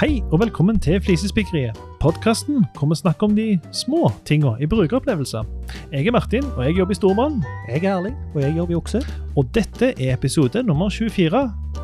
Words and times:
Hei 0.00 0.22
og 0.32 0.38
velkommen 0.40 0.78
til 0.80 0.96
Flisespikkeriet. 1.04 1.76
Podkasten 2.00 2.62
hvor 2.72 2.88
vi 2.88 2.96
snakker 2.96 3.26
om 3.26 3.34
de 3.36 3.58
små 3.76 4.08
tinga 4.24 4.54
i 4.56 4.64
brukeropplevelser. 4.66 5.44
Jeg 5.92 6.06
er 6.06 6.14
Martin, 6.16 6.46
og 6.56 6.64
jeg 6.64 6.78
jobber 6.78 6.94
i 6.94 6.96
Stormann. 6.96 7.44
Jeg 7.68 7.84
er 7.84 7.98
Erling, 7.98 8.16
og 8.34 8.40
jeg 8.40 8.54
jobber 8.56 8.72
i 8.72 8.78
Okse. 8.78 9.02
Og 9.36 9.50
dette 9.54 9.90
er 10.00 10.14
episode 10.14 10.62
nummer 10.62 10.88
24. 10.88 11.42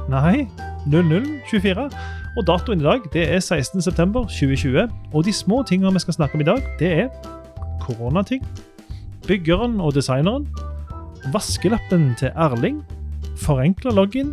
Nei, 0.09 0.49
0024. 0.89 1.87
Og 2.39 2.47
datoen 2.49 2.81
i 2.81 2.89
dag 2.89 3.05
det 3.13 3.29
er 3.35 3.45
16.9.2020. 3.45 4.89
Og 5.13 5.29
de 5.29 5.37
små 5.37 5.61
tinga 5.69 5.93
vi 5.93 6.07
skal 6.07 6.17
snakke 6.17 6.41
om 6.41 6.41
i 6.41 6.49
dag, 6.49 6.65
det 6.81 6.93
er 7.05 7.09
koronating, 7.85 8.49
byggeren 9.29 9.77
og 9.77 9.93
designeren, 9.95 10.49
vaskelappen 11.37 12.15
til 12.17 12.33
Erling, 12.33 12.81
forenkla 13.37 13.93
login, 13.93 14.33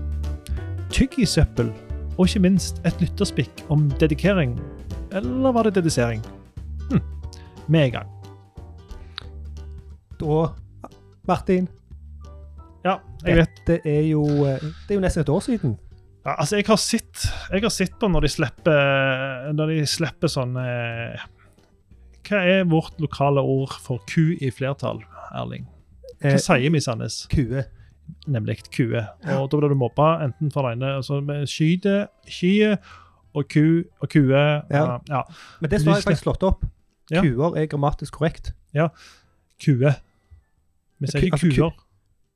tyggisøppel 0.88 1.74
og 2.18 2.28
ikke 2.28 2.40
minst 2.46 2.82
et 2.86 3.00
lytterspikk 3.02 3.64
om 3.74 3.88
dedikering. 4.02 4.56
Eller 5.14 5.52
var 5.56 5.64
det 5.68 5.76
dedisering? 5.80 6.22
Hm. 6.92 7.02
Vi 7.68 7.80
er 7.80 7.90
i 7.90 7.94
gang. 7.94 8.10
Da, 10.20 10.48
Martin, 11.28 11.68
Ja, 12.84 12.98
jeg 13.24 13.38
vet. 13.40 13.60
Det 13.68 13.78
er 13.88 14.02
jo, 14.10 14.24
eh, 14.44 14.60
det 14.60 14.92
er 14.92 14.98
jo 14.98 15.04
nesten 15.04 15.22
et 15.24 15.30
år 15.32 15.40
siden. 15.46 15.78
Ja, 16.26 16.34
altså, 16.40 16.58
jeg 16.60 16.66
har 16.68 16.76
sett, 16.80 17.26
jeg 17.52 17.62
har 17.64 17.72
sett 17.72 17.94
på 18.00 18.08
når 18.12 18.26
de 18.26 18.32
slipper, 18.32 19.54
når 19.56 19.72
de 19.72 19.86
slipper 19.88 20.32
sånn 20.32 20.54
eh, 20.60 21.24
Hva 22.28 22.42
er 22.48 22.68
vårt 22.72 23.00
lokale 23.04 23.40
ord 23.44 23.72
for 23.84 24.00
ku 24.08 24.34
i 24.40 24.52
flertall, 24.52 25.02
Erling? 25.36 25.66
Hva 26.22 26.36
Eh, 26.36 26.40
sier 26.40 26.70
vi 26.72 26.80
i 26.80 26.84
Sandnes? 26.84 27.26
Kue. 27.32 27.66
Nemlig 28.28 28.60
kue. 28.72 29.02
Og 29.38 29.50
da 29.52 29.58
blir 29.60 29.70
du 29.74 29.76
mobba 29.76 30.24
enten 30.26 30.52
for 30.54 30.68
det 30.68 30.78
ene 30.78 30.96
altså 31.00 31.20
med 31.24 31.48
skyte, 31.52 32.08
skye 32.30 32.78
og 33.34 33.48
ku 33.50 33.84
og 34.02 34.10
kue. 34.10 34.30
Ja. 34.72 35.00
ja 35.10 35.22
Men 35.62 35.70
det 35.70 35.82
har 35.84 35.96
jeg 35.98 36.04
faktisk 36.04 36.28
slått 36.28 36.44
opp. 36.48 36.66
Kuer 37.14 37.58
er 37.60 37.68
grammatisk 37.68 38.14
korrekt. 38.20 38.54
Ja. 38.74 38.90
kue. 39.64 39.94
Vi 41.00 41.08
sier 41.08 41.20
Ku- 41.20 41.26
ikke 41.26 41.36
altså, 41.36 41.48
ku- 41.48 41.56
kuer. 41.56 41.74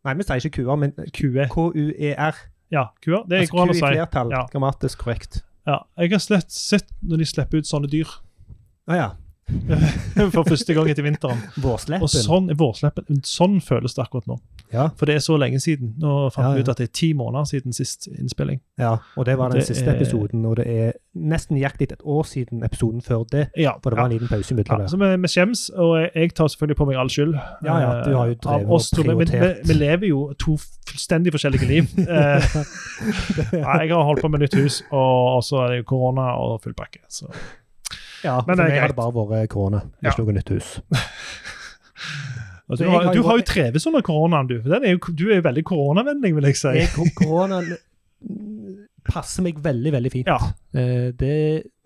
Nei, 0.06 0.14
vi 0.14 0.24
sier 0.24 0.44
ikke 0.44 0.64
kuer, 0.64 0.76
men 0.80 0.94
kuer 1.16 1.48
K-u-e-r. 1.52 2.36
Ja, 2.72 2.88
kuer. 3.04 3.24
Det 3.28 3.42
Altså 3.42 3.54
går 3.54 3.62
an 3.62 3.70
å 3.70 3.74
ku 3.74 3.78
å 3.78 3.92
i 3.92 3.96
flertall. 3.96 4.32
Ja. 4.32 4.44
Grammatisk 4.52 5.04
korrekt. 5.04 5.42
Ja, 5.68 5.82
jeg 5.98 6.12
har 6.12 6.20
slett 6.24 6.52
sett 6.52 6.92
når 7.04 7.18
de 7.24 7.26
slipper 7.28 7.60
ut 7.60 7.68
sånne 7.68 7.90
dyr 7.92 8.08
Ah, 8.88 8.96
ja. 8.96 9.08
for 10.36 10.44
første 10.44 10.74
gang 10.76 10.90
etter 10.92 11.06
vinteren. 11.06 11.40
Vårsleppen. 11.64 12.10
Sånn 12.12 12.50
vårsleppen. 12.60 13.22
Sånn 13.28 13.60
føles 13.64 13.96
det 13.96 14.04
akkurat 14.04 14.28
nå. 14.28 14.38
Ja, 14.74 14.90
For 15.00 15.08
det 15.08 15.16
er 15.16 15.22
så 15.24 15.38
lenge 15.40 15.62
siden. 15.64 15.94
Nå 16.04 16.28
fant 16.36 16.44
Ja, 16.50 16.54
vi 16.58 16.64
ut 16.66 16.70
at 16.74 16.82
det 16.82 16.90
er 16.90 16.94
ti 17.00 17.14
måneder 17.16 17.46
siden 17.48 17.72
sist 17.76 18.10
innspilling. 18.12 18.60
ja, 18.78 18.98
og 19.16 19.26
det 19.26 19.38
var 19.40 19.50
den 19.54 19.60
Det 19.62 19.68
siste 19.70 19.88
er- 19.88 19.96
episoden, 19.96 20.44
og 20.46 20.58
det 20.60 20.66
er 20.68 20.92
nesten 21.16 21.56
nøyaktig 21.58 21.88
et 21.94 22.02
år 22.04 22.26
siden 22.28 22.64
episoden 22.68 23.02
før 23.02 23.24
det. 23.32 23.46
Ja, 23.58 23.72
For 23.82 23.90
det 23.92 23.98
var 24.00 24.06
en 24.06 24.12
liten 24.12 24.28
pause 24.28 24.52
ja. 24.52 24.58
imellom 24.58 24.82
ja. 24.82 24.88
Så 24.92 24.98
vi, 25.00 25.16
vi 25.24 25.28
skjems, 25.28 25.70
og 25.70 26.10
jeg, 26.14 26.34
tar 26.36 26.48
selvfølgelig 26.52 26.78
på 26.78 26.86
meg 26.90 26.98
all 26.98 27.10
skyld. 27.10 27.34
Ja, 27.64 27.78
ja, 27.80 28.04
du 28.04 28.12
har 28.18 28.28
jo 28.28 28.36
Eh, 28.36 28.44
drevet 28.44 28.68
og 28.68 29.06
prioritert. 29.06 29.58
Vi, 29.64 29.74
vi 29.74 29.80
lever 29.80 30.08
jo 30.08 30.34
to 30.38 30.58
fullstendig 30.58 31.32
forskjellige 31.32 31.68
liv. 31.68 31.88
Eh, 32.08 32.42
jeg 33.54 33.90
har 33.94 34.04
holdt 34.04 34.22
på 34.22 34.28
med 34.30 34.40
nytt 34.44 34.56
hus, 34.58 34.82
og 34.92 35.44
så 35.46 35.64
er 35.64 35.76
det 35.78 35.86
korona 35.86 36.34
og 36.36 36.60
full 36.64 36.74
pakke. 36.74 37.00
Så. 37.10 37.28
Ja, 38.24 38.40
Men 38.48 38.58
for 38.58 38.64
meg 38.64 38.80
har 38.82 38.88
det 38.94 38.98
bare 38.98 39.26
vært 39.30 39.50
korona, 39.54 39.82
Ja. 40.04 40.10
ikke 40.12 40.24
noe 40.26 40.34
nytt 40.40 40.50
hus. 40.56 40.70
Og 42.68 42.78
du, 42.82 42.86
har, 42.90 43.12
du 43.14 43.22
har 43.24 43.38
jo 43.40 43.46
treves 43.48 43.86
under 43.88 44.02
koronaen, 44.06 44.48
du. 44.50 44.58
Den 44.66 44.84
er 44.86 44.96
jo, 44.98 45.00
du 45.14 45.28
er 45.32 45.40
jo 45.42 45.46
veldig 45.46 45.64
koronavennlig, 45.70 46.34
vil 46.36 46.50
jeg 46.50 46.58
si. 46.60 46.74
Jeg, 46.80 46.90
koronaen 47.22 47.76
passer 49.08 49.46
meg 49.46 49.60
veldig, 49.64 49.92
veldig 49.96 50.10
fint. 50.12 50.28
Ja. 50.28 50.50
Eh, 50.76 51.12
Det, 51.16 51.36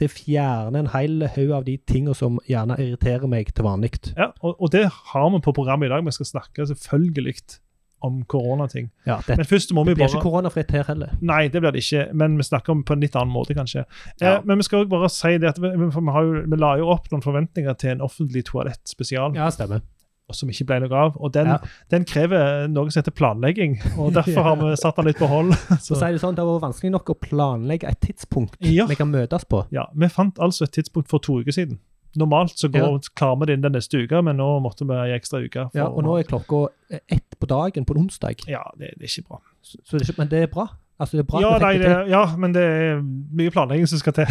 det 0.01 0.07
fjerner 0.09 0.79
en 0.81 0.89
hel 0.95 1.27
haug 1.35 1.51
av 1.59 1.66
de 1.67 1.75
tingene 1.85 2.16
som 2.17 2.39
gjerne 2.50 2.79
irriterer 2.81 3.29
meg 3.29 3.51
til 3.53 3.67
vanlig. 3.67 3.91
Ja, 4.17 4.31
og, 4.41 4.56
og 4.57 4.72
det 4.73 4.88
har 4.89 5.27
vi 5.35 5.41
på 5.45 5.53
programmet 5.53 5.85
i 5.85 5.94
dag. 5.94 6.01
Vi 6.07 6.16
skal 6.17 6.31
snakke 6.31 6.66
selvfølgelig 6.72 7.35
om 8.01 8.23
koronating. 8.25 8.89
Ja, 9.06 9.19
det, 9.28 9.38
Men 9.38 9.45
først 9.45 9.72
må 9.73 9.84
vi 9.85 9.91
det 9.91 9.97
blir 10.00 10.07
bare 10.07 10.17
ikke 10.17 10.23
koronafritt 10.25 10.72
her 10.75 10.84
heller. 10.89 11.13
Nei, 11.22 11.47
det 11.53 11.62
blir 11.62 11.72
det 11.75 11.84
ikke, 11.85 12.07
men 12.17 12.38
vi 12.38 12.44
snakker 12.44 12.73
om 12.75 12.84
på 12.84 12.94
en 12.97 13.01
litt 13.06 13.16
annen 13.16 13.34
måte, 13.34 13.53
kanskje. 13.57 13.85
Ja. 14.22 14.38
Eh, 14.38 14.41
men 14.45 14.57
vi 14.57 14.63
skal 14.67 14.84
også 14.84 14.89
bare 14.95 15.09
si 15.13 15.38
det 15.38 15.50
at 15.53 15.59
vi, 15.62 15.69
vi, 15.78 15.89
har 16.12 16.23
jo, 16.28 16.44
vi 16.50 16.57
la 16.62 16.75
jo 16.81 16.89
opp 16.94 17.09
noen 17.13 17.22
forventninger 17.25 17.73
til 17.81 17.95
en 17.95 18.01
offentlig 18.06 18.45
toalettspesial, 18.50 19.35
Ja, 19.38 19.50
stemmer. 19.53 19.81
som 20.31 20.47
ikke 20.47 20.63
ble 20.69 20.79
noe 20.85 20.95
av. 20.95 21.17
Og 21.19 21.34
den, 21.35 21.47
Ja. 21.47 21.57
den 21.91 22.06
krever 22.07 22.67
noe 22.72 22.89
som 22.89 23.01
heter 23.01 23.12
planlegging, 23.12 23.78
og 24.00 24.13
derfor 24.18 24.41
har 24.47 24.56
vi 24.62 24.75
satt 24.79 24.95
den 24.95 25.06
litt 25.09 25.19
på 25.19 25.28
hold. 25.28 25.51
Så 25.83 25.95
Så, 25.95 26.00
det 26.07 26.22
sånn, 26.22 26.35
Det 26.38 26.45
var 26.47 26.62
vanskelig 26.63 26.91
nok 26.94 27.09
å 27.12 27.18
planlegge 27.19 27.89
et 27.89 28.00
tidspunkt 28.00 28.56
vi 28.62 28.95
kan 28.95 29.12
møtes 29.12 29.44
på. 29.45 29.66
ja, 29.75 29.88
vi 29.94 30.07
fant 30.07 30.39
altså 30.39 30.63
et 30.63 30.72
tidspunkt 30.72 31.09
for 31.12 31.19
to 31.19 31.41
uker 31.41 31.51
siden. 31.51 31.79
Normalt 32.19 32.57
så 32.59 32.67
går, 32.72 32.99
klarer 33.16 33.39
vi 33.39 33.45
det 33.45 33.53
inn 33.57 33.63
den 33.63 33.75
neste 33.77 34.01
uka, 34.03 34.22
men 34.25 34.38
nå 34.41 34.47
måtte 34.63 34.83
vi 34.88 34.97
ei 34.99 35.13
ekstra 35.16 35.39
uke. 35.44 35.69
Ja, 35.77 35.88
og 35.88 36.03
nå 36.03 36.17
er 36.19 36.27
klokka 36.27 36.66
ett 37.07 37.38
på 37.39 37.47
dagen 37.47 37.85
på 37.88 37.95
en 37.95 38.05
onsdag. 38.05 38.44
Ja, 38.51 38.63
det, 38.77 38.94
det 38.99 39.07
er 39.07 39.13
ikke 39.22 39.27
bra. 39.29 39.41
Så 39.61 39.77
så 39.85 39.97
det 39.97 40.07
er 40.07 40.11
ikke, 40.11 40.19
men 40.21 40.31
det 40.31 40.41
er 40.44 40.51
bra. 40.51 40.67
Altså, 41.01 41.17
det 41.17 41.23
er 41.23 41.29
bra 41.31 41.39
Ja, 41.41 41.51
nei, 41.57 41.77
det, 41.81 41.91
ja, 42.11 42.19
men 42.38 42.53
det 42.53 42.61
er 42.61 43.00
mye 43.01 43.50
planlegging 43.50 43.88
som 43.89 43.97
skal 43.97 44.13
til. 44.19 44.29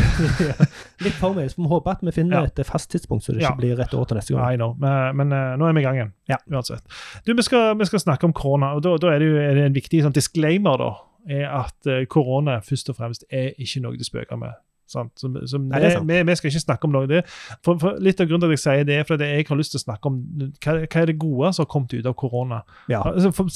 Litt 1.05 1.17
for 1.19 1.35
meg, 1.35 1.49
så 1.51 1.59
vi 1.59 1.67
håper 1.67 1.75
håpe 1.81 1.95
at 1.97 2.05
vi 2.07 2.13
finner 2.15 2.45
Ja. 2.45 2.47
et 2.47 2.67
fast 2.69 2.91
tidspunkt, 2.93 3.25
så 3.25 3.33
det 3.33 3.41
ikke 3.43 3.51
Ja. 3.51 3.57
blir 3.59 3.81
et 3.83 3.95
år 3.95 4.05
til 4.07 4.17
neste 4.21 4.35
gang. 4.37 4.45
Nei, 4.61 4.75
men, 4.79 5.17
men 5.17 5.33
eh, 5.35 5.57
nå 5.59 5.67
er 5.67 5.73
vi 5.75 5.81
i 5.81 5.87
gang 5.89 5.99
igjen. 5.99 6.13
Ja. 6.31 6.37
uansett. 6.53 6.85
Du, 7.27 7.35
Vi 7.35 7.43
skal, 7.43 7.75
vi 7.79 7.85
skal 7.91 8.01
snakke 8.05 8.25
om 8.29 8.33
korona, 8.33 8.75
og 8.77 8.83
da, 8.87 8.97
da 9.03 9.15
er 9.15 9.19
det 9.19 9.29
jo 9.33 9.37
er 9.41 9.55
det 9.59 9.65
en 9.67 9.75
viktig 9.75 10.03
sånn 10.05 10.15
disclaimer. 10.15 10.77
da, 10.79 10.93
er 11.29 11.49
at 11.53 11.87
eh, 11.91 12.05
korona 12.07 12.61
først 12.65 12.89
og 12.93 12.97
fremst 12.97 13.25
er 13.31 13.51
ikke 13.59 13.83
noe 13.83 13.97
de 13.99 14.05
spøker 14.07 14.39
med. 14.39 14.55
Så, 14.91 15.07
så 15.47 15.61
Nei, 15.63 15.81
det 15.85 15.93
vi, 16.07 16.19
vi 16.27 16.37
skal 16.39 16.51
ikke 16.51 16.63
snakke 16.65 16.89
om 16.89 16.95
noe 16.95 17.09
det. 17.11 17.23
For, 17.65 17.79
for 17.81 17.99
Litt 18.03 18.21
av 18.23 18.29
grunnen 18.31 18.45
til 18.45 18.53
at 18.53 18.59
jeg 18.59 18.63
sier 18.65 18.89
det, 18.89 19.01
er 19.01 19.09
fordi 19.09 19.29
jeg 19.31 19.47
har 19.49 19.61
lyst 19.61 19.75
til 19.75 19.81
å 19.81 19.85
snakke 19.85 20.11
om 20.11 20.21
hva, 20.61 20.77
hva 20.83 21.03
er 21.03 21.11
det 21.11 21.17
gode 21.23 21.53
som 21.55 21.65
har 21.65 21.71
kommet 21.73 21.95
ut 21.95 22.09
av 22.11 22.17
korona. 22.19 22.63
Ja. 22.93 23.03
Altså, 23.07 23.33
for, 23.37 23.53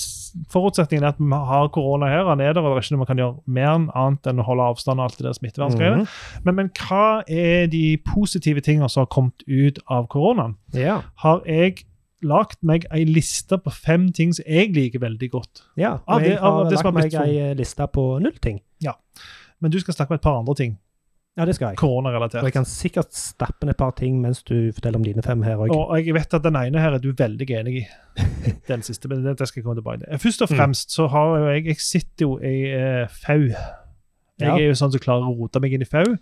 forutsetningen 0.55 1.07
er 1.07 1.15
at 1.15 1.23
vi 1.23 1.41
har 1.53 1.71
korona 1.75 2.11
her, 2.13 2.29
han 2.31 2.45
er 2.45 2.53
der, 2.53 2.63
og 2.63 2.75
det 2.75 2.83
er 2.83 2.87
ikke 2.87 2.97
noe 2.97 3.05
man 3.05 3.11
kan 3.13 3.25
gjøre 3.25 3.57
mer 3.59 3.73
annet 3.75 4.31
enn 4.31 4.43
å 4.43 4.47
holde 4.47 4.69
avstand 4.75 5.03
og 5.03 5.09
alt 5.09 5.19
det 5.19 5.29
der 5.29 5.39
smitteverngreiet. 5.39 6.05
-hmm. 6.05 6.45
Men, 6.45 6.61
men 6.61 6.71
hva 6.79 7.23
er 7.29 7.67
de 7.73 7.99
positive 8.15 8.61
tingene 8.61 8.89
som 8.89 9.07
har 9.07 9.11
kommet 9.11 9.43
ut 9.49 9.79
av 9.91 10.07
koronaen? 10.09 10.57
Ja. 10.75 11.01
Har 11.23 11.43
jeg 11.47 11.85
lagt 12.25 12.63
meg 12.67 12.87
ei 12.95 13.05
liste 13.09 13.59
på 13.61 13.73
fem 13.75 14.09
ting 14.13 14.33
som 14.35 14.47
jeg 14.49 14.73
liker 14.75 15.03
veldig 15.03 15.31
godt. 15.31 15.65
ja. 15.77 15.99
Og 16.07 16.23
jeg 16.23 16.35
jeg 16.35 16.39
av 16.39 16.59
har 16.59 16.71
det 16.71 16.79
som 16.79 16.87
lagt 16.87 16.95
har 16.95 17.01
blitt 17.01 17.19
meg 17.19 17.37
ei 17.37 17.55
liste 17.59 17.87
på 17.93 18.05
null 18.25 18.39
ting. 18.43 18.61
Ja, 18.83 18.93
Men 19.61 19.71
du 19.71 19.79
skal 19.81 19.95
snakke 19.95 20.13
om 20.13 20.15
et 20.19 20.25
par 20.25 20.39
andre 20.39 20.55
ting. 20.55 20.79
Ja, 21.37 21.45
det 21.45 21.57
skal 21.57 21.73
jeg. 21.73 21.79
Og 22.39 22.45
jeg 22.47 22.53
kan 22.55 22.65
sikkert 22.65 23.13
stappe 23.13 23.67
ned 23.67 23.75
et 23.75 23.77
par 23.81 23.91
ting 23.99 24.21
mens 24.23 24.43
du 24.47 24.71
forteller 24.73 25.01
om 25.01 25.03
dine 25.05 25.23
fem 25.23 25.43
her 25.43 25.57
òg. 25.57 25.73
Og 25.75 25.97
jeg 26.07 26.15
vet 26.15 26.35
at 26.39 26.43
den 26.45 26.55
ene 26.61 26.79
her 26.79 26.95
er 26.95 26.99
du 27.03 27.13
veldig 27.13 27.49
enig 27.59 27.75
i. 27.81 27.87
Den 28.69 28.83
siste, 28.87 29.09
men 29.11 29.25
det 29.25 29.49
skal 29.49 29.61
jeg 29.61 29.65
komme 29.65 29.81
tilbake 29.81 30.05
til. 30.05 30.19
Først 30.23 30.43
og 30.43 30.51
Mm. 30.53 30.57
fremst 30.57 30.93
så 30.95 31.09
har 31.11 31.39
jo 31.39 31.49
jeg 31.51 31.65
Jeg 31.67 31.77
sitter 31.81 32.23
jo 32.29 32.39
i 32.39 32.71
eh, 32.71 33.09
FAU. 33.09 33.49
Jeg 33.51 34.49
Ja. 34.49 34.55
er 34.57 34.67
jo 34.69 34.73
sånn 34.79 34.93
som 34.93 35.01
klarer 35.01 35.27
å 35.27 35.37
rote 35.39 35.61
meg 35.61 35.73
inn 35.73 35.83
i 35.83 35.85
FAU. 35.85 36.17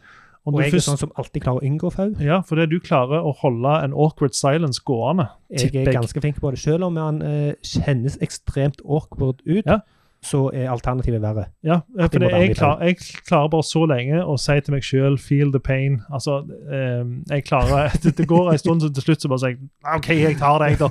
Og 0.44 0.54
Og 0.54 0.60
jeg 0.60 0.64
jeg 0.64 0.72
er 0.72 0.76
først, 0.76 0.88
sånn 0.88 0.98
som 0.98 1.12
alltid 1.16 1.42
klarer 1.42 1.60
å 1.60 1.66
unngå 1.68 1.92
fau. 1.92 2.14
ja, 2.18 2.40
fordi 2.40 2.66
du 2.70 2.80
klarer 2.80 3.22
å 3.22 3.32
holde 3.36 3.84
en 3.84 3.92
awkward 3.92 4.34
silence 4.34 4.80
gående. 4.84 5.28
Jeg 5.50 5.74
er 5.86 5.92
ganske 5.92 6.20
flink 6.20 6.40
på 6.40 6.50
det. 6.50 6.58
Selv 6.58 6.82
om 6.84 6.96
han 6.96 7.22
eh, 7.22 7.54
kjennes 7.62 8.16
ekstremt 8.18 8.80
awkward 8.88 9.40
ut, 9.46 9.64
Ja. 9.66 9.78
Så 10.22 10.50
er 10.54 10.70
alternativet 10.70 11.22
verre. 11.22 11.44
Ja, 11.66 11.80
for 11.98 12.18
det, 12.22 12.30
jeg, 12.30 12.56
klar, 12.56 12.82
jeg 12.82 12.96
klarer 13.26 13.48
bare 13.48 13.66
så 13.66 13.84
lenge 13.90 14.22
å 14.22 14.36
si 14.38 14.54
til 14.62 14.76
meg 14.76 14.86
sjøl 14.86 15.18
'feel 15.18 15.50
the 15.50 15.58
pain'. 15.58 16.00
Altså, 16.14 16.44
eh, 16.70 17.02
jeg 17.30 17.44
klarer 17.44 17.90
Det, 18.02 18.16
det 18.18 18.28
går 18.28 18.52
en 18.52 18.58
stund, 18.58 18.80
så 18.80 18.92
til 18.92 19.02
slutt 19.02 19.22
så 19.22 19.28
bare 19.28 19.38
sier 19.38 19.56
jeg 19.56 19.96
OK, 19.96 20.08
jeg 20.08 20.36
tar 20.38 20.58
det, 20.62 20.68
jeg, 20.70 20.78
da. 20.78 20.88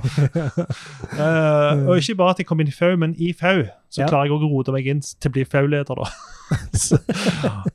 uh, 1.16 1.86
og 1.88 1.96
ikke 1.96 2.14
bare 2.14 2.30
at 2.30 2.38
jeg 2.38 2.46
kom 2.46 2.60
inn 2.60 2.68
i 2.68 2.76
FAU, 2.76 2.96
men 2.96 3.14
i 3.18 3.32
FAU 3.32 3.64
så 3.92 4.00
Ja. 4.02 4.08
klarer 4.08 4.30
jeg 4.30 4.36
å 4.38 4.48
rote 4.48 4.72
meg 4.72 4.86
inn 4.88 5.00
til 5.04 5.28
å 5.30 5.34
bli 5.34 5.44
FAU-leder, 5.44 5.98
da. 6.00 6.06
så, 6.76 6.98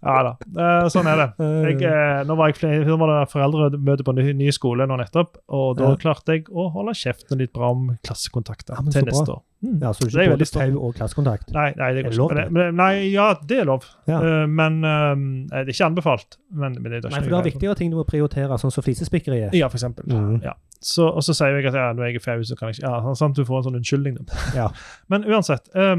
ja 0.01 0.15
da. 0.25 0.31
Eh, 0.44 0.88
sånn 0.94 1.07
er 1.09 1.18
det. 1.21 1.27
Jeg, 1.39 1.81
eh, 1.89 2.24
nå, 2.30 2.36
var 2.38 2.51
jeg, 2.53 2.83
nå 2.86 2.97
var 3.01 3.12
det 3.13 3.19
foreldremøte 3.31 4.06
på 4.06 4.13
ny, 4.18 4.25
ny 4.38 4.50
skole 4.53 4.86
nå 4.89 4.97
nettopp, 5.01 5.38
og 5.50 5.77
da 5.80 5.91
Ja. 5.94 6.00
klarte 6.01 6.36
jeg 6.39 6.47
å 6.50 6.68
holde 6.74 6.94
kjeften 6.97 7.38
litt 7.41 7.53
bra 7.53 7.71
om 7.74 7.91
klassekontakter 8.06 8.75
Ja, 8.77 8.81
til 8.89 9.06
neste 9.07 9.25
bra. 9.25 9.38
år. 9.39 9.44
Mm. 9.57 9.80
ja, 9.81 9.89
så 9.89 10.06
du 10.06 10.13
er 10.19 10.27
ikke 10.27 10.36
både 10.38 10.45
stolt. 10.45 10.74
fau 10.75 10.83
og 10.86 10.95
klassekontakt. 11.00 11.47
Nei, 11.56 11.71
nei, 11.80 11.88
det 11.95 12.03
Er 12.03 12.06
er 12.06 12.09
det 12.12 12.18
lov, 12.19 12.33
det? 12.38 12.44
men, 12.53 12.75
nei, 12.77 12.91
ja, 13.09 13.31
det 13.41 13.57
er 13.63 13.65
lov. 13.65 13.88
Ja. 14.06 14.19
Uh, 14.21 14.45
men 14.45 14.83
uh, 14.86 15.15
det 15.50 15.63
er 15.63 15.74
ikke 15.74 15.88
anbefalt. 15.89 16.38
Men, 16.53 16.75
men 16.77 16.91
det 16.91 17.00
er 17.06 17.09
Nei, 17.09 17.21
for 17.24 17.30
du 17.33 17.36
har 17.39 17.44
viktigere 17.47 17.75
ting 17.80 17.89
du 17.89 17.97
må 17.97 18.06
prioritere, 18.06 18.53
sånn 18.62 18.71
som 18.71 18.86
flisespikkeriet. 18.86 19.53
Ja, 19.57 19.68
for 19.69 19.77
eksempel. 19.81 20.06
Mhm. 20.13 20.44
Ja. 20.45 20.53
Så, 20.80 21.07
og 21.09 21.24
så 21.25 21.33
sier 21.33 21.56
jeg 21.57 21.65
at 21.65 21.74
ja, 21.74 21.88
nå 21.97 22.03
er 22.06 22.12
jeg 22.13 22.21
flau, 22.21 22.38
så 22.45 22.53
kan 22.56 22.69
jeg 22.69 22.77
ikke 22.77 22.86
Ja, 22.91 23.13
sant, 23.18 23.33
du 23.36 23.41
får 23.50 23.63
en 23.63 23.63
sånn 23.71 23.80
unnskyldning. 23.80 24.19
Ja. 24.53 24.68
Men 25.09 25.25
uansett. 25.25 25.71
eh, 25.74 25.95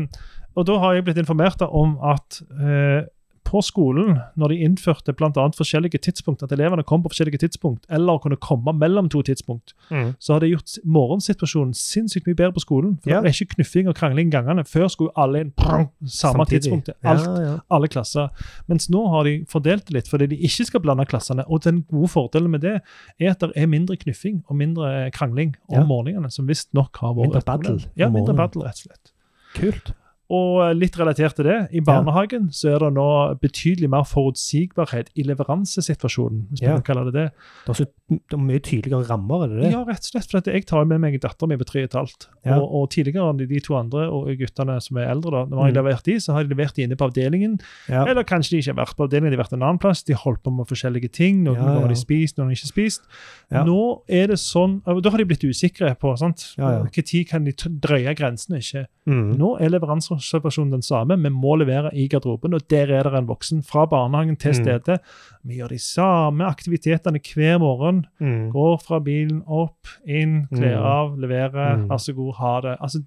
og 0.57 0.67
da 0.67 0.79
har 0.79 0.95
jeg 0.95 1.05
blitt 1.05 1.19
informert 1.23 1.63
om 1.63 1.99
at 2.03 2.43
eh, 2.61 3.05
på 3.49 3.63
skolen, 3.65 4.19
når 4.37 4.49
de 4.53 4.57
innførte 4.67 5.15
annet 5.25 5.57
forskjellige 5.57 5.99
tidspunkt, 6.05 6.43
at 6.43 6.53
elevene 6.53 6.83
kom 6.85 7.01
på 7.03 7.09
forskjellige 7.09 7.39
tidspunkt, 7.41 7.87
eller 7.89 8.19
kunne 8.21 8.37
komme 8.37 8.75
mellom 8.77 9.09
to 9.09 9.23
tidspunkt, 9.23 9.73
Mm. 9.91 10.15
så 10.21 10.33
har 10.35 10.41
det 10.41 10.51
gjort 10.51 10.75
morgensituasjonen 10.85 11.73
sinnssykt 11.75 12.27
mye 12.27 12.35
bedre 12.37 12.53
på 12.53 12.61
skolen. 12.61 12.99
For 13.03 13.11
Ja. 13.11 13.23
Det 13.23 13.31
er 13.31 13.45
ikke 13.45 13.55
knuffing 13.55 13.89
og 13.89 13.95
krangling 13.95 14.29
i 14.29 14.31
gangene. 14.37 14.65
Før 14.69 14.89
skulle 14.91 15.11
alle 15.17 15.41
inn 15.41 15.51
prang, 15.57 15.89
samme 16.05 16.45
Samtidig. 16.45 16.63
tidspunktet. 16.63 16.95
Alt, 17.03 17.25
Ja, 17.25 17.41
ja. 17.41 17.59
Alle 17.71 17.89
klasser. 17.89 18.29
Mens 18.69 18.91
nå 18.91 19.09
har 19.09 19.25
de 19.25 19.45
fordelt 19.49 19.87
det 19.87 19.95
litt, 19.95 20.09
fordi 20.09 20.27
de 20.29 20.37
ikke 20.37 20.67
skal 20.67 20.81
blande 20.81 21.07
klassene. 21.07 21.45
Og 21.49 21.63
den 21.63 21.85
gode 21.91 22.09
fordelen 22.09 22.51
med 22.51 22.61
det 22.61 22.83
er 23.21 23.31
at 23.31 23.41
det 23.41 23.53
er 23.57 23.67
mindre 23.67 23.97
knuffing 23.97 24.45
og 24.49 24.57
mindre 24.57 25.11
krangling 25.11 25.57
om 25.71 25.87
morgenene, 25.87 26.31
som 26.31 26.47
visstnok 26.47 26.99
har 27.01 27.15
vært 27.15 27.23
Mindre 27.33 27.41
battle 27.47 27.79
Ja, 27.97 28.11
mindre 28.11 28.35
battle, 28.35 28.63
rett 28.65 28.77
og 28.85 28.93
slett. 28.93 29.13
Kult. 29.59 29.93
Og 30.31 30.77
litt 30.77 30.93
relatert 31.01 31.35
til 31.37 31.47
det, 31.49 31.69
i 31.73 31.81
barnehagen 31.81 32.51
så 32.53 32.75
er 32.75 32.79
det 32.83 32.91
nå 32.93 33.05
betydelig 33.41 33.89
mer 33.89 34.05
forutsigbarhet 34.05 35.09
i 35.17 35.23
leveransesituasjonen, 35.25 36.47
hvis 36.51 36.61
Ja. 36.63 36.73
man 36.75 36.83
kan 36.83 36.95
kalle 36.97 37.05
det 37.11 37.15
det. 37.15 37.33
Det 37.67 37.71
er, 37.71 37.75
så, 37.75 37.87
det 38.11 38.33
er 38.37 38.37
mye 38.37 38.61
tydeligere 38.61 39.09
rammer, 39.09 39.45
er 39.45 39.49
det 39.49 39.63
det? 39.63 39.71
Ja, 39.73 39.81
rett 39.85 40.05
og 40.05 40.11
slett. 40.13 40.31
For 40.31 40.41
jeg 40.53 40.67
tar 40.67 40.85
med 40.85 41.01
meg 41.01 41.19
datteren 41.21 41.49
min 41.49 41.59
på 41.59 41.65
tre 41.65 41.81
og 41.83 41.89
et 41.89 41.93
halvt. 41.97 42.29
Ja. 42.45 42.59
Og, 42.59 42.69
og 42.75 42.91
tidligere 42.91 43.31
enn 43.31 43.39
de 43.49 43.61
to 43.61 43.75
andre 43.79 44.05
og 44.13 44.29
guttene 44.39 44.77
som 44.83 44.97
er 44.99 45.09
eldre, 45.13 45.31
da, 45.31 45.45
når 45.49 45.65
jeg 45.67 45.75
Mm. 45.75 45.79
levert 45.85 46.05
de, 46.05 46.15
så 46.21 46.33
har 46.33 46.45
de 46.45 46.55
levert 46.55 46.75
de 46.75 46.83
inne 46.83 46.97
på 46.97 47.09
avdelingen. 47.09 47.61
Ja. 47.89 48.05
Eller 48.05 48.23
kanskje 48.25 48.51
de 48.51 48.57
ikke 48.63 48.75
har 48.77 48.85
vært 48.87 48.97
på 48.97 49.05
avdelingen, 49.09 49.31
de 49.33 49.37
har 49.37 49.45
vært 49.45 49.53
en 49.57 49.63
annen 49.63 49.79
plass. 49.79 50.03
De 50.05 50.13
har 50.13 50.21
holdt 50.25 50.43
på 50.43 50.51
med 50.53 50.67
forskjellige 50.69 51.11
ting. 51.13 51.43
Noen 51.45 51.57
Ja, 51.57 51.81
har 51.81 51.89
de 51.89 51.95
spist, 51.95 52.37
noen 52.37 52.49
har 52.49 52.57
ikke 52.57 52.73
spist. 52.73 53.03
Ja. 53.51 53.65
Nå 53.65 54.03
er 54.09 54.27
det 54.29 54.37
sånn, 54.39 54.83
Da 54.85 55.11
har 55.11 55.19
de 55.19 55.25
blitt 55.25 55.45
usikre 55.45 55.95
på 55.99 56.17
sant? 56.19 56.55
Ja, 56.59 56.83
ja. 56.85 56.85
Tid 57.09 57.29
kan 57.29 57.45
de 57.45 57.53
drøye 57.53 58.15
grensene. 58.15 58.59
ikke? 58.59 58.87
Mm. 59.07 59.37
Nå 59.39 59.57
er 59.61 59.71
leveransereservasjonen 60.19 60.71
den 60.73 60.83
samme. 60.83 61.17
Vi 61.23 61.31
må 61.31 61.57
levere 61.59 61.91
i 61.95 62.09
garderoben, 62.09 62.55
og 62.55 62.61
der 62.71 62.91
er 62.93 63.03
det 63.09 63.15
en 63.15 63.27
voksen. 63.29 63.63
Fra 63.65 63.87
barnehagen 63.87 64.37
til 64.37 64.53
Mm. 64.53 64.65
stedet. 64.65 65.01
Vi 65.45 65.55
gjør 65.59 65.69
de 65.69 65.79
samme 65.79 66.45
aktivitetene 66.45 67.19
hver 67.35 67.59
morgen. 67.59 68.07
Mm. 68.21 68.51
Går 68.53 68.81
fra 68.87 68.99
bilen 69.01 69.43
opp, 69.47 69.87
inn, 70.07 70.47
kler 70.53 70.77
Mm. 70.79 70.85
av, 70.85 71.17
leverer. 71.19 71.77
Mm. 71.77 71.89
Vær 71.89 71.97
så 71.99 72.13
god, 72.15 72.35
ha 72.35 72.61
det. 72.61 72.77
Altså, 72.81 73.03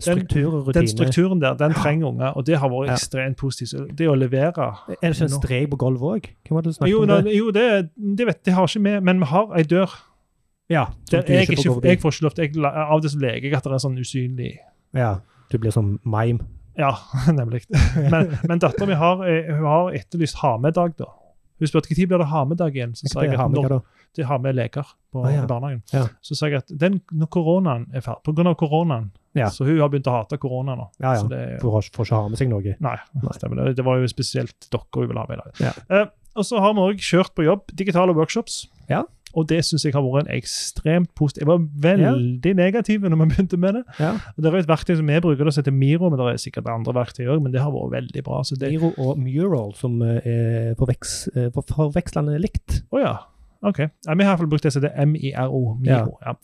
Struktur 0.00 0.66
og 0.66 0.74
den 0.74 0.86
strukturen 0.88 1.40
der, 1.40 1.54
den 1.54 1.72
trenger 1.74 2.06
unger, 2.08 2.36
og 2.36 2.44
det 2.46 2.58
har 2.58 2.68
vært 2.68 2.86
Ja. 2.88 2.92
ekstremt 2.94 3.36
positivt. 3.36 3.96
Det 3.96 4.06
å 4.08 4.14
levere 4.16 4.48
Er 4.48 5.12
det 5.12 5.16
ikke 5.16 5.24
en 5.24 5.30
Nå. 5.30 5.40
strek 5.42 5.70
på 5.70 5.76
gulvet 5.76 6.00
òg? 6.00 6.26
Var 6.50 6.62
det 6.62 6.74
snakket 6.74 6.90
Jo, 6.90 7.04
det? 7.06 7.36
jo 7.36 7.50
det, 7.50 7.90
det 8.16 8.26
vet 8.26 8.44
det 8.44 8.54
har 8.54 8.66
ikke 8.66 8.82
vi, 8.82 9.00
men 9.00 9.18
vi 9.20 9.24
har 9.26 9.52
ei 9.56 9.62
dør. 9.62 9.90
Ja, 10.70 10.86
jeg, 11.10 11.24
ikke 11.24 11.80
jeg 11.82 11.98
får 12.00 12.10
ikke 12.12 12.22
lov 12.22 12.34
til 12.34 12.44
jeg, 12.44 12.64
Av 12.64 13.00
til 13.00 13.10
så 13.10 13.20
leker 13.20 13.42
jeg 13.42 13.54
at 13.54 13.62
det 13.64 13.72
er 13.72 13.78
sånn 13.78 13.98
usynlig 13.98 14.58
Ja, 14.94 15.16
du 15.50 15.58
blir 15.58 15.70
som 15.74 15.98
mime. 16.04 16.44
Ja, 16.78 16.92
nemlig. 17.34 17.64
Men, 18.10 18.36
men 18.46 18.58
dattera 18.62 18.86
mi 18.86 18.94
har, 18.94 19.24
eh, 19.26 19.48
har 19.64 19.90
etterlyst 19.98 20.38
ha-med-dag, 20.44 20.94
da. 21.00 21.08
Hun 21.58 21.66
spurte 21.66 21.90
når 21.90 22.04
blir 22.06 22.20
det 22.22 22.28
ha-med-dag 22.30 22.76
igjen. 22.76 22.92
Så 22.94 23.08
sa 23.10 23.24
jeg 23.26 23.34
at 23.34 23.50
når 23.50 23.80
de 24.14 24.22
har 24.28 24.38
med 24.38 24.54
leker 24.54 24.86
på 25.12 25.24
Ah, 25.26 25.32
ja. 25.34 25.46
barnehagen. 25.50 25.80
Ja. 25.92 26.04
Så 26.22 26.36
sa 26.38 26.46
jeg 26.46 26.60
at 26.60 26.70
den, 26.70 27.00
når 27.10 27.26
koronaen 27.34 27.88
er 27.92 28.04
ferdig, 28.04 28.22
av 28.46 28.54
koronaen 28.60 29.08
Ja. 29.34 29.48
Så 29.50 29.66
hun 29.66 29.80
har 29.80 29.90
begynt 29.90 30.06
å 30.06 30.14
hate 30.14 30.38
korona 30.38 30.76
nå. 30.78 30.86
Ja, 31.02 31.16
ja. 31.16 31.18
Så 31.20 31.28
det, 31.30 31.40
For 31.60 31.68
å 31.74 31.82
får 31.82 32.06
ikke 32.06 32.20
ha 32.22 32.28
med 32.30 32.38
seg 32.40 32.48
noe. 32.52 32.62
nei, 32.78 32.94
Nei. 33.18 33.34
stemmer 33.36 33.58
det. 33.64 33.74
Det 33.76 33.84
var 33.86 33.98
jo 33.98 34.06
spesielt 34.10 34.70
dere 34.70 34.86
hun 35.02 35.08
ville 35.10 35.20
ha 35.20 35.26
med 35.28 35.38
i 35.38 35.42
dag. 35.42 35.60
Ja. 35.66 35.74
Uh, 35.90 36.06
og 36.38 36.46
så 36.46 36.62
har 36.62 36.74
vi 36.78 36.86
òg 36.86 37.02
kjørt 37.02 37.34
på 37.34 37.44
jobb 37.46 37.74
digitale 37.74 38.14
workshops. 38.14 38.68
Ja. 38.90 39.04
Og 39.36 39.44
det 39.50 39.60
syns 39.66 39.84
jeg 39.84 39.92
har 39.92 40.04
vært 40.04 40.24
en 40.24 40.36
ekstremt 40.38 41.10
positiv 41.18 41.44
Jeg 41.44 41.50
var 41.50 41.64
veldig 41.84 42.52
negativ 42.56 43.04
når 43.04 43.18
vi 43.20 43.26
begynte 43.34 43.58
med 43.60 43.78
det. 43.78 43.82
Ja. 44.00 44.14
Det 44.36 44.48
er 44.48 44.58
et 44.62 44.70
verktøy 44.70 44.94
som 44.96 45.10
vi 45.10 45.20
bruker, 45.20 45.44
det 45.44 45.56
heter 45.60 45.74
Miro, 45.74 46.08
men 46.08 46.20
det 46.20 46.28
er 46.32 46.40
sikkert 46.42 46.70
andre 46.72 46.94
verktøy 46.96 47.26
òg, 47.28 47.42
men 47.44 47.52
det 47.52 47.62
har 47.62 47.74
vært 47.74 47.94
veldig 47.98 48.24
bra. 48.24 48.42
det, 48.48 48.72
Miro 48.72 48.92
og 48.96 49.20
Mural, 49.20 49.74
som 49.76 50.00
eh, 50.02 50.20
er 50.24 50.72
eh, 50.72 51.50
forvekslende 51.58 52.40
likt. 52.40 52.82
Å 52.90 53.02
ja. 53.04 53.16
OK. 53.66 53.78
Ja, 53.78 54.14
vi 54.14 54.22
har 54.22 54.28
i 54.30 54.30
hvert 54.30 54.38
fall 54.38 54.50
brukt 54.52 54.62
det 54.62 54.70
som 54.72 54.82
heter 54.84 55.06
MIRO. 55.10 55.60
Miro, 55.82 56.12
ja. 56.22 56.34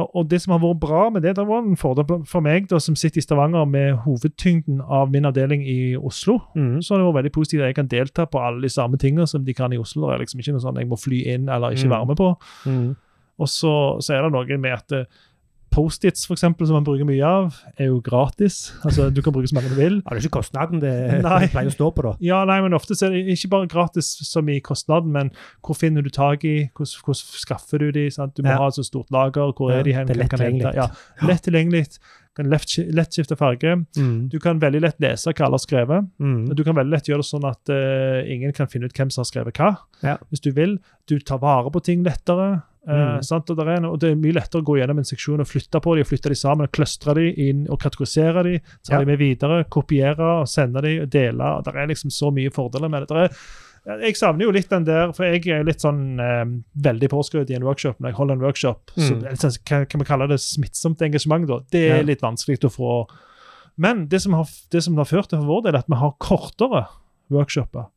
Og, 0.00 0.08
og 0.16 0.28
det 0.30 0.38
som 0.40 0.54
har 0.54 0.60
vært 0.62 0.80
bra 0.80 1.02
med 1.12 1.22
det, 1.26 1.34
det 1.36 1.44
var 1.46 1.58
en 1.66 1.76
fordel 1.76 2.22
for 2.24 2.40
meg 2.40 2.68
da, 2.70 2.78
som 2.80 2.96
sitter 2.96 3.20
i 3.20 3.24
Stavanger 3.26 3.66
med 3.68 3.98
hovedtyngden 4.06 4.80
av 4.80 5.10
min 5.12 5.28
avdeling 5.28 5.66
i 5.68 5.96
Oslo. 6.00 6.38
Mm. 6.56 6.78
Så 6.82 6.96
det 6.96 7.04
vært 7.04 7.18
veldig 7.20 7.34
positivt 7.36 7.60
at 7.66 7.72
jeg 7.74 7.78
kan 7.82 7.90
delta 7.92 8.24
på 8.26 8.40
alle 8.40 8.64
de 8.64 8.72
samme 8.72 8.96
tingene 8.96 9.26
som 9.28 9.44
de 9.44 9.54
kan 9.54 9.72
i 9.72 9.78
Oslo. 9.80 10.08
Det 10.08 10.14
er 10.16 10.24
liksom 10.24 10.40
ikke 10.40 10.56
noe 10.56 10.64
sånn 10.64 10.80
jeg 10.80 10.88
må 10.88 10.96
fly 11.00 11.22
inn 11.34 11.48
eller 11.52 11.76
ikke 11.76 11.86
Mm. 11.86 11.92
være 11.98 12.06
med 12.06 12.16
på. 12.16 12.30
Mm. 12.66 12.96
Og 13.38 13.48
så, 13.52 13.72
så 14.00 14.14
er 14.16 14.22
det 14.24 14.32
noe 14.32 14.56
med 14.58 14.72
at 14.72 14.92
eh, 14.96 15.04
Post-its, 15.76 16.24
for 16.24 16.32
eksempel, 16.38 16.64
som 16.68 16.78
man 16.78 16.86
bruker 16.86 17.04
mye 17.04 17.20
av, 17.28 17.58
er 17.76 17.90
jo 17.90 17.98
gratis. 18.00 18.72
Altså, 18.86 19.10
Du 19.12 19.20
kan 19.22 19.34
bruke 19.36 19.50
så 19.50 19.58
mange 19.58 19.68
du 19.68 19.76
vil. 19.76 19.98
Ja, 20.00 20.14
det 20.16 20.22
er 20.22 20.24
ikke 20.24 20.38
kostnaden 20.38 20.80
det 20.80 20.92
Nei. 21.26 21.42
pleier 21.52 21.68
å 21.68 21.74
stå 21.76 21.90
på, 21.92 22.06
da. 22.06 22.14
Ja, 22.24 22.38
nei, 22.48 22.58
men 22.64 22.72
ofte 22.78 22.96
er 22.96 23.12
det 23.12 23.24
ikke 23.36 23.52
bare 23.52 23.68
gratis 23.68 24.08
som 24.24 24.48
i 24.48 24.56
kostnaden, 24.64 25.12
men 25.12 25.30
hvor 25.60 25.76
finner 25.76 26.00
du 26.06 26.08
tak 26.08 26.44
i, 26.48 26.56
hvordan, 26.72 27.02
hvordan 27.04 27.42
skaffer 27.44 27.84
du 27.84 27.90
de, 27.92 28.06
sant? 28.14 28.34
Du 28.38 28.42
må 28.46 28.54
Ja. 28.54 28.62
ha 28.64 28.68
et 28.72 28.78
så 28.80 28.86
stort 28.88 29.12
lager, 29.12 29.52
hvor 29.52 29.70
er 29.76 29.82
de 29.84 29.92
hen, 29.92 30.06
det 30.08 30.16
er 30.16 30.22
lett 30.24 30.32
tilgjengelig. 30.32 30.74
Ja, 30.80 30.88
lett 31.28 31.44
tilgjengelig, 31.44 31.84
kan 32.36 32.50
lett, 32.52 33.12
skifte 33.16 33.36
farge. 33.36 33.72
Mm. 33.96 34.28
Du 34.32 34.38
kan 34.42 34.60
veldig 34.62 34.80
lett 34.84 35.00
lese 35.00 35.32
hva 35.32 35.46
alle 35.48 35.56
har 35.58 35.64
skrevet. 35.64 36.06
Mm. 36.20 36.54
Du 36.54 36.62
kan 36.66 36.76
veldig 36.76 36.92
lett 36.92 37.08
gjøre 37.08 37.24
det 37.24 37.30
sånn 37.30 37.48
at 37.48 37.72
uh, 37.72 38.20
ingen 38.30 38.52
kan 38.56 38.68
finne 38.68 38.86
ut 38.90 38.96
hvem 38.96 39.10
som 39.10 39.24
har 39.24 39.30
skrevet 39.32 39.56
hva, 39.60 39.72
Ja. 40.04 40.16
hvis 40.30 40.44
du 40.44 40.50
vil. 40.52 40.78
Du 41.08 41.18
tar 41.18 41.38
vare 41.42 41.70
på 41.72 41.82
ting 41.82 42.04
lettere. 42.06 42.62
Uh, 42.86 43.18
Mm. 43.18 43.18
Og, 43.18 43.58
er, 43.66 43.84
og 43.88 43.98
Det 43.98 44.10
er 44.12 44.14
mye 44.14 44.34
lettere 44.36 44.60
å 44.62 44.64
gå 44.64 44.76
gjennom 44.78 44.98
en 45.00 45.04
seksjon 45.08 45.40
og 45.42 45.48
flytte 45.50 45.80
på 45.82 45.96
de, 45.96 46.04
og 46.04 46.06
flytte 46.06 46.30
de 46.30 46.36
sammen, 46.38 46.68
og 46.68 46.70
clustre 46.76 47.14
de 47.18 47.32
inn 47.48 47.64
og 47.68 47.80
kategorisere 47.82 48.44
de, 48.46 48.60
ta 48.86 48.92
Ja. 48.94 48.98
de 49.00 49.06
med 49.06 49.18
videre, 49.18 49.64
kopiere 49.64 50.22
og 50.42 50.46
sende 50.46 50.80
de, 50.82 51.00
og 51.02 51.10
dele. 51.10 51.48
Det 51.66 51.74
er 51.74 51.88
liksom 51.90 52.10
så 52.14 52.30
mye 52.30 52.52
fordeler 52.54 52.88
med 52.88 53.02
det. 53.02 53.08
Der 53.08 53.24
er, 53.24 53.28
jeg 53.86 54.16
savner 54.18 54.44
jo 54.46 54.50
litt 54.50 54.68
den 54.70 54.84
der, 54.84 55.12
for 55.14 55.24
jeg 55.24 55.46
er 55.54 55.64
litt 55.64 55.80
sånn 55.84 56.18
eh, 56.20 56.44
veldig 56.82 57.08
påskrudd 57.12 57.50
i 57.50 57.54
en 57.54 57.64
workshop. 57.64 58.00
Når 58.00 58.08
jeg 58.10 58.16
holder 58.18 58.34
en 58.34 58.40
workshop, 58.42 58.90
Mm. 58.96 59.22
så 59.36 59.36
sånn, 59.50 59.58
hva 59.68 59.88
kan 59.88 60.00
vi 60.00 60.04
kalle 60.08 60.28
det 60.28 60.40
smittsomt 60.40 61.02
engasjement, 61.02 61.46
da? 61.46 61.60
Det 61.70 61.90
er 61.90 61.96
Ja. 61.98 62.02
litt 62.02 62.20
vanskelig 62.22 62.58
å 62.64 62.72
få 62.72 63.06
Men 63.78 64.06
det 64.08 64.22
som, 64.22 64.32
har, 64.32 64.46
det 64.70 64.82
som 64.82 64.96
har 64.96 65.04
ført 65.04 65.28
til 65.28 65.38
for 65.38 65.46
vår 65.46 65.62
del, 65.64 65.74
er 65.74 65.78
at 65.78 65.86
vi 65.86 65.96
har 65.96 66.14
kortere 66.18 66.86
workshoper. 67.30 67.88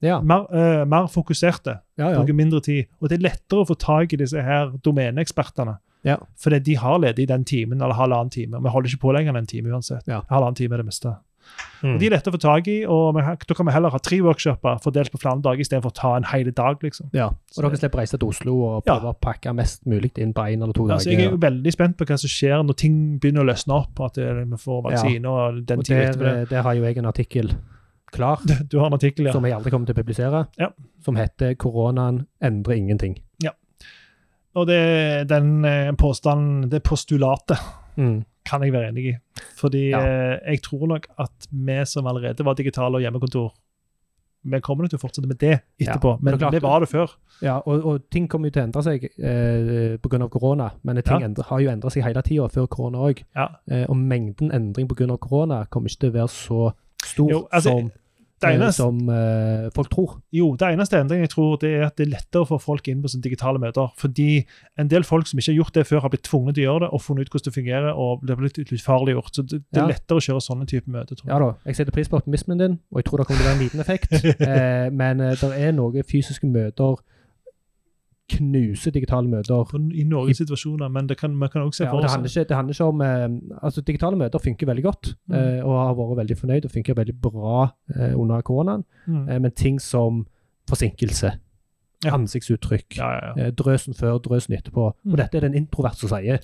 Ja. 0.00 0.20
Mer, 0.20 0.46
uh, 0.54 0.84
mer 0.86 1.08
fokuserte. 1.08 1.80
Ja, 1.98 2.10
ja. 2.12 2.18
Bruker 2.20 2.34
mindre 2.34 2.60
tid. 2.62 2.86
Og 3.02 3.08
det 3.08 3.18
er 3.18 3.24
lettere 3.30 3.64
å 3.64 3.66
få 3.66 3.76
tak 3.76 4.12
i 4.12 4.16
disse 4.16 4.40
her 4.40 4.70
domeneekspertene. 4.84 5.78
Ja. 6.04 6.18
Fordi 6.38 6.60
de 6.62 6.74
har 6.78 7.00
ledig 7.00 7.26
den 7.26 7.44
timen 7.44 7.82
eller 7.82 7.94
halvannen 7.98 8.30
time. 8.30 8.54
og 8.58 8.62
Vi 8.62 8.70
holder 8.70 8.88
ikke 8.92 9.00
på 9.02 9.12
lenger 9.12 9.30
enn 9.34 9.36
en 9.42 9.46
time 9.46 9.72
uansett. 9.74 10.06
Ja. 10.06 10.20
Halvannen 10.30 10.54
time 10.54 10.74
er 10.74 10.84
det 10.84 10.86
meste. 10.86 11.16
Mm. 11.82 11.92
Og 11.94 12.00
De 12.00 12.06
er 12.06 12.10
lette 12.10 12.26
å 12.26 12.34
få 12.34 12.40
tak 12.42 12.66
i, 12.66 12.84
og 12.90 13.14
da 13.14 13.54
kan 13.54 13.66
vi 13.66 13.72
heller 13.72 13.90
ha 13.94 13.98
tre 14.02 14.16
workshoper 14.20 14.80
fordelt 14.82 15.12
på 15.14 15.18
flere 15.22 15.38
dager 15.40 15.60
istedenfor 15.62 15.92
å 15.92 15.94
ta 15.94 16.16
en 16.16 16.24
hel 16.24 16.50
dag. 16.50 16.76
liksom. 16.82 17.10
ja. 17.14 17.28
Og 17.56 17.62
dere 17.62 17.76
slipper 17.78 17.98
reise 18.00 18.18
til 18.18 18.28
Oslo 18.28 18.54
og 18.66 18.82
Ja. 18.86 18.96
prøve 18.98 19.12
å 19.14 19.20
pakke 19.20 19.54
mest 19.54 19.86
mulig 19.86 20.10
inn 20.18 20.32
på 20.34 20.42
én 20.42 20.60
eller 20.62 20.72
to 20.72 20.88
Altså, 20.90 21.10
jeg 21.10 21.20
er 21.20 21.30
dager. 21.30 21.30
jo 21.30 21.36
veldig 21.38 21.72
spent 21.72 21.96
på 21.96 22.04
hva 22.04 22.18
som 22.18 22.28
skjer 22.28 22.64
når 22.66 22.74
ting 22.76 23.18
begynner 23.20 23.42
å 23.42 23.46
løsne 23.52 23.74
opp. 23.78 24.00
At 24.00 24.16
vi 24.16 24.56
får 24.58 24.82
vaksine 24.90 25.24
og 25.26 25.66
den 25.66 25.78
der, 25.86 26.10
etterpå. 26.10 26.18
det. 26.24 26.48
der 26.50 26.62
har 26.62 26.74
jo 26.74 26.82
jeg 26.82 26.96
en 26.98 27.06
artikkel 27.06 27.54
klar, 28.10 28.38
Du 28.70 28.78
har 28.80 28.86
en 28.86 28.94
artikkel, 28.94 29.26
ja. 29.26 29.32
som 29.32 29.44
jeg 29.44 29.52
aldri 29.54 29.70
kommer 29.70 29.86
til 29.86 29.94
å 29.94 30.02
publisere, 30.02 30.46
Ja. 30.58 30.68
som 31.04 31.14
heter 31.14 31.54
'Koronaen 31.54 32.26
endrer 32.42 32.74
ingenting'. 32.74 33.18
Ja. 33.40 33.50
Og 34.56 34.66
det, 34.66 35.28
den 35.28 35.64
eh, 35.64 35.92
påstanden, 35.92 36.68
det 36.70 36.82
postulatet, 36.82 37.58
Mm. 37.96 38.24
Kan 38.48 38.64
jeg 38.64 38.72
være 38.72 38.88
enig 38.92 39.04
i. 39.12 39.14
Fordi 39.60 39.84
Ja. 39.92 40.00
eh, 40.00 40.38
jeg 40.54 40.62
tror 40.64 40.86
nok 40.96 41.06
at 41.18 41.48
vi 41.52 41.78
som 41.84 42.06
allerede 42.06 42.44
var 42.44 42.54
digitale 42.58 42.96
og 42.96 43.02
hjemmekontor, 43.04 43.52
vi 44.48 44.60
kommer 44.64 44.84
nok 44.84 44.90
til 44.92 44.98
å 44.98 45.02
fortsette 45.02 45.28
med 45.28 45.36
det 45.42 45.56
etterpå. 45.82 46.12
Ja, 46.14 46.18
men 46.22 46.32
det 46.38 46.40
klart- 46.40 46.62
var 46.62 46.80
det 46.80 46.88
før. 46.88 47.10
Ja, 47.42 47.56
og, 47.66 47.84
og 47.84 48.04
ting 48.10 48.28
kommer 48.30 48.48
jo 48.48 48.54
til 48.54 48.62
å 48.62 48.66
endre 48.68 48.82
seg 48.86 49.04
eh, 49.18 49.96
pga. 49.98 50.28
korona, 50.30 50.70
men 50.84 51.02
ting 51.02 51.20
Ja. 51.20 51.26
endrer, 51.28 51.44
har 51.50 51.60
jo 51.60 51.70
endret 51.70 51.92
seg 51.92 52.04
hele 52.04 52.22
tida 52.22 52.48
før 52.48 52.66
korona 52.68 52.98
òg. 53.10 53.24
Ja. 53.36 53.48
Eh, 53.70 53.84
og 53.88 53.96
mengden 53.96 54.50
endring 54.54 54.88
pga. 54.88 55.18
korona 55.18 55.64
kommer 55.70 55.88
ikke 55.90 56.00
til 56.00 56.10
å 56.10 56.14
være 56.14 56.28
så 56.28 56.72
stor 57.04 57.30
Jo, 57.30 57.48
altså, 57.52 57.68
som, 57.80 57.92
eneste, 58.46 58.82
som 58.82 58.98
eh, 59.10 59.66
folk 59.74 59.90
tror. 59.90 60.14
jo, 60.32 60.52
det 60.58 60.70
eneste 60.70 61.00
endringen 61.00 61.26
jeg 61.26 61.32
tror, 61.34 61.56
det 61.60 61.72
er 61.74 61.86
at 61.88 61.96
det 61.98 62.06
er 62.06 62.12
lettere 62.12 62.44
å 62.44 62.48
få 62.48 62.60
folk 62.62 62.88
inn 62.88 63.02
på 63.02 63.10
sånne 63.10 63.26
digitale 63.26 63.58
møter. 63.62 63.90
Fordi 63.98 64.44
en 64.78 64.90
del 64.92 65.06
folk 65.08 65.26
som 65.26 65.40
ikke 65.40 65.52
har 65.52 65.58
gjort 65.62 65.74
det 65.74 65.86
før, 65.88 66.02
har 66.04 66.14
blitt 66.14 66.26
tvunget 66.28 66.58
til 66.58 66.64
å 66.64 66.68
gjøre 66.68 66.84
det 66.86 66.90
og 66.94 67.04
funnet 67.04 67.26
ut 67.26 67.34
hvordan 67.34 67.48
det 67.48 67.56
fungerer. 67.58 67.92
og 67.92 68.24
det 68.28 68.38
blitt 68.38 68.62
utfarliggjort. 68.62 69.34
Så 69.34 69.42
det, 69.42 69.62
det 69.74 69.82
er 69.82 69.92
lettere 69.92 70.20
å 70.20 70.26
kjøre 70.28 70.44
sånne 70.44 70.68
type 70.70 70.90
møter, 70.90 71.18
tror 71.18 71.26
jeg. 71.26 71.34
Ja 71.34 71.42
da, 71.42 71.52
jeg 71.66 71.80
setter 71.80 71.94
pris 71.94 72.10
på 72.10 72.18
optimismen 72.20 72.62
din, 72.62 72.78
og 72.92 73.02
jeg 73.02 73.08
tror 73.08 73.22
det 73.22 73.28
kommer 73.28 73.42
til 73.42 73.46
å 73.46 73.50
være 73.50 73.58
en 73.58 73.64
liten 73.66 73.84
effekt. 73.84 74.18
eh, 74.48 74.88
men 74.94 75.24
eh, 75.24 75.36
det 75.40 75.52
er 75.58 75.74
noen 75.76 76.08
fysiske 76.08 76.48
møter 76.50 77.00
Knuse 78.28 78.90
digitale 78.92 79.28
møter. 79.28 79.64
I 79.96 80.04
noen 80.04 80.34
situasjoner, 80.36 80.88
men 80.92 81.06
det 81.08 81.16
kan, 81.18 81.34
man 81.34 81.48
kan 81.48 81.62
også 81.62 81.78
se 81.78 81.84
Ja, 81.84 81.90
for 81.90 82.02
seg 82.08 82.22
det 82.22 82.48
det 82.48 82.56
handler 82.56 82.74
ikke 82.74 82.88
om 82.92 83.00
eh, 83.00 83.28
altså 83.62 83.80
Digitale 83.86 84.16
møter 84.20 84.38
funker 84.38 84.66
veldig 84.66 84.84
godt, 84.84 85.14
Mm. 85.28 85.34
eh, 85.34 85.60
og 85.64 85.72
har 85.86 85.94
vært 85.94 86.18
veldig 86.22 86.36
fornøyd 86.38 86.64
og 86.64 86.70
funker 86.70 86.94
veldig 86.94 87.16
bra 87.20 87.62
eh, 87.96 88.12
under 88.18 88.40
koronaen. 88.42 88.84
Mm. 89.06 89.28
Eh, 89.28 89.38
men 89.40 89.50
ting 89.52 89.78
som 89.80 90.26
forsinkelse 90.68 91.32
Ja. 92.04 92.12
ansiktsuttrykk. 92.14 92.96
Ja, 92.96 93.08
ja. 93.10 93.30
Eh, 93.46 93.52
Drøsen 93.58 93.94
før, 93.94 94.20
drøsen 94.22 94.54
etterpå. 94.54 94.92
Mm. 95.02 95.12
Og 95.12 95.18
dette 95.18 95.36
er 95.36 95.42
det 95.42 95.50
en 95.50 95.58
introvert 95.64 95.98
som 95.98 96.12
sier. 96.12 96.38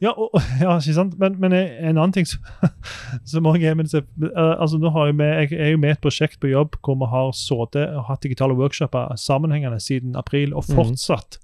Ja, 0.00 0.12
og, 0.12 0.36
ja, 0.62 0.76
ikke 0.76 0.94
sant? 0.94 1.18
Men, 1.18 1.38
men 1.42 1.52
en 1.56 1.96
annen 1.98 2.14
ting 2.14 2.28
som, 2.30 2.44
som 3.32 3.48
også 3.50 3.72
er 3.72 3.74
med, 3.74 3.90
eh, 3.94 4.54
altså 4.54 4.78
nå 4.78 4.92
har 4.94 5.10
jeg, 5.10 5.18
med, 5.18 5.50
Jeg 5.50 5.58
er 5.58 5.74
jo 5.74 5.82
med 5.82 5.96
et 5.96 6.02
prosjekt 6.04 6.40
på 6.40 6.52
jobb 6.52 6.78
hvor 6.84 6.98
vi 7.00 7.10
har 7.10 7.32
sittet 7.34 7.90
og 7.96 8.06
hatt 8.06 8.22
digitale 8.22 8.54
workshoper 8.54 9.16
sammenhengende 9.18 9.80
siden 9.82 10.14
april, 10.16 10.54
og 10.54 10.64
fortsatt 10.64 11.10
fortsatt 11.10 11.40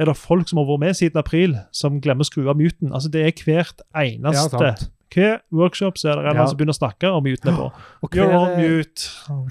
er 0.00 0.08
det 0.08 0.16
folk 0.16 0.48
som 0.48 0.58
har 0.60 0.68
vært 0.68 0.80
med 0.80 0.96
siden 0.96 1.20
april, 1.20 1.58
som 1.76 2.00
glemmer 2.00 2.24
å 2.24 2.30
skru 2.30 2.48
av 2.48 2.56
muten. 2.56 2.92
Altså 2.92 3.10
Det 3.12 3.20
er 3.20 3.44
hvert 3.44 3.82
eneste 3.92 4.72
sant. 5.14 5.42
workshops 5.52 6.04
er 6.04 6.14
det 6.14 6.18
en 6.18 6.26
eller 6.30 6.40
Ja. 6.40 6.46
som 6.46 6.56
begynner 6.58 6.72
å 6.74 6.80
snakke, 6.80 7.04
og 7.16 7.22
muten 7.24 7.48
er 7.48 7.56
på. 7.56 7.72
Og 8.02 8.10
You're 8.10 8.34
on 8.34 8.56
mute. 8.60 9.10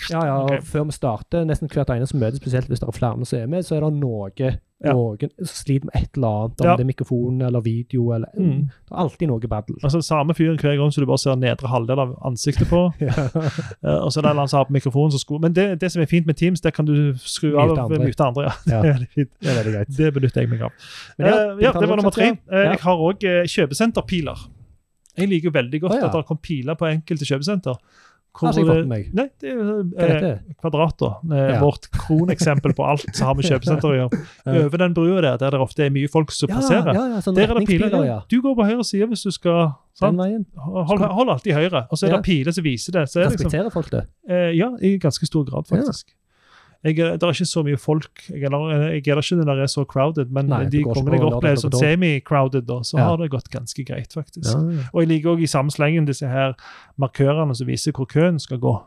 Ja, 0.10 0.26
ja, 0.26 0.38
og 0.40 0.44
okay. 0.52 0.62
Før 0.62 0.84
vi 0.86 0.92
starter, 0.92 1.44
nesten 1.46 1.68
hvert 1.70 1.90
eneste 1.90 2.16
møte, 2.18 2.36
spesielt 2.38 2.68
hvis 2.68 2.80
det 2.80 2.88
er 2.88 2.92
flere 2.92 3.26
som 3.26 3.40
er 3.40 3.48
med, 3.48 3.64
så 3.66 3.76
er 3.76 3.80
det 3.90 3.94
noe, 4.00 4.32
Ja. 4.82 4.94
noen 4.94 5.20
som 5.44 5.46
sliter 5.46 5.86
med 5.92 5.96
et 6.04 6.10
eller 6.16 6.28
annet, 6.28 6.62
om 6.62 6.68
Ja. 6.68 6.76
det 6.78 6.84
er 6.86 6.88
mikrofon 6.88 7.42
eller 7.44 7.60
video. 7.60 8.12
eller 8.14 8.28
Mm. 8.38 8.70
Det 8.70 8.92
er 8.92 8.96
alltid 8.96 9.28
noe 9.28 9.40
battle. 9.42 9.76
Altså 9.84 10.00
Samme 10.02 10.34
fyren 10.34 10.58
hver 10.58 10.78
gang 10.78 10.90
så 10.90 11.02
du 11.02 11.06
bare 11.06 11.18
ser 11.18 11.36
nedre 11.36 11.68
halvdel 11.68 12.00
av 12.00 12.16
ansiktet 12.24 12.68
på. 12.68 12.94
Eh, 13.84 14.00
og 14.04 14.12
så 14.12 14.20
er 14.20 14.22
det 14.34 14.38
en 14.40 14.48
som 14.48 14.58
har 14.60 14.66
på 14.66 14.74
mikrofonen 14.74 15.12
som 15.12 15.20
sko. 15.20 15.38
Men 15.40 15.52
det, 15.54 15.80
det 15.82 15.92
som 15.92 16.02
er 16.02 16.06
fint 16.06 16.26
med 16.26 16.36
Teams, 16.38 16.62
det 16.62 16.74
kan 16.74 16.86
du 16.86 17.14
skru 17.18 17.58
av 17.60 17.68
Mute 17.70 17.80
og 17.82 17.92
andre. 17.92 18.06
mute 18.06 18.24
andre. 18.24 18.44
Ja. 18.44 18.52
Ja. 18.68 18.82
Det 18.94 19.02
er 19.02 19.06
fint. 19.16 19.30
Det 19.42 19.50
er 19.50 19.64
veldig 19.64 19.74
greit. 19.74 19.98
Det 19.98 20.14
benytter 20.14 20.42
jeg 20.42 20.50
meg 20.50 20.62
av. 20.62 20.72
Men 21.18 21.28
ja, 21.28 21.72
uh, 21.74 21.80
Det 21.80 21.90
var 21.90 21.96
nummer 21.98 22.12
tre. 22.12 22.38
Ja. 22.52 22.58
Jeg 22.72 22.80
har 22.80 22.96
òg 22.98 23.20
kjøpesenterpiler. 23.48 24.38
Jeg 25.20 25.30
liker 25.32 25.52
jo 25.52 25.56
veldig 25.56 25.82
godt 25.82 25.96
oh, 25.96 26.00
ja. 26.00 26.08
at 26.08 26.16
det 26.16 26.24
er 26.36 26.40
piler 26.50 26.80
på 26.80 26.88
enkelte 26.90 27.28
kjøpesenter. 27.28 27.82
Ikke 28.30 28.64
det- 28.66 28.88
meg. 28.88 29.14
Nei, 29.14 29.28
det 29.42 29.50
er 29.52 30.24
eh. 30.24 30.38
Eh, 31.34 31.56
Ja. 31.56 31.60
Vårt 31.60 31.90
kroneksempel 31.92 32.74
på 32.74 32.86
alt 32.86 33.16
som 33.16 33.28
har 33.28 33.36
med 33.36 33.44
kjøpesenter 33.44 33.90
å 33.90 33.96
gjøre. 33.98 34.20
Over 34.64 34.78
den 34.78 34.94
brua 34.94 35.22
der, 35.22 35.38
der 35.38 35.50
det 35.52 35.60
ofte 35.60 35.86
er 35.86 35.90
mye 35.90 36.08
folk 36.08 36.32
som 36.32 36.50
Ja, 36.50 36.56
passerer. 36.56 36.94
ja, 36.94 37.20
sånn 37.20 37.36
Der 37.36 37.50
er 37.50 37.60
det 37.60 37.68
piler. 37.68 38.24
Du 38.30 38.42
går 38.42 38.56
på 38.56 38.66
høyre 38.70 38.86
side 38.86 39.08
hvis 39.08 39.24
du 39.24 39.32
skal 39.32 39.74
sant? 39.94 40.18
Hold, 40.56 41.02
hold 41.02 41.30
alltid 41.30 41.54
høyre, 41.54 41.88
og 41.90 41.98
så 41.98 42.08
er 42.08 42.16
det 42.18 42.24
piler 42.24 42.52
som 42.52 42.64
viser 42.64 42.92
det. 42.92 43.10
Så 43.10 43.20
er 43.20 43.30
det 43.30 43.40
liksom, 43.40 43.72
folk 43.72 43.90
det? 43.92 44.06
eh, 44.30 44.56
ja, 44.56 44.72
i 44.82 44.98
ganske 44.98 45.26
stor 45.26 45.44
grad, 45.44 45.68
faktisk. 45.68 46.14
Jeg, 46.82 46.96
det 46.96 47.22
er 47.24 47.34
ikke 47.34 47.46
så 47.46 47.62
mye 47.66 47.76
folk. 47.78 48.22
Jeg 48.30 48.44
er, 48.48 48.52
jeg 48.96 49.08
er 49.12 49.20
ikke 49.20 49.36
når 49.36 49.56
det 49.56 49.64
er 49.64 49.68
så 49.68 49.84
crowded, 49.86 50.30
men 50.32 50.48
Nei, 50.48 50.62
de 50.72 50.84
kommer 50.84 51.12
gangene 51.12 51.26
jeg 51.28 51.34
opplever 51.36 51.58
som 51.60 51.72
sånn 51.72 51.80
semi-crowded, 51.84 52.68
så 52.88 52.98
Ja. 52.98 53.04
har 53.10 53.18
det 53.18 53.30
gått 53.32 53.50
ganske 53.52 53.84
greit, 53.86 54.14
faktisk. 54.16 54.48
Ja, 54.54 54.62
ja. 54.78 54.84
Og 54.94 55.02
jeg 55.04 55.10
liker 55.10 55.36
òg 55.36 55.42
i 55.44 55.46
samme 55.52 55.70
slengen 55.76 56.06
disse 56.08 56.26
her 56.28 56.54
markørene 56.98 57.54
som 57.56 57.68
viser 57.68 57.92
hvor 57.92 58.06
køen 58.08 58.40
skal 58.40 58.58
gå. 58.60 58.82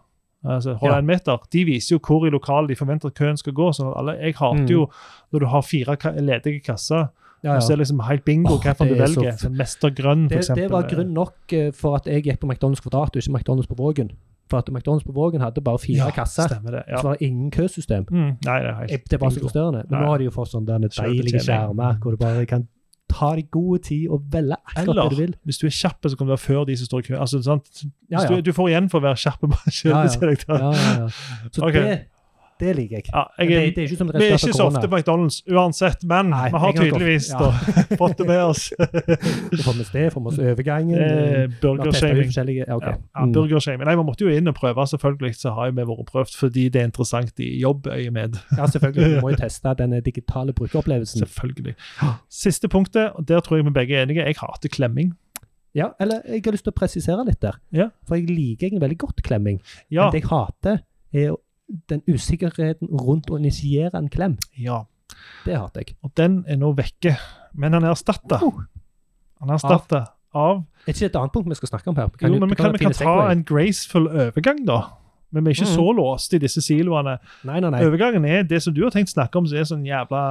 Altså, 0.44 0.74
Hold 0.80 0.90
Ja. 0.92 0.98
en 0.98 1.06
meter. 1.06 1.38
De 1.52 1.64
viser 1.64 1.96
jo 1.96 1.98
hvor 2.00 2.26
i 2.26 2.30
lokalet 2.30 2.68
de 2.68 2.74
forventer 2.74 3.06
at 3.08 3.14
køen 3.14 3.36
skal 3.36 3.52
gå. 3.52 3.68
sånn 3.74 3.92
alle, 3.96 4.16
Jeg 4.18 4.34
hater 4.34 4.62
Mm. 4.64 4.68
jo 4.70 4.88
når 5.32 5.38
du 5.40 5.46
har 5.46 5.62
fire 5.62 5.96
ledige 6.20 6.64
kasser, 6.64 7.10
Ja, 7.44 7.56
og 7.56 7.62
så 7.62 7.68
ja. 7.70 7.74
er 7.74 7.78
liksom 7.84 8.00
helt 8.08 8.24
bingo 8.24 8.56
hva 8.56 8.74
hvilken 8.74 8.88
du 8.88 8.94
er 9.02 9.06
så 9.06 9.20
velger. 9.20 9.32
Sånn 9.38 9.56
Mester 9.56 9.90
grønn, 9.90 10.28
for 10.30 10.38
Det, 10.54 10.54
det 10.62 10.70
var 10.70 10.82
grunn 10.88 11.12
nok 11.12 11.34
eh, 11.52 11.70
for 11.72 11.96
at 11.96 12.04
jeg 12.06 12.24
gikk 12.24 12.38
på 12.40 12.46
McDonald's 12.48 12.80
Kvadrat 12.80 13.14
og 13.16 13.22
ikke 13.22 13.32
McDonald's 13.34 13.66
på 13.68 13.76
Vågen. 13.76 14.10
For 14.52 14.60
at 14.60 14.68
McDonald's 14.68 15.06
på 15.08 15.14
Vågen 15.16 15.40
hadde 15.40 15.64
bare 15.64 15.80
fire 15.80 16.04
ja, 16.04 16.10
kasser, 16.12 16.52
det. 16.60 16.84
Ja. 16.84 17.00
så 17.00 17.08
var 17.08 17.16
det 17.16 17.26
ingen 17.30 17.48
køsystem. 17.54 18.04
Mm, 18.10 18.34
nei, 18.44 18.58
det 18.60 18.68
er 18.68 18.78
helt 18.82 19.10
Det 19.10 19.20
var 19.20 19.32
så 19.32 19.40
bingo. 19.40 19.48
frustrerende. 19.48 19.82
Men 19.88 19.96
nei. 19.96 20.04
nå 20.04 20.12
har 20.12 20.20
de 20.20 20.28
jo 20.28 20.34
fått 20.36 20.52
sånne 20.52 20.78
deilige 20.92 21.40
skjermer 21.46 21.98
hvor 22.02 22.14
du 22.16 22.20
bare 22.20 22.44
kan 22.50 22.68
ta 23.12 23.34
deg 23.36 23.50
god 23.52 23.82
tid 23.88 24.08
og 24.12 24.22
velge 24.32 24.56
akkurat 24.56 24.82
Eller 24.88 25.02
det 25.02 25.16
du 25.16 25.20
vil. 25.20 25.34
hvis 25.44 25.58
du 25.60 25.66
er 25.68 25.74
kjapp, 25.76 25.98
så 26.08 26.16
kan 26.16 26.26
du 26.28 26.32
være 26.32 26.44
før 26.44 26.64
de 26.68 26.76
som 26.80 26.88
står 26.88 26.98
i 27.02 27.08
kø. 27.08 27.16
Altså, 27.20 27.40
Ja, 28.10 28.22
ja. 28.22 28.28
Du, 28.28 28.40
du 28.40 28.52
får 28.52 28.68
igjen 28.72 28.88
for 28.92 29.00
å 29.00 29.06
være 29.08 29.20
kjapp. 29.24 29.40
Bare 29.52 29.72
Ja. 29.84 30.04
Ja, 30.48 30.72
ja, 30.72 30.92
ja. 31.02 31.08
Så 31.52 31.64
okay. 31.66 31.82
det, 31.82 31.98
det 32.62 32.72
liker 32.78 32.98
jeg. 33.00 33.06
Ja, 33.10 33.22
jeg, 33.42 33.48
det, 33.50 33.60
det 33.76 33.82
er 33.82 33.88
ikke 33.90 33.98
som 33.98 34.10
et 34.12 34.18
vi 34.20 34.26
er 34.28 34.36
ikke 34.38 34.54
så 34.56 34.66
ofte 34.70 34.88
på 34.88 34.98
McDonald's 34.98 35.38
uansett, 35.50 36.04
men 36.08 36.30
Nei, 36.32 36.44
vi 36.52 36.60
har 36.62 36.76
tydeligvis 36.78 37.28
ja. 37.32 37.40
da, 37.42 37.50
fått 38.02 38.16
det 38.20 38.26
med 38.28 38.42
oss. 38.44 38.64
vi 39.52 39.60
får 39.62 39.78
vi 39.80 39.86
sted, 39.88 40.08
får 40.14 40.24
med 40.24 40.32
oss 40.32 40.40
overgangen. 40.42 40.98
Eh, 41.02 41.46
ut 41.48 41.56
Burgershaming. 41.62 42.30
ja, 42.62 42.76
ok. 42.76 42.86
Ja, 42.86 42.94
ja, 42.94 42.98
Mm. 43.22 43.84
Nei, 43.86 43.94
Vi 43.96 44.02
måtte 44.06 44.24
jo 44.24 44.32
inn 44.32 44.48
og 44.50 44.54
prøve, 44.56 44.84
selvfølgelig. 44.86 45.34
Så 45.38 45.52
har 45.56 45.70
vi 45.70 45.84
vært 45.86 46.06
prøvd 46.10 46.36
fordi 46.38 46.68
det 46.72 46.80
er 46.82 46.88
interessant 46.90 47.40
i 47.42 47.50
jobbøyemed. 47.62 48.38
ja, 48.58 48.66
selvfølgelig. 48.66 49.16
Vi 49.16 49.20
må 49.24 49.32
jo 49.34 49.40
teste 49.44 49.74
den 49.78 49.96
digitale 50.04 50.52
brukeropplevelsen. 50.56 51.24
Selvfølgelig. 51.26 51.74
Siste 52.30 52.68
punktet, 52.72 53.12
og 53.18 53.26
der 53.28 53.40
tror 53.40 53.58
jeg 53.60 53.66
vi 53.68 53.74
begge 53.74 53.96
er 53.98 54.06
enige. 54.06 54.24
Jeg 54.26 54.38
hater 54.40 54.68
klemming. 54.72 55.12
Ja, 55.74 55.92
eller 56.00 56.20
jeg 56.28 56.42
har 56.44 56.52
lyst 56.52 56.66
til 56.66 56.74
å 56.74 56.76
presisere 56.76 57.24
litt 57.24 57.40
der. 57.40 57.56
Ja. 57.72 57.88
For 58.08 58.18
jeg 58.20 58.28
liker 58.28 58.68
egentlig 58.68 58.82
veldig 58.84 58.98
godt 59.06 59.22
klemming. 59.24 59.60
Ja. 59.88 60.04
Men 60.06 60.12
det 60.16 60.22
jeg 60.22 60.28
hater, 60.28 60.82
er 61.12 61.32
den 61.90 62.02
usikkerheten 62.08 62.90
rundt 62.90 63.30
å 63.30 63.38
initiere 63.40 63.98
en 63.98 64.10
klem. 64.12 64.38
ja. 64.58 64.84
Det 65.44 65.58
hater 65.58 65.84
jeg. 65.84 65.96
Og 66.02 66.12
den 66.16 66.40
er 66.48 66.56
nå 66.56 66.72
vekke. 66.72 67.16
Men 67.52 67.76
han 67.76 67.84
er 67.84 67.92
erstatta. 67.92 68.38
Oh. 68.40 68.62
Han 69.42 69.52
er 69.52 69.58
erstatta 69.58 70.04
av 70.32 70.62
Er 70.86 70.94
ikke 70.94 71.10
et 71.10 71.18
annet 71.20 71.34
punkt 71.34 71.50
vi 71.50 71.58
skal 71.58 71.74
snakke 71.74 71.92
om 71.92 71.98
her? 71.98 72.10
Jo, 72.22 72.32
men 72.38 72.50
vi 72.50 72.56
kan, 72.56 72.72
vi 72.72 72.80
kan 72.80 72.96
ta 72.96 73.16
en 73.28 73.44
graceful 73.44 74.08
overgang, 74.08 74.62
da. 74.66 74.80
Men 75.32 75.46
vi 75.46 75.52
er 75.52 75.56
ikke 75.56 75.68
mm. 75.70 75.76
så 75.78 75.92
låst 75.96 76.34
i 76.36 76.40
disse 76.42 76.60
siloene. 76.64 77.14
Nei, 77.48 77.58
nei, 77.64 77.70
nei. 77.72 77.80
Overgangen 77.88 78.24
er 78.28 78.42
det 78.44 78.58
som 78.64 78.74
du 78.76 78.82
har 78.84 78.92
tenkt 78.92 79.14
å 79.14 79.16
snakke 79.16 79.40
om, 79.40 79.46
som 79.48 79.60
er 79.60 79.68
sånn 79.68 79.86
jævla 79.88 80.24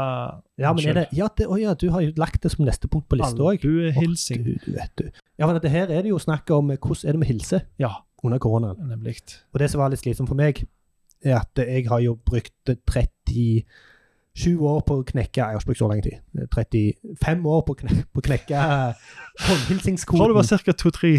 Ja, 0.61 0.73
men 0.77 0.91
er 0.91 0.99
det, 0.99 1.05
ja, 1.17 1.29
det, 1.37 1.47
å 1.49 1.57
ja, 1.57 1.73
du 1.73 1.87
har 1.93 2.05
jo 2.05 2.11
lagt 2.21 2.45
det 2.45 2.51
som 2.53 2.67
neste 2.67 2.89
punkt 2.91 3.07
på 3.09 3.17
lista 3.17 3.41
òg. 3.41 3.65
Albuehilsing. 3.65 4.43
Du, 4.45 4.53
du 4.61 4.77
du. 4.77 5.07
Ja, 5.41 5.47
for 5.47 5.57
dette 5.57 5.73
her 5.73 5.89
er 5.89 6.05
det 6.05 6.13
jo 6.13 6.21
snakk 6.21 6.49
om 6.53 6.69
eh, 6.73 6.77
hvordan 6.77 7.09
er 7.09 7.17
det 7.17 7.23
med 7.23 7.31
hilse 7.33 7.63
Ja, 7.81 7.95
under 8.21 8.41
koronaen. 8.41 8.77
nemlig. 8.91 9.17
Og 9.53 9.63
det 9.63 9.71
som 9.73 9.81
var 9.81 9.89
litt 9.89 10.03
slitsomt 10.03 10.29
for 10.29 10.37
meg, 10.37 10.61
er 11.23 11.39
at 11.39 11.61
jeg 11.61 11.87
har 11.89 11.99
jo 12.03 12.17
brukt 12.25 12.53
37 12.89 13.63
år 14.61 14.81
på 14.87 14.97
å 14.99 15.05
knekke 15.05 15.41
Jeg 15.41 15.45
har 15.45 15.59
ikke 15.59 15.71
brukt 15.71 15.81
så 15.81 15.89
lang 15.91 16.03
tid. 16.03 16.19
35 16.55 17.47
år 17.53 17.63
på 17.67 17.75
å 17.75 17.79
knekke, 17.81 18.05
på 18.13 18.23
å 18.23 18.25
knekke 18.29 18.61
Fra 18.61 18.93
du 19.41 19.47
håndhilsingskoden. 19.47 20.35
var 20.35 20.63
ca. 20.65 20.77
to-tre. 20.77 21.13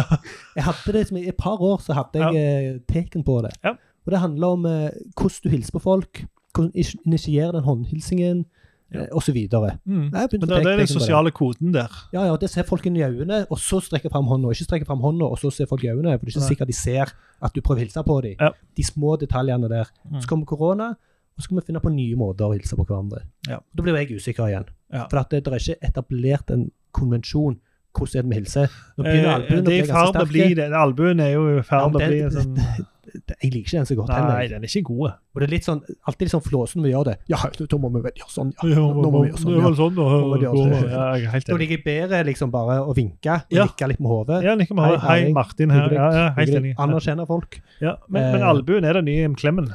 Jeg 0.56 0.66
hadde 0.66 0.96
det 0.96 1.04
som 1.08 1.20
i 1.20 1.26
et 1.28 1.38
par 1.38 1.62
år, 1.62 1.78
så 1.84 1.96
hadde 1.98 2.22
jeg 2.22 2.34
ja. 2.38 2.78
teken 2.90 3.24
på 3.26 3.40
det. 3.46 3.52
Ja. 3.64 3.76
Og 4.06 4.12
det 4.14 4.20
handler 4.22 4.56
om 4.56 4.66
eh, 4.66 4.94
hvordan 5.18 5.44
du 5.44 5.48
hilser 5.52 5.74
på 5.76 5.84
folk, 5.84 6.24
hvordan 6.54 6.72
du 6.72 6.94
initierer 7.06 7.52
den 7.58 7.66
håndhilsingen, 7.66 8.46
Ja. 8.94 9.02
eh, 9.02 9.08
og 9.12 9.22
så 9.22 9.32
videre. 9.32 9.74
Mm. 9.84 10.04
Jeg 10.14 10.28
Men 10.32 10.40
det, 10.48 10.58
er 10.66 10.76
den 10.80 10.86
sosiale 10.86 11.30
koden 11.30 11.74
der. 11.74 11.92
Ja, 12.12 12.24
ja, 12.24 12.36
det 12.40 12.48
ser 12.50 12.62
folk 12.64 12.86
inn 12.86 12.96
i 12.96 13.02
øynene, 13.04 13.42
og 13.50 13.58
så 13.60 13.80
strekker 13.84 14.10
fram 14.10 14.24
hånda, 14.30 14.48
ikke 14.54 14.64
strekker 14.64 14.86
fram 14.88 15.00
hånda, 15.04 15.28
og 15.28 15.38
så 15.38 15.50
ser 15.52 15.66
folk 15.68 15.84
i 15.84 15.90
øynene, 15.92 16.14
for 16.18 16.24
det 16.24 16.32
er 16.32 16.38
ikke 16.38 16.44
Nei. 16.46 16.48
sikkert 16.48 16.68
de 16.72 16.76
ser 16.78 17.12
at 17.42 17.54
du 17.54 17.60
prøver 17.60 17.82
å 17.82 17.84
hilse 17.84 18.02
på 18.06 18.16
dem. 18.24 18.34
Ja. 18.40 18.50
De 18.76 18.84
små 18.86 19.16
detaljene 19.20 19.68
der. 19.68 19.92
Mm. 20.08 20.20
Så 20.22 20.28
kommer 20.28 20.46
korona, 20.48 20.88
og 20.94 21.38
så 21.42 21.44
skal 21.46 21.60
vi 21.60 21.66
finne 21.68 21.80
på 21.84 21.92
nye 21.92 22.16
måter 22.16 22.48
å 22.48 22.52
hilse 22.56 22.76
på 22.76 22.84
hverandre. 22.88 23.22
Ja. 23.48 23.60
Da 23.76 23.82
blir 23.84 23.94
jeg 24.00 24.16
usikker 24.16 24.48
igjen. 24.48 24.66
Ja. 24.92 25.04
For 25.10 25.20
det, 25.30 25.44
det 25.44 25.52
er 25.52 25.60
ikke 25.60 25.88
etablert 25.92 26.50
en 26.50 26.70
konvensjon. 26.96 27.58
Hvordan 27.98 28.18
er 28.18 28.22
det 28.22 28.28
med 28.30 28.36
hilse? 28.40 28.68
Nå 28.96 29.04
begynner 29.04 29.28
Eh, 29.28 29.34
albuen 29.34 29.58
å 29.58 29.64
det 29.64 29.64
bli 29.64 29.78
ganske 29.88 30.26
sterke. 30.56 30.80
Albuen 30.80 31.20
er 31.20 31.30
jo 31.32 31.44
i 31.58 31.62
ferd 31.62 31.92
med 31.92 32.00
å 32.02 32.08
bli 32.08 32.20
en 32.22 32.30
sånn 32.30 32.58
Jeg 33.42 33.50
liker 33.52 33.66
ikke 33.68 33.78
den 33.78 33.86
så 33.90 33.96
godt 33.98 34.10
heller. 34.14 34.34
Nei, 34.34 34.46
den 34.48 34.62
er 34.64 34.68
ikke 34.70 34.82
god. 34.88 35.10
Og 35.34 35.40
det 35.42 35.46
er 35.48 35.52
litt 35.52 35.66
sånn, 35.66 35.80
alltid 36.08 36.24
litt 36.26 36.32
sånn 36.34 36.44
flåsen 36.46 36.82
vi 36.82 36.90
gjør 36.92 37.04
det. 37.10 37.16
Ja, 37.30 37.38
da 37.58 37.78
må 37.82 37.90
vi 37.94 38.00
vel 38.06 38.12
gjøre 38.22 38.32
sånn, 38.34 38.52
ja. 38.56 38.68
Ja, 38.68 38.84
Nå 38.98 39.10
må 39.12 39.22
vi 39.24 39.30
gjøre 39.30 39.42
sånn, 39.42 39.52
ja. 39.58 39.72
sånn, 39.78 39.98
ja. 39.98 40.08
Nå 40.08 40.30
vi 40.38 40.44
sånn. 40.62 40.90
Ja, 40.92 41.04
jeg 41.22 41.30
bedre 41.84 42.22
liksom 42.30 42.50
bare 42.54 42.78
å 42.82 42.94
vinke 42.96 43.42
Ja. 43.50 43.64
nikke 43.68 43.88
litt 43.92 44.00
med 44.00 44.10
hodet. 44.12 44.42
Ja, 44.44 44.54
nikke 44.54 44.74
med, 44.74 44.98
hei, 45.00 45.20
Hei. 45.24 45.32
Martin 45.32 45.70
her. 45.70 45.92
Ja, 45.92 46.08
ja, 46.12 46.26
helt 46.38 46.54
enig. 46.60 46.74
Anerkjenne 46.78 47.26
folk. 47.26 47.60
Ja, 47.80 47.96
men, 48.08 48.32
men 48.32 48.40
Eh. 48.42 48.48
albuen 48.48 48.84
er 48.84 48.92
den 49.00 49.04
nye 49.04 49.28
klemmen, 49.34 49.70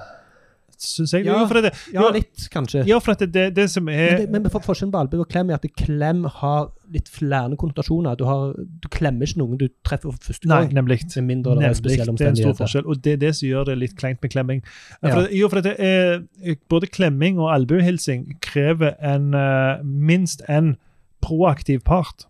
syns 0.83 1.13
jeg. 1.15 1.25
Ja. 1.27 1.39
Jo, 1.41 1.61
det, 1.63 1.71
Ja, 1.93 2.05
litt, 2.13 2.47
kanskje. 2.53 2.83
ja, 2.87 2.99
for 3.03 3.15
at 3.15 3.23
det, 3.33 3.45
det, 3.55 3.67
som 3.71 3.85
Men, 3.87 3.99
er 3.99 4.17
det, 4.21 4.29
men 4.31 4.49
for 4.51 4.63
forskjellen 4.65 4.91
på 4.93 5.01
albue 5.03 5.25
og 5.25 5.29
klem 5.31 5.49
er 5.49 5.59
at 5.59 5.67
klem 5.79 6.23
har 6.39 6.71
litt 6.93 7.09
flere 7.09 7.57
konnotasjoner. 7.59 8.17
Du, 8.19 8.25
har, 8.29 8.53
du 8.57 8.89
klemmer 8.93 9.27
ikke 9.27 9.41
noen 9.41 9.61
du 9.61 9.67
treffer 9.85 10.11
for 10.11 10.31
første 10.31 10.49
Nei, 10.49 10.65
nemlig. 10.75 10.99
Med 11.15 11.29
mindre 11.29 11.55
det 11.59 11.69
er 11.69 11.77
spesielle 11.79 12.13
omstendigheter. 12.13 12.43
det 12.43 12.43
er 12.43 12.51
en 12.51 12.57
stor 12.57 12.65
forskjell, 12.65 12.89
og 12.89 13.03
det 13.05 13.15
er 13.15 13.21
det 13.23 13.31
som 13.37 13.47
gjør 13.49 13.69
det 13.71 13.77
litt 13.81 13.95
kleint 13.99 14.21
med 14.21 14.33
klemming. 14.33 14.61
Ja. 15.01 15.13
For, 15.13 15.31
jo, 15.33 15.49
for 15.51 15.71
er, 15.73 16.23
både 16.69 16.91
klemming 16.91 17.39
og 17.41 17.53
albuehilsing 17.53 18.27
krever 18.43 18.93
en, 19.01 19.33
eh, 19.37 19.81
minst 19.83 20.45
en 20.49 20.75
proaktiv 21.23 21.81
part. 21.87 22.27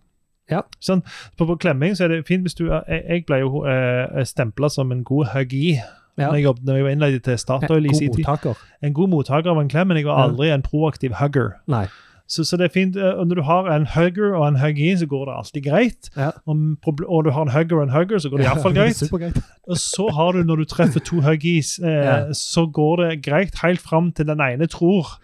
Ja. 0.52 0.62
Sånn, 0.84 1.04
på, 1.40 1.48
på 1.48 1.58
klemming 1.64 1.96
så 1.98 2.06
er 2.06 2.14
det 2.14 2.26
fint 2.28 2.44
hvis 2.46 2.58
du 2.60 2.66
Jeg, 2.68 3.04
jeg 3.08 3.24
ble 3.30 3.40
jo 3.46 3.64
uh, 3.64 4.20
stempla 4.28 4.70
som 4.72 4.92
en 4.92 5.06
god 5.08 5.32
huggy 5.34 5.78
Ja. 6.18 6.28
når 6.28 6.34
jeg, 6.36 6.44
jobbet, 6.44 6.64
når 6.66 6.76
jeg 6.76 6.84
var 6.84 6.90
innleid 6.94 7.20
til 7.26 7.38
Statoil 7.42 7.86
i 7.90 7.94
sin 7.98 8.14
tid. 8.14 8.26
En 8.84 8.94
god 8.94 9.10
mottaker 9.10 9.50
av 9.50 9.58
en 9.62 9.70
klem, 9.70 9.88
men 9.88 9.98
jeg 9.98 10.06
var 10.06 10.20
aldri 10.28 10.50
en 10.54 10.62
proaktiv 10.62 11.16
hugger. 11.18 11.56
Nei. 11.68 11.88
Så, 12.28 12.44
så 12.48 12.58
det 12.58 12.66
er 12.70 12.74
fint, 12.74 12.96
eh, 12.96 13.18
og 13.20 13.28
Når 13.28 13.36
du 13.36 13.42
har 13.44 13.68
en 13.74 13.86
hugger 13.96 14.36
og 14.38 14.48
en 14.48 14.56
huggy, 14.62 14.94
så 14.98 15.06
går 15.10 15.26
det 15.26 15.34
alltid 15.38 15.64
greit. 15.66 16.10
Ja. 16.18 16.30
Og, 16.48 17.02
og 17.08 17.26
du 17.26 17.30
har 17.36 17.42
en 17.44 17.52
hugger 17.52 17.78
og 17.78 17.84
en 17.84 17.90
hugger, 17.90 18.20
så 18.20 18.30
går 18.30 18.38
det 18.38 18.46
iallfall 18.50 18.74
greit. 18.78 18.96
Supergreit. 18.96 19.38
Og 19.70 19.78
så 19.78 20.08
har 20.14 20.32
du, 20.32 20.44
når 20.44 20.56
du 20.56 20.66
treffer 20.66 21.00
to 21.00 21.22
huggies, 21.22 21.80
eh, 21.80 21.90
Ja. 21.90 22.16
så 22.34 22.66
går 22.66 22.96
det 23.04 23.24
greit 23.26 23.60
helt 23.64 23.82
fram 23.82 24.12
til 24.12 24.28
den 24.28 24.40
ene 24.42 24.68
tror 24.68 25.18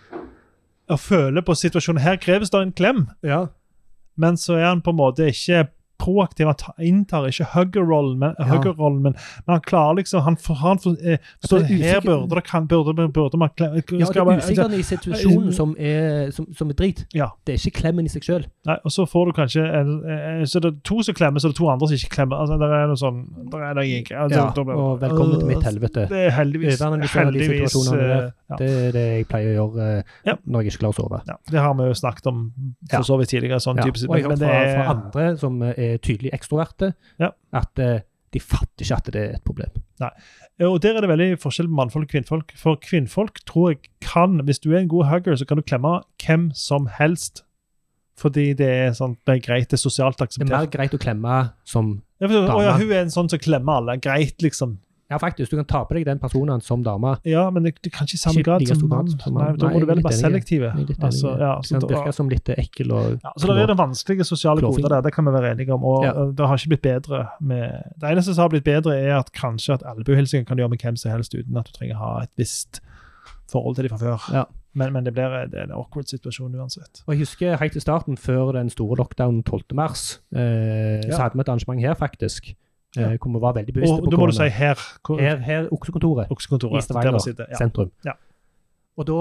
og 0.90 1.00
føler 1.00 1.42
på 1.46 1.54
situasjonen. 1.54 2.02
Her 2.02 2.16
kreves 2.18 2.50
det 2.50 2.62
en 2.62 2.72
klem, 2.72 3.08
Ja. 3.24 3.46
men 4.18 4.38
så 4.38 4.54
er 4.58 4.66
han 4.72 4.82
på 4.82 4.90
en 4.90 4.98
måte 4.98 5.28
ikke 5.30 5.68
proaktiv. 6.00 6.46
Han 6.48 6.56
ta- 6.56 6.74
inntar 6.80 7.28
ikke 7.30 7.46
hugger-rollen, 7.54 8.18
men, 8.20 8.34
Ja. 8.40 8.46
hugger-rollen, 8.46 9.02
men, 9.02 9.14
men 9.46 9.54
han 9.54 9.62
klarer 9.62 9.96
liksom 10.00 10.22
Han, 10.24 10.36
for- 10.36 10.56
han 10.56 10.78
for, 10.80 10.92
eh, 11.04 11.18
det 11.42 11.52
er 11.52 11.64
Her 11.70 12.00
burde 12.02 12.30
det 12.36 12.44
kan, 12.46 12.68
burde, 12.68 13.08
burde 13.14 13.38
man 13.38 13.50
kle- 13.58 13.76
Ja, 13.76 14.06
det 14.06 14.16
er 14.18 14.26
man- 14.26 14.40
usikkert 14.40 14.74
i 14.74 14.82
situasjonen 14.84 15.54
som 15.54 15.76
er, 15.78 16.32
som, 16.32 16.48
som 16.54 16.70
er 16.70 16.74
drit. 16.74 17.06
Ja. 17.14 17.28
Det 17.46 17.54
er 17.56 17.58
ikke 17.70 17.82
klemmen 17.82 18.06
i 18.06 18.10
seg 18.10 18.22
sjøl. 18.24 18.46
Nei, 18.66 18.78
og 18.84 18.92
så 18.92 19.06
får 19.08 19.26
du 19.28 19.32
kanskje 19.42 19.64
en, 19.66 20.04
eh, 20.10 20.46
Så 20.46 20.60
det 20.62 20.74
er 20.74 20.78
to 20.84 21.02
som 21.04 21.14
klemmer, 21.16 21.40
så 21.40 21.50
det 21.50 21.56
er 21.56 21.60
to 21.64 21.70
andre 21.70 21.88
som 21.88 21.96
ikke 21.98 22.10
klemmer. 22.16 22.40
Altså, 22.40 22.58
der 22.60 22.74
er 22.74 22.88
noe 22.88 22.96
sånn 22.96 23.50
der 23.52 23.58
er 23.60 23.74
noe. 23.74 24.04
Altså, 24.24 24.36
Ja, 24.40 24.52
blir- 24.52 24.76
og 24.76 25.00
velkommen 25.02 25.40
til 25.40 25.48
mitt 25.48 25.64
helvete. 25.64 26.08
Det 26.10 26.12
er 26.28 26.32
heldigvis, 26.32 26.80
Overanalysere 26.82 27.32
de 27.32 27.40
heldigvis 27.40 27.72
situasjonene 27.72 28.08
der. 28.08 28.26
eh, 28.26 28.32
ja. 28.50 28.56
Det 28.56 28.70
er 28.70 28.92
det 28.92 29.06
jeg 29.18 29.28
pleier 29.28 29.50
å 29.56 29.74
gjøre 29.74 30.00
uh, 30.00 30.04
Ja. 30.26 30.34
når 30.48 30.64
jeg 30.64 30.72
ikke 30.74 30.80
klarer 30.80 30.94
å 30.94 31.00
sove. 31.04 31.22
Ja, 31.28 31.34
det 31.52 31.60
har 31.60 31.74
vi 31.74 31.84
jo 31.84 31.94
snakket 31.94 32.28
om 32.28 32.52
for 32.90 33.02
så 33.04 33.18
vidt 33.20 33.30
tidligere. 33.30 33.60
sånn 33.60 33.78
type, 33.84 33.98
jeg 34.00 34.28
men 34.28 34.38
det 34.40 34.48
er, 34.50 34.76
fra 34.76 34.94
andre 34.94 35.38
som 35.38 35.62
eh, 35.64 35.89
er 35.94 36.04
tydelig 36.06 36.32
ekstroverte, 36.36 36.94
Ja. 37.20 37.32
at 37.54 37.80
eh, 37.80 38.02
de 38.34 38.40
fatter 38.40 38.86
ikke 38.86 38.98
at 38.98 39.06
det 39.14 39.22
er 39.22 39.36
et 39.36 39.44
problem. 39.44 39.70
og 40.62 40.82
Der 40.82 40.96
er 40.96 41.02
det 41.02 41.10
veldig 41.10 41.40
forskjell 41.42 41.68
på 41.68 41.78
mannfolk 41.80 42.06
og 42.06 42.12
kvinnfolk. 42.14 42.52
For 42.56 42.76
kvinnfolk 42.76 43.40
tror 43.46 43.72
jeg 43.72 43.80
kan 44.02 44.40
Hvis 44.46 44.60
du 44.60 44.72
er 44.74 44.80
en 44.80 44.88
god 44.88 45.06
hugger, 45.10 45.36
så 45.36 45.46
kan 45.48 45.58
du 45.58 45.64
klemme 45.64 46.04
hvem 46.22 46.52
som 46.54 46.86
helst. 47.00 47.44
Fordi 48.20 48.54
det 48.54 48.68
er, 48.68 48.92
sånn, 48.92 49.16
det 49.26 49.38
er 49.38 49.40
greit, 49.40 49.70
det 49.72 49.80
er 49.80 49.82
sosialt 49.82 50.18
Det 50.20 50.42
er 50.44 50.46
mer 50.52 50.68
greit 50.68 50.94
å 50.94 51.00
klemme 51.00 51.54
som 51.64 52.02
Ja, 52.20 52.28
for, 52.28 52.36
å, 52.60 52.62
ja, 52.62 52.76
hun 52.78 52.92
er 52.92 53.02
en 53.06 53.14
sånn 53.14 53.30
som 53.32 53.40
klemmer 53.40 53.80
alle. 53.80 53.98
Greit, 54.04 54.42
liksom. 54.44 54.78
Ja, 55.10 55.18
faktisk. 55.18 55.50
Du 55.52 55.58
kan 55.58 55.66
ta 55.66 55.80
på 55.90 55.96
deg 55.98 56.06
den 56.06 56.20
personen 56.22 56.62
som 56.62 56.84
dame. 56.86 57.16
Ja, 57.26 57.48
men 57.50 57.64
det, 57.66 57.72
det 57.82 57.92
kan 57.96 58.06
ikke 58.06 58.14
i 58.14 58.22
samme 58.22 58.44
grad 58.46 58.66
som 58.70 58.84
mann. 58.92 59.08
Nei, 59.10 59.48
da 59.58 59.72
må 59.74 59.80
du 59.82 59.88
velge 59.90 60.04
være 60.06 60.32
litt 60.36 60.52
enig. 60.54 60.92
Altså, 61.02 61.32
ja, 61.40 61.56
Det 61.58 61.66
så, 61.72 61.80
kan 61.80 61.90
virke 61.90 62.14
som 62.14 62.30
litt 62.30 62.52
ekkel 62.54 62.94
og 62.94 63.08
ja, 63.24 63.32
så 63.36 63.50
det 63.50 63.56
er 63.64 63.72
det 63.74 63.78
vanskelige 63.80 64.28
sosiale 64.30 64.62
koder 64.62 64.94
der, 64.94 65.02
det 65.08 65.14
kan 65.16 65.26
vi 65.26 65.34
være 65.34 65.56
enige 65.56 65.74
om. 65.74 65.84
Og 65.84 66.06
Ja. 66.06 66.14
det 66.14 66.48
har 66.52 66.58
ikke 66.62 66.70
blitt 66.76 66.86
bedre 66.86 67.24
med 67.42 67.90
Det 68.00 68.12
eneste 68.12 68.36
som 68.36 68.44
har 68.46 68.50
blitt 68.54 68.64
bedre, 68.70 68.94
er 69.00 69.18
at 69.18 69.32
kanskje 69.34 69.74
at 69.80 69.84
albuehilsing 69.90 70.46
kan 70.46 70.58
du 70.58 70.62
gjøre 70.62 70.70
med 70.76 70.80
hvem 70.86 70.96
som 71.02 71.12
helst 71.12 71.34
uten 71.34 71.58
at 71.58 71.66
du 71.66 71.72
trenger 71.74 71.96
å 71.98 72.00
ha 72.06 72.14
et 72.24 72.32
visst 72.38 72.82
forhold 73.50 73.76
til 73.76 73.90
dem 73.90 73.98
fra 73.98 74.04
før. 74.06 74.30
Ja. 74.34 74.46
Men, 74.78 74.94
men 74.94 75.04
det 75.04 75.14
blir 75.18 75.34
det 75.50 75.58
er 75.58 75.64
en 75.66 75.72
awkward 75.74 76.06
situasjon 76.06 76.54
uansett. 76.56 77.02
Og 77.08 77.16
jeg 77.16 77.24
husker 77.26 77.58
helt 77.58 77.76
i 77.76 77.82
starten, 77.82 78.18
før 78.18 78.54
den 78.54 78.70
store 78.70 79.00
lockdownen 79.02 79.42
12. 79.44 79.74
mars, 79.74 80.20
eh, 80.36 81.02
Ja. 81.02 81.16
så 81.16 81.22
hadde 81.24 81.34
vi 81.34 81.42
et 81.42 81.50
arrangement 81.50 81.82
her, 81.82 81.96
faktisk. 81.98 82.54
Ja. 82.98 83.10
Hvor 83.22 83.34
vi 83.36 83.42
var 83.42 83.54
veldig 83.54 83.74
bevisste 83.74 83.94
Og 83.94 84.04
på 84.08 84.12
da 84.12 84.18
må 84.18 84.26
du 84.26 84.32
si 84.34 84.48
her. 84.50 84.80
Hvor, 85.06 85.20
Her, 85.22 85.38
her 85.46 85.68
Oksekontoret 85.72 86.26
i 86.26 86.34
Oksekontoret. 86.34 86.74
Der 86.74 86.82
Stavanger 86.88 87.20
sitter. 87.22 87.46
Ja. 87.52 87.58
sentrum. 87.58 87.92
Ja. 88.06 88.12
Og 89.00 89.06
da, 89.08 89.14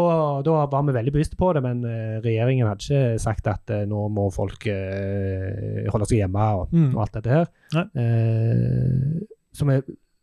da 0.43 0.55
var 0.73 0.83
vi 0.89 0.93
veldig 0.97 1.13
bevisste 1.13 1.37
på 1.39 1.53
det, 1.55 1.63
men 1.63 1.85
eh, 1.87 2.17
regjeringen 2.25 2.67
hadde 2.67 2.83
ikke 2.83 3.19
sagt 3.23 3.47
at 3.47 3.71
eh, 3.71 3.85
nå 3.87 4.09
må 4.11 4.25
folk 4.35 4.65
uh, 4.67 5.85
holde 5.93 6.09
seg 6.11 6.17
hjemme 6.25 6.47
og, 6.63 6.73
Mm. 6.73 6.97
og 6.97 7.03
alt 7.05 7.15
dette 7.15 7.31
her. 7.31 7.47
Eh, 7.95 9.21
så 9.55 9.65
vi 9.69 9.77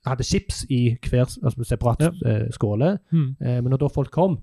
hadde 0.06 0.24
chips 0.28 0.66
i 0.70 0.98
hver 1.10 1.24
altså 1.44 1.64
separat 1.64 2.04
Ja. 2.04 2.12
skåle. 2.52 2.98
Mm. 3.12 3.36
Men 3.40 3.70
når 3.72 3.78
da 3.86 3.88
folk 3.88 4.12
kom, 4.12 4.40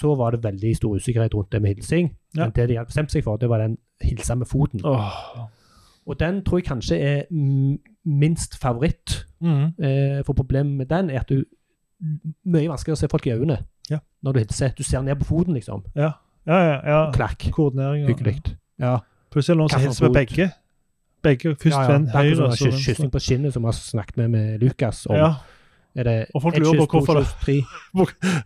så 0.00 0.16
var 0.18 0.30
det 0.34 0.42
veldig 0.44 0.74
stor 0.76 0.96
usikkerhet 0.98 1.34
rundt 1.34 1.52
det 1.52 1.62
med 1.62 1.74
hilsing. 1.76 2.10
Men 2.34 2.50
det 2.50 2.68
de 2.68 2.76
hadde 2.76 2.90
bestemt 2.90 3.10
seg 3.12 3.24
for, 3.24 3.36
det 3.36 3.48
var 3.48 3.58
den 3.62 3.78
hilsa 4.02 4.34
med 4.34 4.46
foten. 4.46 4.80
Åh. 4.84 5.46
Og 6.06 6.18
den 6.20 6.42
tror 6.44 6.58
jeg 6.60 6.64
kanskje 6.68 6.96
er 7.02 7.22
minst 8.06 8.58
favoritt. 8.62 9.26
Mm. 9.40 9.72
Eh, 9.84 10.20
for 10.24 10.32
problemet 10.32 10.76
med 10.76 10.86
den 10.86 11.10
er 11.10 11.20
at 11.20 11.28
du 11.28 11.42
mye 12.46 12.68
vanskeligere 12.68 12.96
å 12.96 13.00
se 13.00 13.08
folk 13.10 13.26
i 13.26 13.32
øynene 13.32 13.58
Ja. 13.90 13.98
når 14.22 14.32
du 14.32 14.38
hilser. 14.38 14.68
Du 14.78 14.82
ser 14.82 15.02
ned 15.02 15.16
på 15.16 15.24
foten, 15.24 15.54
liksom. 15.54 15.82
Ja, 15.96 16.10
ja, 16.46 16.58
ja. 16.60 16.76
ja. 16.86 17.10
Klakk. 17.12 17.48
Koordinering. 17.52 18.06
Hyggelig. 18.06 18.42
Ja. 18.78 18.98
Plutselig 19.32 19.54
er 19.54 19.56
det 19.56 19.58
noen 19.64 19.70
som 19.70 19.80
hilser 19.80 20.06
med 20.08 20.14
begge. 20.14 20.50
Begge, 21.22 21.56
Først 21.56 21.74
ja, 21.74 21.82
ja. 21.82 21.92
venn 21.92 22.06
høyre, 22.12 22.50
sånn. 22.56 22.72
Kyssing 22.84 23.10
på 23.10 23.18
skinnet 23.18 23.52
som 23.56 23.62
vi 23.64 23.66
har 23.66 23.72
snakket 23.72 24.16
med 24.16 24.30
med 24.30 24.60
Lukas 24.62 25.06
om. 25.10 25.16
Ja, 25.16 25.32
det 25.96 26.26
Og 26.34 26.42
folk 26.42 26.58
lurer 26.60 26.86
på 26.86 27.00
hvorfor 27.00 27.24
det- 27.46 27.64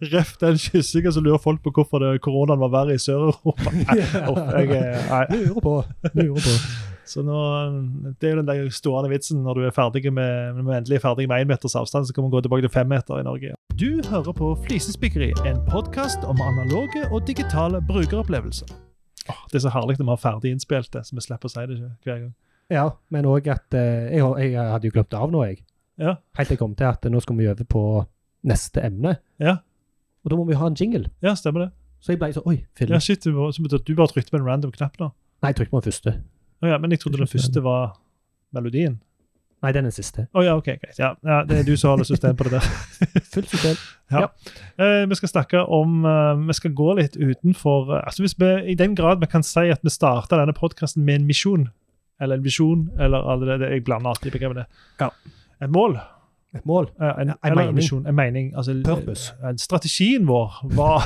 Ref 0.14 0.36
den 0.40 0.56
kyssingen, 0.56 1.12
så 1.12 1.20
lurer 1.20 1.38
folk 1.42 1.60
på 1.62 1.70
hvorfor 1.74 1.98
det, 1.98 2.20
koronaen 2.22 2.60
var 2.62 2.70
verre 2.70 2.94
i 2.94 2.98
Sør-Europa. 3.02 3.70
Er-. 3.90 5.26
Lurer 5.34 5.60
på. 5.60 5.84
Lurer 6.14 6.40
på. 6.40 6.54
Så 7.10 7.24
nå, 7.26 7.36
Det 8.20 8.28
er 8.28 8.34
jo 8.36 8.42
den 8.42 8.46
der 8.50 8.68
stående 8.70 9.10
vitsen 9.10 9.40
når 9.42 9.58
du 9.58 9.64
er 9.66 9.72
ferdig 9.74 10.12
med, 10.14 10.54
når 10.54 10.62
du 10.62 10.70
endelig 10.76 10.98
er 11.00 11.02
ferdig 11.02 11.26
med 11.30 11.42
én 11.42 11.48
meters 11.50 11.74
avstand, 11.74 12.06
så 12.06 12.14
kan 12.14 12.22
man 12.26 12.30
gå 12.30 12.40
tilbake 12.44 12.62
til 12.66 12.70
fem 12.74 12.86
meter 12.92 13.18
i 13.18 13.24
Norge. 13.26 13.54
Du 13.80 13.98
hører 14.06 14.32
på 14.36 14.52
Flisespikkeri, 14.66 15.32
en 15.50 15.58
podkast 15.70 16.22
om 16.28 16.38
analoge 16.44 17.02
og 17.10 17.24
digitale 17.26 17.80
brukeropplevelser. 17.88 18.70
Oh, 19.30 19.40
det 19.50 19.58
er 19.60 19.64
så 19.66 19.72
herlig 19.74 19.98
når 19.98 20.06
vi 20.06 20.14
har 20.14 20.22
ferdig 20.22 20.52
innspilt 20.54 20.92
det, 20.94 21.02
så 21.06 21.14
vi 21.18 21.24
slipper 21.26 21.50
å 21.50 21.52
si 21.52 21.66
det 21.66 21.76
ikke 21.80 21.90
hver 22.08 22.20
gang. 22.22 22.30
Ja, 22.70 22.84
men 23.10 23.26
òg 23.26 23.48
at 23.50 23.74
eh, 23.74 24.14
jeg, 24.14 24.52
jeg 24.54 24.70
hadde 24.70 24.86
jo 24.88 24.94
glemt 24.94 25.14
av 25.18 25.32
nå, 25.34 25.42
jeg. 25.50 25.64
Ja, 26.00 26.14
Helt 26.38 26.48
til 26.48 26.54
jeg 26.56 26.60
kom 26.62 26.74
til 26.78 26.86
at 26.88 27.04
nå 27.10 27.20
skal 27.20 27.36
vi 27.36 27.48
øve 27.50 27.66
på 27.68 27.82
neste 28.48 28.80
emne. 28.86 29.16
ja, 29.42 29.58
Og 30.24 30.30
da 30.30 30.36
må 30.38 30.44
vi 30.48 30.54
ha 30.60 30.66
en 30.70 30.76
jingle. 30.78 31.10
ja 31.24 31.34
stemmer 31.34 31.66
det. 31.66 31.70
Så 32.00 32.12
jeg 32.14 32.20
ble 32.22 32.30
sånn 32.32 32.46
Oi, 32.48 32.60
film. 32.78 32.94
Ja, 32.94 33.00
shit, 33.02 33.24
du, 33.24 33.32
må- 33.36 33.50
du 33.52 33.94
bare 33.98 34.08
trykte 34.14 34.30
på 34.32 34.38
en 34.40 34.46
random 34.46 34.70
knapp 34.72 34.96
nå. 35.00 35.10
Nei, 35.42 35.50
jeg 35.50 35.56
trykte 35.58 35.74
på 35.74 35.80
den 35.82 35.90
første. 35.92 36.14
Å 36.60 36.74
ja, 36.74 36.80
men 36.80 36.92
jeg 36.92 37.02
trodde 37.02 37.20
den 37.20 37.30
første 37.30 37.62
var 37.64 37.94
melodien. 38.54 38.98
Nei, 39.60 39.72
den 39.76 39.88
er 39.90 39.92
siste. 39.92 40.24
Oh, 40.32 40.40
ja, 40.44 40.54
ok, 40.56 40.70
greit. 40.80 40.96
Ja, 40.96 41.10
ja, 41.26 41.42
det 41.44 41.58
er 41.58 41.66
du 41.68 41.74
som 41.76 41.92
holder 41.92 42.08
system 42.08 42.36
på 42.36 42.46
det 42.48 42.54
der. 42.56 42.68
Fullt 43.34 43.50
system. 43.52 43.76
Eh, 44.80 45.02
vi 45.08 45.18
skal 45.18 45.30
snakke 45.30 45.60
om 45.70 46.00
uh, 46.02 46.32
Vi 46.48 46.56
skal 46.56 46.72
gå 46.74 46.94
litt 46.98 47.14
utenfor 47.14 47.92
uh, 47.92 47.98
altså 48.00 48.24
hvis 48.24 48.34
vi, 48.40 48.48
I 48.72 48.74
den 48.74 48.96
grad 48.98 49.20
vi 49.22 49.28
kan 49.30 49.44
si 49.46 49.68
at 49.70 49.84
vi 49.86 49.92
starta 49.92 50.40
denne 50.40 50.56
podkasten 50.56 51.04
med 51.06 51.20
en 51.20 51.28
misjon, 51.28 51.68
eller 52.18 52.40
en 52.40 52.46
visjon, 52.46 52.88
eller 52.98 53.28
alle 53.30 53.52
det, 53.52 53.58
det 53.62 53.70
Jeg 53.76 53.84
blander 53.86 54.14
alltid 54.14 54.34
begrepene. 54.34 54.64
Ja. 55.00 55.12
Et 55.60 55.70
mål. 55.70 56.00
Et 56.54 56.64
mål. 56.66 56.88
En, 56.98 57.04
en, 57.06 57.28
En 57.30 57.34
eller 57.44 57.56
mening. 57.56 57.68
En, 57.70 57.76
visjon, 57.78 58.06
en 58.10 58.14
mening. 58.18 58.52
Altså, 58.58 58.74
Purpose. 58.84 59.32
eh, 59.44 59.52
strategien 59.56 60.24
vår 60.26 60.56
var 60.74 61.04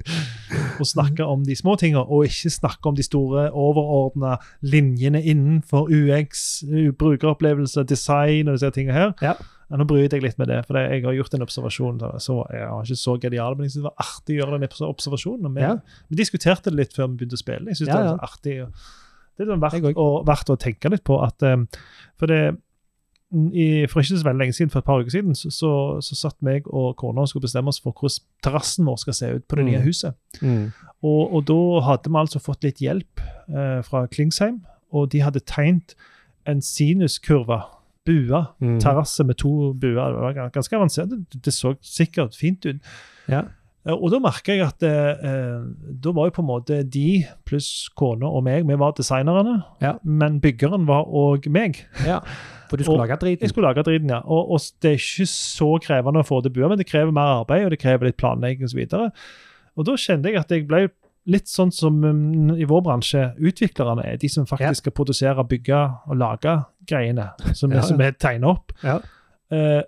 å 0.80 0.86
snakke 0.86 1.26
om 1.26 1.42
de 1.46 1.56
små 1.58 1.74
tingene, 1.80 2.02
og 2.06 2.28
ikke 2.28 2.52
snakke 2.54 2.90
om 2.90 2.98
de 2.98 3.02
store, 3.06 3.48
overordna 3.50 4.36
linjene 4.62 5.22
innenfor 5.22 5.90
UX, 5.90 6.62
brukeropplevelse, 7.00 7.82
design 7.90 8.48
og 8.50 8.58
disse 8.58 8.70
tingene 8.76 8.94
her. 8.96 9.10
Ja. 9.24 9.34
Nå 9.70 9.84
bryr 9.86 10.08
jeg 10.10 10.22
litt 10.24 10.38
med 10.40 10.48
det, 10.50 10.64
for 10.66 10.78
jeg 10.80 11.04
har 11.04 11.14
gjort 11.14 11.34
en 11.36 11.44
observasjon. 11.46 12.00
Så 12.22 12.40
jeg 12.50 12.64
var 12.66 12.86
ikke 12.86 12.98
så 12.98 13.12
genial, 13.22 13.54
men 13.54 13.68
jeg 13.68 13.76
synes 13.76 13.84
det 13.84 13.90
var 13.90 14.06
artig 14.06 14.34
å 14.34 14.40
gjøre 14.40 14.56
den 14.58 14.88
observasjonen. 14.88 15.46
og 15.46 15.54
Vi, 15.54 15.60
Ja. 15.62 15.76
vi 16.10 16.16
diskuterte 16.18 16.70
det 16.70 16.78
litt 16.80 16.96
før 16.96 17.06
vi 17.10 17.20
begynte 17.20 17.38
å 17.38 17.42
spille. 17.44 17.66
Jeg 17.70 17.76
synes 17.78 17.88
Ja, 17.92 17.98
det 18.02 18.10
var 18.10 18.26
artig. 18.26 18.56
Det 19.38 19.46
er 19.46 19.52
sånn 19.52 19.62
verdt, 19.62 19.94
å, 19.96 20.08
verdt 20.26 20.50
å 20.50 20.58
tenke 20.58 20.90
litt 20.90 21.04
på 21.06 21.22
at 21.22 21.42
um, 21.42 21.68
For 22.18 22.26
det 22.26 22.56
i, 23.32 23.86
For 23.86 24.00
ikke 24.00 24.16
så 24.18 24.24
veldig 24.26 24.40
lenge 24.42 24.52
siden, 24.56 24.70
for 24.70 24.78
et 24.82 24.84
par 24.84 24.98
uker 25.00 25.10
siden, 25.10 25.34
så, 25.38 25.50
så, 25.54 25.70
så 26.02 26.16
satt 26.18 26.36
meg 26.42 26.66
og 26.66 26.96
kona 26.98 27.20
og 27.22 27.28
skulle 27.30 27.44
bestemme 27.46 27.68
oss 27.70 27.80
for 27.80 27.92
hvordan 27.94 28.24
terrassen 28.42 28.86
vår 28.88 28.96
skal 28.98 29.14
se 29.14 29.28
ut 29.36 29.44
på 29.48 29.56
det 29.60 29.64
nye 29.68 29.78
Mm. 29.78 29.84
huset. 29.86 30.14
Mm. 30.42 30.72
Og, 31.02 31.34
og 31.34 31.44
da 31.46 31.58
hadde 31.86 32.10
vi 32.10 32.18
altså 32.18 32.40
fått 32.42 32.64
litt 32.66 32.80
hjelp 32.82 33.20
eh, 33.48 33.82
fra 33.86 34.06
Klingsheim, 34.10 34.60
og 34.92 35.10
de 35.12 35.20
hadde 35.22 35.40
tegnet 35.46 35.94
en 36.46 36.60
sinuskurve, 36.60 37.60
bua, 38.06 38.46
Mm. 38.60 38.80
terrasse 38.80 39.24
med 39.24 39.36
to 39.38 39.72
buer. 39.74 40.10
Det 40.10 40.20
var 40.40 40.50
ganske 40.50 40.76
avansert. 40.76 41.08
Det, 41.10 41.42
det 41.44 41.52
så 41.54 41.74
sikkert 41.82 42.34
fint 42.36 42.66
ut. 42.66 42.76
Ja. 43.28 43.42
Eh, 43.86 43.92
Og 43.96 44.10
da 44.12 44.18
merka 44.20 44.52
jeg 44.52 44.60
at 44.66 44.82
eh, 44.82 45.24
eh, 45.24 45.60
da 46.04 46.12
var 46.12 46.28
jo 46.28 46.34
på 46.36 46.42
en 46.44 46.48
måte 46.50 46.82
de 46.84 47.24
pluss 47.48 47.88
kona 47.96 48.28
og 48.28 48.44
meg, 48.44 48.66
vi 48.68 48.76
var 48.80 48.92
designerne. 48.98 49.62
Ja. 49.80 49.94
Men 50.04 50.40
byggeren 50.40 50.86
var 50.88 51.04
òg 51.08 51.48
meg. 51.50 51.84
ja. 52.06 52.20
For 52.70 52.76
du 52.78 52.84
skulle 52.84 53.02
lage 53.02 53.16
driten. 53.18 53.42
Jeg 53.42 53.50
skulle 53.50 53.66
lage 53.66 53.82
driten, 53.82 54.10
ja. 54.12 54.20
Og, 54.30 54.50
og 54.54 54.60
det 54.82 54.90
er 54.92 55.00
ikke 55.00 55.24
så 55.26 55.72
krevende 55.82 56.20
å 56.22 56.26
få 56.28 56.36
til 56.44 56.52
bua, 56.54 56.68
men 56.70 56.78
det 56.78 56.86
krever 56.86 57.10
mer 57.10 57.40
arbeid, 57.40 57.64
og 57.66 57.72
det 57.74 57.80
krever 57.82 58.06
litt 58.06 58.16
planlegging 58.20 58.62
osv. 58.68 58.84
Og, 58.94 59.10
og 59.74 59.86
da 59.88 59.96
kjente 59.98 60.30
jeg 60.30 60.38
at 60.38 60.52
jeg 60.54 60.68
ble 60.70 60.84
litt 61.34 61.50
sånn 61.50 61.72
som 61.74 61.98
um, 62.06 62.52
i 62.54 62.64
vår 62.70 62.84
bransje 62.86 63.24
utviklerne 63.42 64.04
er. 64.06 64.20
De 64.22 64.30
som 64.30 64.46
faktisk 64.46 64.68
Ja. 64.68 64.78
skal 64.84 64.94
produsere, 64.94 65.42
bygge 65.50 65.80
og 66.06 66.14
lage 66.20 66.54
greiene 66.86 67.26
som, 67.58 67.72
Ja, 67.74 67.82
som 67.82 67.98
er 68.06 68.14
tegna 68.22 68.52
opp. 68.54 68.70
Ja. 68.86 69.00
Eh, 69.50 69.82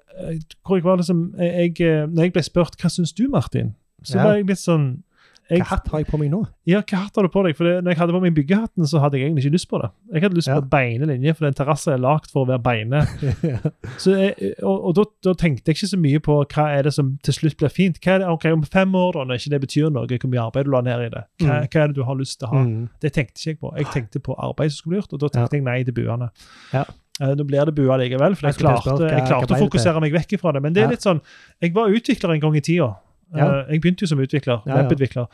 hvor 0.66 0.74
jeg 0.80 0.82
var 0.84 0.98
liksom 0.98 1.20
jeg, 1.38 1.76
jeg, 1.78 2.08
Når 2.10 2.22
jeg 2.26 2.32
ble 2.34 2.42
spurt 2.42 2.74
hva 2.82 2.90
syns 2.90 3.12
du, 3.14 3.28
Martin, 3.30 3.76
så 4.04 4.16
Ja. 4.18 4.24
var 4.24 4.36
jeg 4.36 4.46
litt 4.46 4.58
sånn 4.58 5.02
jeg, 5.50 5.58
Hva 5.60 5.66
hatt 5.74 5.88
har 5.90 5.98
jeg 6.00 6.06
på 6.06 6.16
meg 6.18 6.30
nå? 6.30 6.38
Ja, 6.64 6.80
hva 6.80 6.98
hatt 7.02 7.16
har 7.18 7.22
du 7.26 7.28
på 7.28 7.42
deg? 7.44 7.56
For 7.58 7.64
det, 7.66 7.84
når 7.84 7.90
jeg 7.92 7.98
hadde 7.98 8.12
på 8.14 8.20
meg 8.22 8.32
byggehatten, 8.34 8.86
så 8.88 9.00
hadde 9.02 9.18
jeg 9.18 9.26
egentlig 9.26 9.42
ikke 9.44 9.52
lyst 9.58 9.68
på 9.68 9.80
det. 9.82 9.90
Jeg 10.14 10.22
hadde 10.22 10.36
lyst 10.38 10.48
Ja. 10.48 10.60
på 10.60 10.70
beine 10.70 11.04
linjer, 11.10 11.34
for 11.36 11.44
den 11.44 11.52
terrassen 11.58 11.92
er 11.92 11.98
lagd 11.98 12.30
for 12.30 12.46
å 12.46 12.48
være 12.48 12.62
beine. 12.62 13.02
Så 14.00 14.14
jeg, 14.16 14.54
og 14.62 14.86
og 14.86 14.94
da, 14.96 15.04
da 15.26 15.34
tenkte 15.34 15.68
jeg 15.68 15.76
ikke 15.76 15.90
så 15.92 15.98
mye 16.00 16.20
på 16.24 16.38
hva 16.46 16.64
er 16.78 16.82
det 16.86 16.94
som 16.94 17.18
til 17.26 17.34
slutt 17.34 17.58
blir 17.58 17.68
fint. 17.74 17.98
Hva 18.00 18.14
er 18.14 18.18
det, 18.22 18.28
ok, 18.32 18.44
Om 18.54 18.62
fem 18.64 18.94
år, 18.94 19.12
da, 19.18 19.24
når 19.28 19.34
ikke 19.42 19.50
det 19.50 19.60
betyr 19.66 19.90
noe, 19.92 20.06
hvor 20.06 20.30
mye 20.32 20.46
arbeid 20.46 20.64
du 20.64 20.70
la 20.70 20.80
ned 20.80 21.04
i 21.06 21.10
det, 21.10 21.24
hva, 21.42 21.52
Mm. 21.60 21.68
hva 21.68 21.82
er 21.82 21.86
det 21.88 21.94
du 21.96 22.02
har 22.04 22.14
lyst 22.16 22.38
til 22.38 22.48
å 22.48 22.52
ha? 22.54 22.62
Mm. 22.64 22.88
Det 23.02 23.12
tenkte 23.12 23.36
ikke 23.36 23.50
jeg 23.52 23.60
på. 23.60 23.76
Jeg 23.76 23.86
tenkte 23.92 24.22
på 24.22 24.38
arbeid 24.38 24.70
som 24.72 24.76
skulle 24.78 24.92
bli 24.94 25.00
gjort, 25.02 25.12
og 25.12 25.20
da 25.20 25.28
tenkte 25.28 25.52
jeg 25.58 25.64
nei 25.64 25.82
til 25.84 25.92
buene. 25.92 26.30
Ja. 26.72 26.84
Eh, 27.20 27.34
Nå 27.36 27.44
blir 27.44 27.66
det 27.66 27.74
bua 27.76 27.98
likevel, 28.00 28.36
for 28.36 28.46
jeg 28.48 28.56
klarte, 28.56 29.10
jeg 29.10 29.28
klarte 29.28 29.52
å 29.52 29.60
fokusere 29.68 30.00
meg 30.00 30.12
vekk 30.16 30.38
fra 30.40 30.52
det. 30.52 30.62
Men 30.62 30.72
det 30.72 30.84
er 30.84 30.88
litt 30.88 31.02
sånn 31.04 31.20
Jeg 31.60 31.74
var 31.74 31.88
utvikler 31.92 32.32
en 32.34 32.40
gang 32.40 32.56
i 32.56 32.60
tida. 32.60 32.94
Ja. 33.34 33.46
Eh, 33.62 33.72
Jeg 33.72 33.80
begynte 33.80 34.02
jo 34.02 34.06
som 34.06 34.18
utvikler, 34.18 34.62
Ja, 34.66 34.82
webutvikler. 34.82 35.26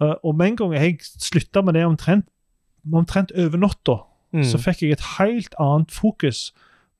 Eh, 0.00 0.14
Og 0.24 0.34
med 0.36 0.46
en 0.48 0.56
gang 0.56 0.72
jeg 0.74 0.98
slutta 1.00 1.62
med 1.64 1.74
det 1.74 1.84
omtrent, 1.84 2.26
omtrent 2.92 3.32
over 3.38 3.56
natta, 3.58 3.98
Mm. 4.34 4.42
så 4.42 4.58
fikk 4.58 4.80
jeg 4.82 4.90
et 4.92 5.00
helt 5.18 5.54
annet 5.60 5.90
fokus 5.90 6.50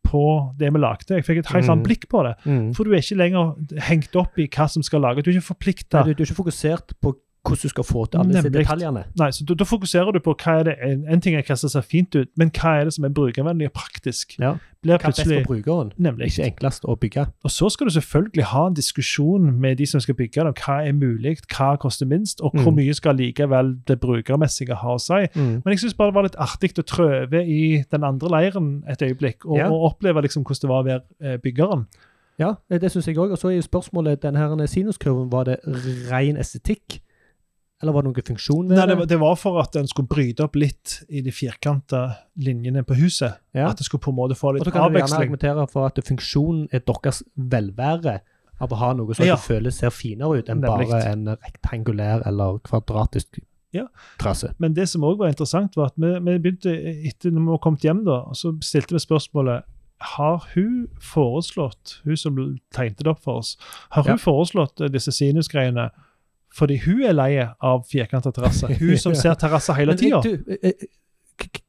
på 0.06 0.54
det 0.58 0.72
vi 0.72 0.78
lagde. 0.78 1.08
Jeg 1.16 1.24
fikk 1.24 1.38
et 1.38 1.46
helt 1.46 1.64
Mm. 1.66 1.70
annet 1.72 1.84
blikk 1.86 2.08
på 2.08 2.22
det. 2.22 2.34
Mm. 2.46 2.74
For 2.74 2.84
du 2.84 2.92
er 2.92 2.98
ikke 3.00 3.16
lenger 3.16 3.80
hengt 3.80 4.14
opp 4.16 4.38
i 4.38 4.46
hva 4.46 4.68
som 4.70 4.82
skal 4.82 5.00
lages. 5.00 5.24
Du 5.24 5.30
er 5.30 5.34
ikke 5.40 5.54
forplikta. 5.54 6.04
Du, 6.04 6.12
du 6.14 6.22
er 6.22 6.26
ikke 6.26 6.44
fokusert 6.44 6.92
på 7.02 7.16
hvordan 7.44 7.62
du 7.62 7.68
skal 7.68 7.84
få 7.84 8.06
til 8.08 8.18
alle 8.20 8.32
disse 8.32 8.50
detaljene. 8.50 9.04
Nei, 9.20 9.30
så 9.36 9.44
da, 9.44 9.54
da 9.60 9.64
fokuserer 9.68 10.12
du 10.12 10.18
på 10.24 10.32
hva 10.34 10.54
er 10.60 10.62
det, 10.64 10.74
en, 10.82 11.02
en 11.12 11.20
ting 11.20 11.34
er 11.36 11.42
hva 11.44 11.56
som 11.60 11.68
ser 11.68 11.82
fint 11.84 12.14
ut, 12.16 12.30
men 12.40 12.50
hva 12.56 12.78
er 12.80 12.84
det 12.88 12.94
som 12.96 13.04
er 13.04 13.12
brukervennlig 13.12 13.66
og 13.68 13.74
praktisk. 13.76 14.38
Ja. 14.40 14.54
Blir 14.84 14.98
Hva 14.98 15.08
er 15.08 15.14
best 15.14 15.24
for 15.24 15.46
brukeren? 15.48 15.92
Nemlig. 15.96 16.26
Ikke 16.32 16.44
enklest 16.50 16.84
å 16.84 16.96
bygge. 17.00 17.26
Og 17.44 17.50
så 17.52 17.68
skal 17.72 17.88
du 17.88 17.92
selvfølgelig 17.94 18.44
ha 18.50 18.66
en 18.68 18.74
diskusjon 18.76 19.46
med 19.60 19.76
de 19.80 19.86
som 19.88 20.00
skal 20.04 20.16
bygge 20.18 20.40
det, 20.44 20.46
om 20.52 20.56
hva 20.60 20.78
er 20.88 20.92
mulig, 20.96 21.36
hva 21.54 21.70
koster 21.80 22.06
minst, 22.08 22.40
og 22.44 22.52
hvor 22.56 22.70
Mm. 22.72 22.76
mye 22.80 22.94
skal 22.94 23.16
likevel 23.16 23.74
det 23.88 23.98
brukermessige 24.00 24.76
ha 24.80 24.94
å 24.96 25.00
si. 25.00 25.22
Mm. 25.34 25.62
Men 25.64 25.72
jeg 25.72 25.78
syns 25.84 25.94
bare 25.96 26.10
det 26.12 26.14
var 26.14 26.22
litt 26.28 26.36
artig 26.40 26.72
å 26.78 26.84
trøve 26.84 27.44
i 27.44 27.84
den 27.90 28.04
andre 28.04 28.28
leiren 28.28 28.82
et 28.88 29.00
øyeblikk, 29.02 29.44
og, 29.46 29.56
Ja. 29.58 29.68
og 29.70 29.92
oppleve 29.92 30.22
liksom 30.22 30.44
hvordan 30.44 30.60
det 30.60 30.68
var 30.68 30.82
å 30.82 30.86
være 30.86 31.02
eh, 31.20 31.36
byggeren. 31.38 31.86
Ja, 32.38 32.54
det 32.68 32.90
syns 32.90 33.06
jeg 33.06 33.16
òg. 33.16 33.30
Og 33.30 33.38
så 33.38 33.48
er 33.52 33.56
jo 33.56 33.62
spørsmålet 33.62 34.20
denne 34.22 34.66
sinuskurven, 34.66 35.30
var 35.30 35.44
det 35.44 35.60
ren 36.10 36.36
estetikk? 36.36 37.00
Eller 37.82 37.92
var 37.92 38.02
det 38.02 38.10
noen 38.12 38.26
funksjon 38.28 38.68
ved 38.70 38.78
Nei, 38.78 38.86
det, 38.86 38.96
var- 38.98 39.06
det 39.10 39.18
var 39.20 39.34
for 39.36 39.60
at 39.60 39.76
en 39.76 39.86
skulle 39.90 40.08
bryte 40.08 40.44
opp 40.44 40.54
litt 40.56 41.02
i 41.10 41.20
de 41.20 41.30
firkanta 41.34 42.16
linjene 42.36 42.84
på 42.86 42.94
huset. 42.96 43.34
Ja. 43.52 43.68
At 43.70 43.76
det 43.78 43.84
skulle 43.88 44.00
på 44.00 44.10
en 44.12 44.16
måte 44.16 44.36
få 44.38 44.52
litt 44.54 44.62
avveksling. 44.62 44.66
Og 44.66 44.70
så 44.70 44.72
kan 44.72 44.92
du 44.92 44.98
gjerne 45.00 45.18
argumentere 45.24 45.66
for 45.72 45.86
at 45.90 45.98
funksjonen 46.06 46.68
er 46.72 46.84
deres 46.86 47.22
velvære 47.36 48.20
av 48.62 48.70
å 48.70 48.76
ha 48.78 48.92
noe 48.94 49.14
som 49.14 49.26
Ja. 49.26 49.34
du 49.34 49.42
føler 49.42 49.70
ser 49.74 49.90
finere 49.90 50.38
ut 50.38 50.48
enn 50.48 50.60
Nemlig. 50.62 50.88
bare 50.88 51.02
en 51.12 51.26
rektangulær 51.36 52.22
eller 52.26 52.58
kvadratisk 52.60 53.40
Ja. 53.74 53.88
trasse. 54.20 54.54
Men 54.60 54.72
det 54.74 54.88
som 54.88 55.02
òg 55.02 55.18
var 55.18 55.26
interessant, 55.28 55.74
var 55.76 55.86
at 55.86 55.94
vi, 55.98 56.12
vi 56.20 56.38
begynte 56.38 56.70
etter 57.10 57.30
når 57.32 57.40
vi 57.40 57.50
var 57.50 57.58
kommet 57.58 57.80
hjem, 57.82 58.04
da, 58.04 58.20
så 58.32 58.54
stilte 58.62 58.94
vi 58.94 58.98
spørsmålet 59.02 59.64
har 60.00 60.44
hun 60.54 60.86
foreslått, 61.00 62.00
hun 62.04 62.16
som 62.16 62.36
tegnte 62.72 63.02
det 63.02 63.08
opp 63.08 63.22
for 63.24 63.38
oss, 63.38 63.56
har 63.90 64.04
Ja. 64.04 64.12
hun 64.12 64.18
foreslått 64.18 64.80
eh, 64.80 64.88
disse 64.88 65.10
sinusgreiene 65.10 65.90
fordi 66.54 66.76
hun 66.86 67.02
er 67.04 67.16
lei 67.16 67.30
av 67.42 67.84
firkanta 67.90 68.30
terrasse? 68.34 68.68
Hun 68.78 68.96
som 69.00 69.14
ser 69.22 69.34
terrasser 69.40 69.74
hele 69.80 69.96
Men 69.96 69.98
tida. 69.98 70.20
du, 70.22 70.44
eh, 70.54 70.70
eh, 70.70 70.92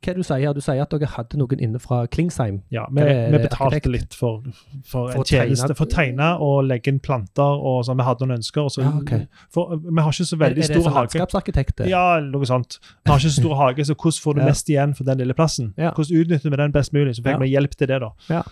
hva 0.05 0.13
du 0.13 0.21
sier 0.21 0.53
du? 0.53 0.59
sier 0.61 0.81
at 0.83 0.91
dere 0.93 1.07
hadde 1.09 1.39
noen 1.41 1.57
inne 1.65 1.79
fra 1.81 2.03
Klingsheim. 2.05 2.59
Ja, 2.69 2.83
vi, 2.93 3.01
vi 3.01 3.39
betalte 3.41 3.79
arkitekt? 3.79 3.87
litt 3.89 4.13
for, 4.13 4.43
for, 4.85 5.09
For 5.09 5.23
en 5.23 5.23
tegne- 5.25 5.47
tjeneste. 5.55 5.73
For 5.79 5.87
å 5.87 5.89
tegne 5.89 6.27
og 6.45 6.67
legge 6.69 6.91
inn 6.93 6.99
planter 7.01 7.57
og 7.65 7.79
sånn. 7.87 7.97
Vi 7.97 8.05
hadde 8.05 8.27
noen 8.27 8.37
ønsker. 8.37 8.67
Så, 8.69 8.83
Ja, 8.85 8.91
okay. 8.99 9.23
for, 9.49 9.73
vi 9.81 9.95
har 10.05 10.13
ikke 10.13 10.27
så 10.29 10.37
veldig 10.37 10.67
stor 10.69 10.91
hage. 10.99 11.17
Er 11.17 11.71
det? 11.81 11.89
Ja, 11.89 12.03
noe 12.21 12.45
sånt. 12.45 12.77
Vi 13.01 13.09
har 13.09 13.17
ikke 13.17 13.33
så 13.33 13.41
stor 13.41 13.55
hage, 13.63 13.87
så 13.89 13.95
hvordan 13.97 14.21
får 14.27 14.37
du 14.37 14.43
Ja. 14.45 14.45
mest 14.53 14.69
igjen 14.69 14.93
for 14.95 15.03
den 15.09 15.17
lille 15.23 15.33
plassen? 15.33 15.73
Ja. 15.81 15.89
Hvordan 15.97 16.21
utnytter 16.21 16.53
vi 16.53 16.61
den 16.61 16.71
best 16.77 16.93
mulig? 16.93 17.15
Så 17.17 17.25
fikk 17.25 17.41
vi 17.41 17.49
hjelp 17.55 17.73
til 17.75 17.87
det, 17.89 17.99
da. 18.05 18.11
Ja. 18.29 18.43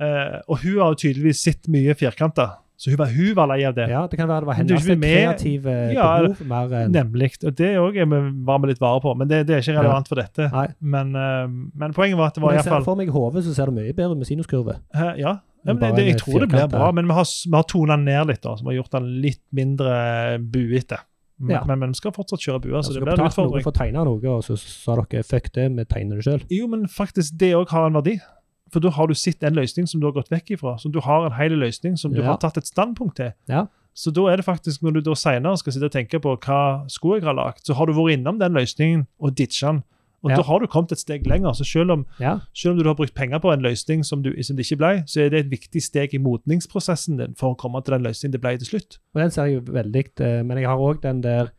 Eh, 0.00 0.38
og 0.48 0.62
hun 0.62 0.78
har 0.78 0.94
jo 0.94 1.00
tydeligvis 1.02 1.42
sett 1.50 1.66
mye 1.68 1.98
firkanter, 1.98 2.54
så 2.80 2.88
hun 2.88 2.96
var, 2.96 3.10
hun 3.12 3.34
var 3.36 3.50
lei 3.50 3.58
av 3.68 3.74
det. 3.76 3.86
Ja, 3.92 4.06
det 4.08 4.16
kan 4.16 4.28
være 4.30 4.46
det 4.46 4.48
var 4.48 4.56
hennes 4.56 4.86
kreative 4.88 5.74
Ja, 5.92 6.06
behov 6.24 6.46
mer 6.48 6.72
enn 6.78 6.94
Nemlig. 6.94 7.34
Og 7.44 7.52
det 7.58 7.74
òg 7.76 7.98
var 8.48 8.62
vi 8.62 8.70
litt 8.70 8.80
vare 8.80 9.02
på, 9.04 9.12
men 9.20 9.28
det, 9.28 9.42
det 9.50 9.58
er 9.58 9.60
ikke 9.66 9.76
relevant 9.76 10.08
for 10.08 10.22
dette. 10.22 10.48
Men, 10.80 11.12
eh, 11.12 11.44
men 11.76 11.92
poenget 11.96 12.16
var 12.16 12.32
at 12.32 12.40
det 12.40 12.44
var 12.46 12.56
iallfall 12.56 12.86
for 12.88 12.96
meg 12.96 13.12
i 13.12 13.14
hodet 13.14 13.44
så 13.44 13.52
ser 13.56 13.68
det 13.68 13.76
mye 13.76 13.92
bedre 13.92 14.16
ut 14.16 14.22
med 14.22 14.30
sinuskurve. 14.30 14.78
Ja, 14.96 15.12
ja 15.20 15.36
men 15.66 15.76
det, 15.76 15.90
det, 15.98 16.06
jeg 16.08 16.18
tror 16.22 16.40
det 16.40 16.48
blir 16.54 16.68
bra, 16.72 16.88
men 16.96 17.04
vi 17.04 17.12
har, 17.12 17.28
vi 17.28 17.52
har 17.52 17.66
tona 17.68 17.96
ned 18.00 18.30
litt, 18.32 18.40
da, 18.46 18.56
som 18.56 18.70
har 18.70 18.78
gjort 18.78 18.94
den 18.96 19.10
litt 19.20 19.42
mindre 19.52 20.38
buete. 20.40 21.02
Men, 21.40 21.50
Ja. 21.56 21.60
men 21.68 21.92
vi 21.92 21.96
skal 22.00 22.12
fortsatt 22.16 22.40
kjøre 22.40 22.60
buer, 22.64 22.80
så 22.80 22.90
Altså, 22.90 22.94
det 22.96 23.02
blir 23.04 23.12
en 23.12 23.26
utfordring. 23.28 23.60
noe 23.60 23.64
for 23.64 23.72
å 23.72 23.78
tegne 23.78 24.04
noe, 24.04 24.32
og 24.38 24.42
så 24.44 24.56
sa 24.60 24.96
dere 24.96 25.22
fuck 25.24 25.52
det, 25.52 25.68
vi 25.76 25.84
tegner 25.84 26.16
det 26.16 26.24
sjøl. 26.24 26.42
Jo, 26.52 26.66
men 26.68 26.84
faktisk, 26.88 27.36
det 27.40 27.52
òg 27.56 27.68
har 27.72 27.86
en 27.88 27.96
verdi. 28.00 28.18
For 28.72 28.80
da 28.80 28.90
har 28.90 29.06
du 29.06 29.14
sett 29.14 29.42
en 29.42 29.54
løsning 29.54 29.86
som 29.88 30.00
du 30.00 30.06
har 30.06 30.12
gått 30.12 30.30
vekk 30.30 30.50
ifra. 30.56 30.76
Så 30.78 30.90
du 30.92 31.00
har 31.00 31.26
en 31.26 31.32
hel 31.32 31.52
løsning 31.58 31.96
som 31.98 32.12
du 32.12 32.20
Ja. 32.22 32.26
har 32.32 32.36
tatt 32.38 32.56
et 32.58 32.64
standpunkt 32.66 33.16
til. 33.16 33.32
Ja. 33.48 33.66
Så 33.94 34.12
da 34.14 34.28
er 34.30 34.36
det 34.36 34.44
faktisk, 34.46 34.82
når 34.82 34.92
du 34.94 35.00
da 35.00 35.14
senere 35.14 35.56
skal 35.58 35.72
sitte 35.72 35.84
og 35.86 35.92
tenke 35.92 36.20
på 36.22 36.36
hva 36.38 36.88
sko 36.88 37.14
jeg 37.16 37.24
har 37.24 37.34
lagt, 37.34 37.66
så 37.66 37.74
har 37.74 37.86
du 37.86 37.92
vært 37.92 38.12
innom 38.18 38.38
den 38.38 38.52
løsningen 38.54 39.06
og 39.20 39.34
ditcha 39.34 39.66
den. 39.72 39.82
Og 40.22 40.30
Ja. 40.30 40.36
da 40.36 40.42
har 40.42 40.58
du 40.60 40.66
kommet 40.66 40.92
et 40.92 40.98
steg 40.98 41.26
lenger. 41.26 41.52
Så 41.54 41.64
selv 41.64 41.90
om, 41.90 42.06
Ja. 42.20 42.38
selv 42.54 42.72
om 42.72 42.78
du 42.78 42.84
har 42.88 42.94
brukt 42.94 43.14
penger 43.14 43.38
på 43.40 43.52
en 43.52 43.62
løsning 43.62 44.04
som, 44.04 44.22
du, 44.22 44.30
som 44.42 44.54
det 44.56 44.66
ikke 44.70 44.76
ble, 44.78 45.02
så 45.06 45.24
er 45.26 45.30
det 45.30 45.46
et 45.46 45.50
viktig 45.50 45.82
steg 45.82 46.14
i 46.14 46.18
modningsprosessen 46.18 47.16
din 47.18 47.34
for 47.34 47.54
å 47.54 47.58
komme 47.58 47.82
til 47.84 47.94
den 47.94 48.04
løsningen 48.04 48.32
det 48.32 48.40
ble 48.40 48.56
til 48.58 48.66
slutt. 48.78 48.98
Og 49.14 49.22
den 49.22 49.30
ser 49.30 49.46
jeg 49.46 49.54
jo 49.64 49.72
veldig 49.72 50.04
eh, 50.20 50.42
Men 50.42 50.58
jeg 50.58 50.66
har 50.66 50.76
òg 50.78 51.00
den 51.00 51.20
der 51.22 51.50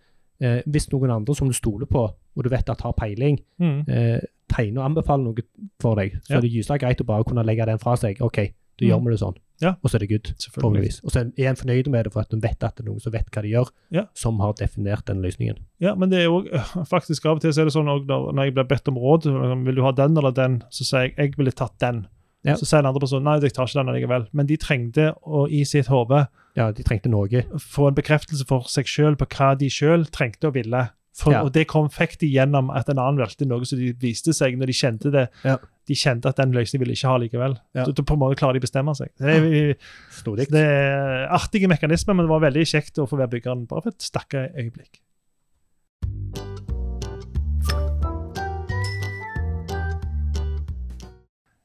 eh, 0.42 0.62
Hvis 0.68 0.90
noen 0.92 1.12
andre 1.12 1.36
som 1.36 1.48
du 1.48 1.54
stoler 1.54 1.86
på, 1.86 2.08
og 2.36 2.44
du 2.44 2.50
vet 2.50 2.70
at 2.70 2.82
har 2.82 2.94
peiling, 2.94 3.40
eh, 3.60 4.22
tegner 4.52 4.84
og 4.84 4.90
anbefale 4.92 5.24
noe 5.24 5.46
for 5.80 5.96
deg, 5.96 6.20
så 6.26 6.36
Ja. 6.36 6.38
er 6.38 6.42
det 6.42 6.52
gyselig 6.54 6.80
greit 6.84 7.02
å 7.02 7.06
bare 7.08 7.24
kunne 7.24 7.46
legge 7.48 7.66
den 7.66 7.80
fra 7.80 7.96
seg. 7.96 8.20
OK, 8.22 8.36
da 8.80 8.86
Mm. 8.86 8.90
gjør 8.90 9.04
vi 9.06 9.10
det 9.12 9.20
sånn. 9.22 9.36
Ja. 9.62 9.76
Og 9.84 9.92
så 9.92 9.96
er 9.96 10.00
det 10.00 10.10
good, 10.10 10.34
forhåpentligvis. 10.52 11.04
Og 11.06 11.12
så 11.12 11.20
er 11.38 11.48
en 11.50 11.56
fornøyd 11.56 11.88
med 11.88 12.06
det 12.06 12.14
for 12.14 12.22
at 12.22 12.34
en 12.34 12.40
vet 12.42 12.64
at 12.64 12.76
det 12.76 12.84
er 12.86 12.90
noen 12.90 13.00
som 13.02 13.12
vet 13.14 13.30
hva 13.30 13.42
de 13.44 13.50
gjør, 13.52 13.70
Ja. 13.92 14.06
som 14.16 14.40
har 14.40 14.54
definert 14.54 15.06
den 15.06 15.22
løsningen. 15.22 15.58
Ja, 15.80 15.94
men 15.96 16.10
det 16.10 16.20
er 16.20 16.24
jo 16.26 16.42
faktisk 16.90 17.26
av 17.26 17.36
og 17.38 17.42
til 17.42 17.52
så 17.52 17.62
er 17.62 17.66
det 17.66 17.74
sånn 17.74 17.86
når, 17.86 18.44
jeg 18.46 18.54
blir 18.56 18.64
bedt 18.68 18.88
om 18.88 18.96
råd, 18.98 19.24
liksom, 19.26 19.66
vil 19.66 19.76
du 19.76 19.82
ha 19.84 19.92
den 19.92 20.18
eller 20.18 20.32
den, 20.32 20.64
så 20.72 20.84
sier 20.84 21.02
jeg 21.10 21.16
jeg 21.18 21.36
ville 21.38 21.52
tatt 21.52 21.78
den. 21.80 22.08
Ja. 22.44 22.56
Så 22.56 22.66
sier 22.66 22.82
den 22.82 22.88
andre 22.88 23.00
personen 23.02 23.24
nei, 23.24 23.40
jeg 23.40 23.54
tar 23.54 23.66
ikke 23.68 23.86
den 23.86 23.94
likevel. 23.94 24.28
Men 24.34 24.48
de 24.48 24.58
trengte 24.58 25.14
å 25.28 25.48
i 25.48 25.64
sitt 25.64 25.86
hode 25.88 26.28
Ja, 26.58 26.72
de 26.72 26.82
trengte 26.84 27.08
noe. 27.08 27.28
få 27.60 27.88
en 27.88 27.94
bekreftelse 27.96 28.46
for 28.48 28.62
seg 28.68 28.86
sjøl 28.86 29.16
på 29.16 29.28
hva 29.30 29.56
de 29.58 29.68
sjøl 29.70 30.10
trengte 30.10 30.46
og 30.48 30.54
ville. 30.56 30.90
For, 31.22 31.36
Ja. 31.36 31.44
Og 31.46 31.52
det 31.54 31.68
kom, 31.70 31.90
fikk 31.94 32.18
de 32.22 32.30
gjennom 32.32 32.72
at 32.74 32.90
en 32.90 32.98
annen 33.02 33.22
valgte 33.22 33.46
noe 33.46 33.68
som 33.68 33.78
de 33.80 33.92
viste 34.02 34.34
seg 34.34 34.58
når 34.58 34.72
de 34.72 34.78
kjente 34.78 35.12
det. 35.14 35.28
Ja. 35.46 35.58
De 35.90 35.98
kjente 35.98 36.30
at 36.32 36.40
den 36.42 36.54
løsningen 36.56 36.82
ville 36.86 36.96
ikke 36.98 37.12
ha 37.12 37.20
likevel. 37.22 37.56
Ja. 37.78 37.86
Så 37.86 37.94
på 38.02 38.16
en 38.18 38.22
måte 38.24 38.40
klarer 38.40 38.58
de 38.58 38.62
å 38.64 38.66
bestemme 38.66 38.96
seg. 38.98 39.12
Det 39.22 39.36
er, 39.38 39.76
Snodig. 40.22 40.48
det 40.54 40.62
er 40.66 41.28
artige 41.38 41.70
mekanismer, 41.72 42.18
men 42.18 42.26
det 42.26 42.34
var 42.34 42.44
veldig 42.48 42.66
kjekt 42.74 43.02
å 43.02 43.08
få 43.10 43.20
være 43.22 43.36
byggeren 43.36 43.68
bare 43.70 43.86
for 43.86 43.94
et 43.94 44.06
stakkars 44.06 44.54
øyeblikk. 44.58 45.02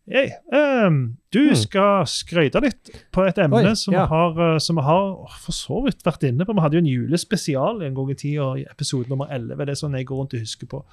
Hey, 0.07 0.31
um, 0.55 1.17
du 1.35 1.49
mm. 1.49 1.57
skal 1.59 2.05
skryte 2.07 2.61
litt 2.63 2.93
på 3.11 3.25
et 3.27 3.39
emne 3.43 3.59
Oi, 3.59 3.73
som, 3.75 3.95
ja. 3.97 4.05
har, 4.07 4.37
eh, 4.39 4.59
som 4.63 4.79
vi 4.79 4.85
har 4.87 5.09
for 5.43 5.57
så 5.57 5.81
vidt 5.83 6.05
vært 6.07 6.29
inne 6.29 6.47
på. 6.47 6.55
Vi 6.55 6.63
hadde 6.63 6.79
jo 6.79 6.83
en 6.85 6.91
julespesial 6.91 7.83
en 7.83 7.97
gang 7.97 8.13
i 8.13 8.19
tida, 8.21 8.47
i 8.61 8.63
episode 8.71 9.11
nummer 9.11 9.33
11. 9.35 9.59
Det 9.65 9.75
er 9.75 9.81
sånn 9.81 9.97
jeg 9.99 10.07
går 10.07 10.21
rundt 10.23 10.37
og 10.39 10.45
husker 10.45 10.71
på. 10.71 10.85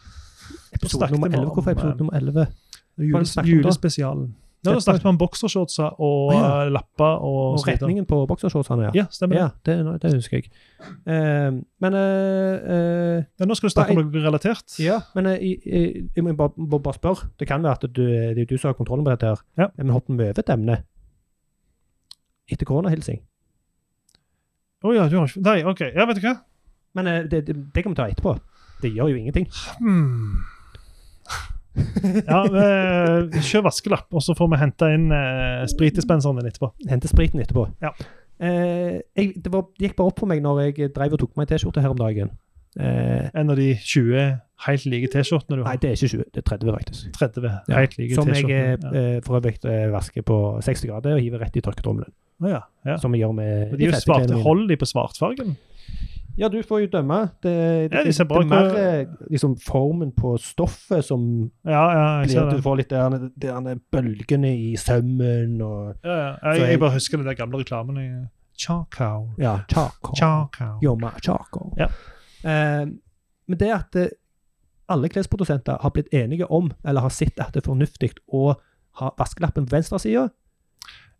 Episode 0.73 1.11
nummer 1.13 1.29
11. 1.29 1.51
Hvorfor 1.53 1.75
episode 1.75 1.93
eh, 1.93 1.99
nummer 2.01 2.17
11? 2.17 2.47
Jules, 3.03 3.35
julespesialen. 3.45 4.31
Ja, 4.63 4.71
da 4.71 4.79
snakket 4.79 5.03
vi 5.03 5.09
om 5.11 5.17
boksershortser 5.19 5.97
og 5.99 6.29
Å, 6.31 6.35
ja. 6.35 6.43
eh, 6.63 6.69
lapper 6.71 7.23
og, 7.27 7.57
Og 7.57 7.65
retningen 7.67 8.05
på 8.07 8.21
boksershortsene, 8.29 8.85
ja. 8.87 8.91
Ja, 8.95 9.03
stemmer 9.11 9.35
det. 9.35 9.73
Ja, 9.75 9.95
det, 9.99 10.11
husker 10.15 10.39
jeg. 10.39 10.51
Uh, 11.03 11.59
men 11.83 11.97
uh, 11.97 12.53
uh, 12.63 13.17
Ja, 13.41 13.47
nå 13.49 13.57
skal 13.59 13.67
du 13.67 13.75
snakke 13.75 13.97
om 13.97 13.99
noe 13.99 14.23
relatert. 14.23 14.77
Ja, 14.79 15.01
men 15.17 15.27
jeg, 15.33 15.59
jeg, 15.67 16.05
jeg 16.15 16.25
må 16.25 16.35
bare, 16.39 16.55
bare 16.77 16.95
spørre. 16.95 17.27
Det 17.39 17.49
kan 17.49 17.65
være 17.65 17.75
at 17.81 17.85
du, 17.91 18.01
det 18.07 18.45
er 18.45 18.49
du 18.49 18.55
som 18.55 18.71
har 18.71 18.79
kontrollen 18.79 19.03
på 19.03 19.11
dette. 19.11 19.33
her. 19.33 19.43
Ja. 19.59 19.69
Men 19.81 19.93
hopper 19.97 20.15
vi 20.15 20.29
over 20.29 20.39
et 20.45 20.55
emne? 20.55 20.79
Etter 22.51 22.67
koronahilsing. 22.69 23.19
Å 24.83 24.95
ja, 24.95 25.07
du 25.11 25.19
har 25.19 25.27
ikke 25.27 25.43
Nei, 25.43 25.59
OK. 25.67 25.85
Ja, 25.91 26.07
vet 26.07 26.19
du 26.19 26.25
hva? 26.27 26.37
Men 26.95 27.11
det, 27.27 27.45
det, 27.49 27.59
det 27.75 27.83
kan 27.83 27.95
vi 27.95 27.99
ta 27.99 28.07
etterpå. 28.11 28.37
Det 28.83 28.91
gjør 28.95 29.11
jo 29.11 29.19
ingenting. 29.19 29.47
Hmm. 29.79 30.43
ja, 32.29 32.39
eh, 32.45 33.39
kjør 33.41 33.65
vaskelapp, 33.69 34.09
og 34.13 34.21
så 34.21 34.35
får 34.37 34.51
vi 34.53 34.59
hente 34.61 34.89
inn 34.93 35.07
eh, 35.15 35.63
spritdispenseren 35.71 36.37
din 36.41 36.51
etterpå. 36.51 36.69
Hente 36.89 37.09
spriten 37.11 37.41
etterpå. 37.43 37.65
Ja. 37.83 37.93
Eh, 38.43 39.01
jeg, 39.17 39.33
det, 39.41 39.51
var, 39.53 39.67
gikk 39.81 39.95
bare 39.97 40.11
opp 40.11 40.19
for 40.21 40.29
meg 40.29 40.41
når 40.43 40.65
jeg 40.67 40.93
drev 40.95 41.15
og 41.17 41.21
tok 41.23 41.35
meg 41.37 41.47
en 41.47 41.53
T-skjorte 41.55 41.83
her 41.83 41.93
om 41.93 41.99
dagen. 41.99 42.33
Eh, 42.79 43.27
En 43.37 43.49
av 43.53 43.57
de 43.59 43.71
20 43.77 44.39
helt 44.65 44.85
like 44.89 45.09
T-skjortene 45.13 45.59
du 45.59 45.61
har? 45.63 45.73
nei, 45.73 45.77
det 45.81 45.91
er 45.91 45.97
ikke 45.99 46.11
20, 46.15 46.23
det 46.33 46.41
er 46.41 46.47
30 46.49 46.73
faktisk. 46.77 47.09
30 47.19 47.43
Ja, 47.45 47.75
helt 47.77 47.97
like 47.99 48.15
Som 48.17 48.31
jeg 48.33 48.49
eh. 48.49 48.71
Ja. 48.81 48.93
eh, 49.01 49.19
for 49.25 49.37
øvrig 49.37 49.59
eh, 49.69 49.85
vasker 49.93 50.25
på 50.25 50.37
60 50.65 50.87
grader 50.89 51.17
og 51.17 51.21
hiver 51.21 51.43
rett 51.45 51.57
i 51.59 51.61
tørketrommelen. 51.65 52.09
Ja, 52.43 52.63
ja. 52.85 52.97
Som 52.97 53.13
jeg 53.13 53.21
gjør 53.23 53.35
med 53.37 53.73
Og 53.73 53.77
de 53.77 53.85
er 53.85 53.93
jo 53.93 53.99
svarte. 54.01 54.25
klærne 54.25 54.33
mine. 54.39 54.43
Hold 54.47 54.65
de 54.71 54.77
på 54.81 54.89
svartfargen? 54.89 55.53
Ja, 56.37 56.47
du 56.49 56.63
får 56.65 56.79
jo 56.81 56.87
dømme. 56.95 57.19
Det, 57.43 57.51
det, 57.91 57.99
Ja, 57.99 58.03
det 58.03 58.19
er 58.19 58.45
mer 58.49 58.77
eh, 58.79 59.05
liksom, 59.29 59.55
formen 59.61 60.11
på 60.17 60.31
stoffet 60.41 61.05
som 61.05 61.51
Ja, 61.65 61.83
ja, 61.93 62.05
jeg 62.21 62.25
blir 62.27 62.33
ser 62.33 62.47
at 62.47 62.55
du 62.57 62.61
får 62.65 62.77
litt 62.79 62.89
der, 62.89 63.29
der 63.37 63.59
de 63.67 63.75
bølgene 63.91 64.49
i 64.57 64.75
sømmen 64.75 65.61
og 65.61 65.95
Ja, 66.03 66.15
ja. 66.17 66.31
Jeg, 66.43 66.59
jeg- 66.61 66.69
jeg 66.71 66.79
bare 66.79 66.91
husker 66.97 67.17
den 67.17 67.27
der 67.27 67.33
gamle 67.37 67.59
reklamen. 67.61 67.97
i 67.97 68.27
Charcoal. 68.57 69.29
Ja. 69.37 69.59
Charcoal. 69.69 70.79
Yoma 70.83 71.11
charcoal. 71.21 71.73
Ja. 71.77 71.87
Eh, 72.43 72.85
men 73.47 73.57
det 73.59 73.69
at 73.73 73.95
eh, 73.95 74.07
alle 74.89 75.09
klesprodusenter 75.09 75.77
har 75.81 75.89
blitt 75.89 76.09
enige 76.13 76.45
om, 76.51 76.71
eller 76.85 77.01
har 77.01 77.09
sett 77.09 77.39
at 77.39 77.53
det 77.53 77.63
er 77.63 77.69
fornuftig 77.71 78.11
å 78.33 78.55
ha 78.99 79.09
vaskelappen 79.17 79.65
på 79.65 79.75
venstre 79.75 79.99
side, 79.99 80.29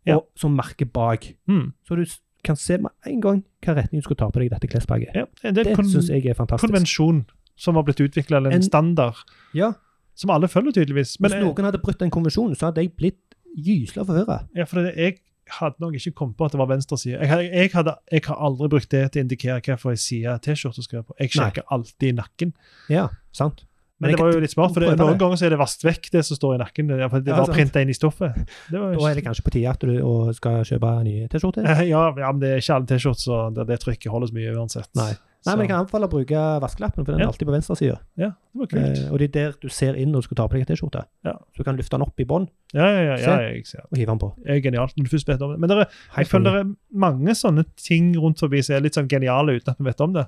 Ja. 0.05 0.15
og 0.17 0.27
som 0.35 0.55
merke 0.55 0.85
bak. 0.85 1.33
Mm. 1.47 1.73
Så 1.87 1.95
du 1.95 2.03
kan 2.43 2.55
se 2.59 2.77
med 2.77 2.91
en 3.07 3.21
gang 3.21 3.43
hva 3.65 3.75
retning 3.77 4.01
du 4.01 4.05
skal 4.07 4.15
ta 4.19 4.27
på 4.29 4.39
deg 4.41 4.45
i 4.51 4.53
dette 4.55 4.67
klesplagget. 4.67 5.15
Ja, 5.15 5.25
det 5.51 5.63
Det 5.65 5.77
syns 5.77 6.09
jeg 6.09 6.25
er 6.25 6.33
fantastisk. 6.35 6.67
konvensjon 6.69 7.25
som 7.55 7.75
har 7.75 7.83
blitt 7.83 8.01
utvikla, 8.01 8.37
eller 8.37 8.49
en, 8.51 8.55
En- 8.61 8.63
standard. 8.63 9.15
Ja, 9.53 9.73
Som 10.15 10.29
alle 10.29 10.47
følger, 10.47 10.71
tydeligvis. 10.71 11.19
Men 11.19 11.31
Hvis 11.31 11.41
noen 11.41 11.65
hadde 11.65 11.79
brutt 11.81 11.97
den 11.99 12.11
konvensjonen, 12.11 12.55
så 12.55 12.67
hadde 12.69 12.81
jeg 12.83 12.91
blitt 12.95 13.35
gysla 13.57 14.03
forvirra. 14.05 14.47
ja, 14.55 14.63
for 14.65 14.81
det, 14.83 14.95
jeg 14.95 15.17
hadde 15.59 15.75
nok 15.79 15.93
ikke 15.95 16.11
kommet 16.15 16.37
på 16.37 16.45
at 16.45 16.51
det 16.51 16.59
var 16.59 16.67
venstreside. 16.67 17.19
Jeg, 17.19 17.51
jeg, 17.51 17.71
hadde- 17.73 17.95
jeg 18.11 18.21
har 18.25 18.35
aldri 18.35 18.67
brukt 18.69 18.89
det 18.89 19.11
til 19.11 19.21
å 19.21 19.25
indikere 19.25 19.61
hvilken 19.61 19.97
side 19.97 20.39
T-skjorte 20.41 20.83
skal 20.83 20.97
være 21.01 21.03
på. 21.07 21.13
Jeg 21.19 21.29
Nei. 21.35 21.49
sjekker 21.49 21.63
alltid 21.71 22.09
i 22.09 22.11
nakken. 22.21 22.53
Ja, 22.89 23.07
sant. 23.31 23.65
Men, 24.03 24.11
det 24.13 24.19
var 24.21 24.31
jo 24.35 24.39
litt 24.43 24.53
smart, 24.53 24.73
for 24.75 24.83
det, 24.85 24.93
noen 24.99 25.17
ganger 25.17 25.39
så 25.41 25.45
er 25.47 25.55
det 25.55 25.59
vasket 25.63 25.87
vekk, 25.89 26.11
det 26.13 26.23
som 26.27 26.37
står 26.37 26.55
i 26.55 26.61
nakken. 26.63 26.87
Det, 26.93 26.99
Ja, 26.99 27.07
var 27.09 27.45
sant. 27.47 27.55
printa 27.57 27.81
inn 27.81 27.89
i 27.89 27.97
stoffet. 27.97 28.47
Da 28.71 28.85
er 28.93 29.15
det 29.17 29.23
kanskje 29.25 29.43
på 29.47 29.51
tide 29.55 29.69
at 29.73 29.79
du 29.79 29.93
skal 30.37 30.63
kjøpe 30.67 30.95
nye 31.07 31.27
T-skjorter? 31.31 31.63
Ja, 31.93 32.09
ja, 32.13 32.31
men 32.31 32.39
det 32.43 32.51
er 32.53 32.61
ikke 32.63 32.75
alle 32.77 32.89
T-skjorter 32.93 33.23
så 33.25 33.37
det, 33.65 33.79
trykket 33.81 34.11
holder 34.11 34.27
så 34.29 34.37
mye 34.37 34.53
uansett. 34.57 34.89
Nei. 34.99 35.13
Nei, 35.43 35.57
men 35.57 35.65
jeg 35.65 35.69
kan 35.73 35.81
anbefale 35.83 36.07
å 36.07 36.11
bruke 36.13 36.41
vaskelappen, 36.63 37.03
for 37.03 37.11
den 37.11 37.19
er 37.19 37.25
Ja. 37.25 37.31
alltid 37.33 37.47
på 37.49 37.51
venstre 37.51 37.75
side. 37.75 37.97
Ja, 38.15 38.29
det 38.31 38.59
var 38.61 38.67
kult. 38.71 38.99
Eh, 39.03 39.09
og 39.11 39.19
det 39.19 39.25
er 39.27 39.33
der 39.51 39.57
du 39.59 39.67
ser 39.67 39.97
inn 39.99 40.13
når 40.13 40.21
du 40.23 40.27
skal 40.29 40.37
ta 40.39 40.45
på 40.47 40.55
deg 40.55 40.61
en 40.63 40.69
T-skjorte. 40.69 41.01
Ja. 41.27 41.33
Så 41.51 41.57
du 41.59 41.63
kan 41.67 41.75
løfte 41.75 41.97
den 41.97 42.05
opp 42.05 42.15
i 42.23 42.23
bånn 42.23 42.45
Ja, 42.73 42.85
ja, 42.87 43.01
ja, 43.09 43.17
ja, 43.19 43.33
jeg 43.51 43.65
ser. 43.67 43.81
og 43.91 43.97
hive 43.99 44.07
den 44.13 44.19
på. 44.23 44.29
Det 44.39 44.55
er 44.55 44.61
genialt 44.63 44.95
når 44.95 45.03
du 45.03 45.11
først 45.11 45.27
vet 45.27 45.41
om 45.43 45.51
det. 45.51 45.59
Men 45.59 45.67
det 45.73 45.77
er, 45.83 45.89
jeg 46.15 46.27
føler 46.31 46.47
det 46.55 46.61
er 46.63 46.71
mange 46.95 47.35
sånne 47.35 47.65
ting 47.75 48.13
rundt 48.15 48.39
forbi 48.39 48.63
som 48.63 48.75
er 48.77 48.85
litt 48.87 48.95
sånn 48.95 49.09
geniale 49.11 49.57
uten 49.59 49.73
at 49.75 49.77
vi 49.83 49.83
vet 49.91 49.99
om 50.07 50.13
det. 50.15 50.25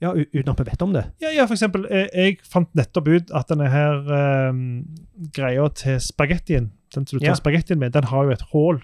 Ja, 0.00 0.12
uten 0.14 0.48
at 0.52 0.58
vi 0.60 0.64
vet 0.70 0.82
om 0.82 0.92
det. 0.94 1.04
Ja, 1.20 1.30
ja 1.34 1.44
for 1.46 1.54
eksempel, 1.56 1.86
jeg, 1.90 2.08
jeg 2.14 2.36
fant 2.46 2.68
nettopp 2.78 3.08
ut 3.08 3.30
at 3.34 3.48
denne 3.50 3.66
her 3.72 3.96
um, 4.50 4.60
greia 5.34 5.64
til 5.74 5.98
spagettien, 6.00 6.68
den 6.94 7.06
som 7.06 7.18
du 7.18 7.24
tar 7.24 7.32
Ja. 7.32 7.38
spagettien 7.40 7.78
med, 7.80 7.92
den 7.92 8.04
har 8.04 8.24
jo 8.28 8.30
et 8.36 8.44
hull 8.52 8.78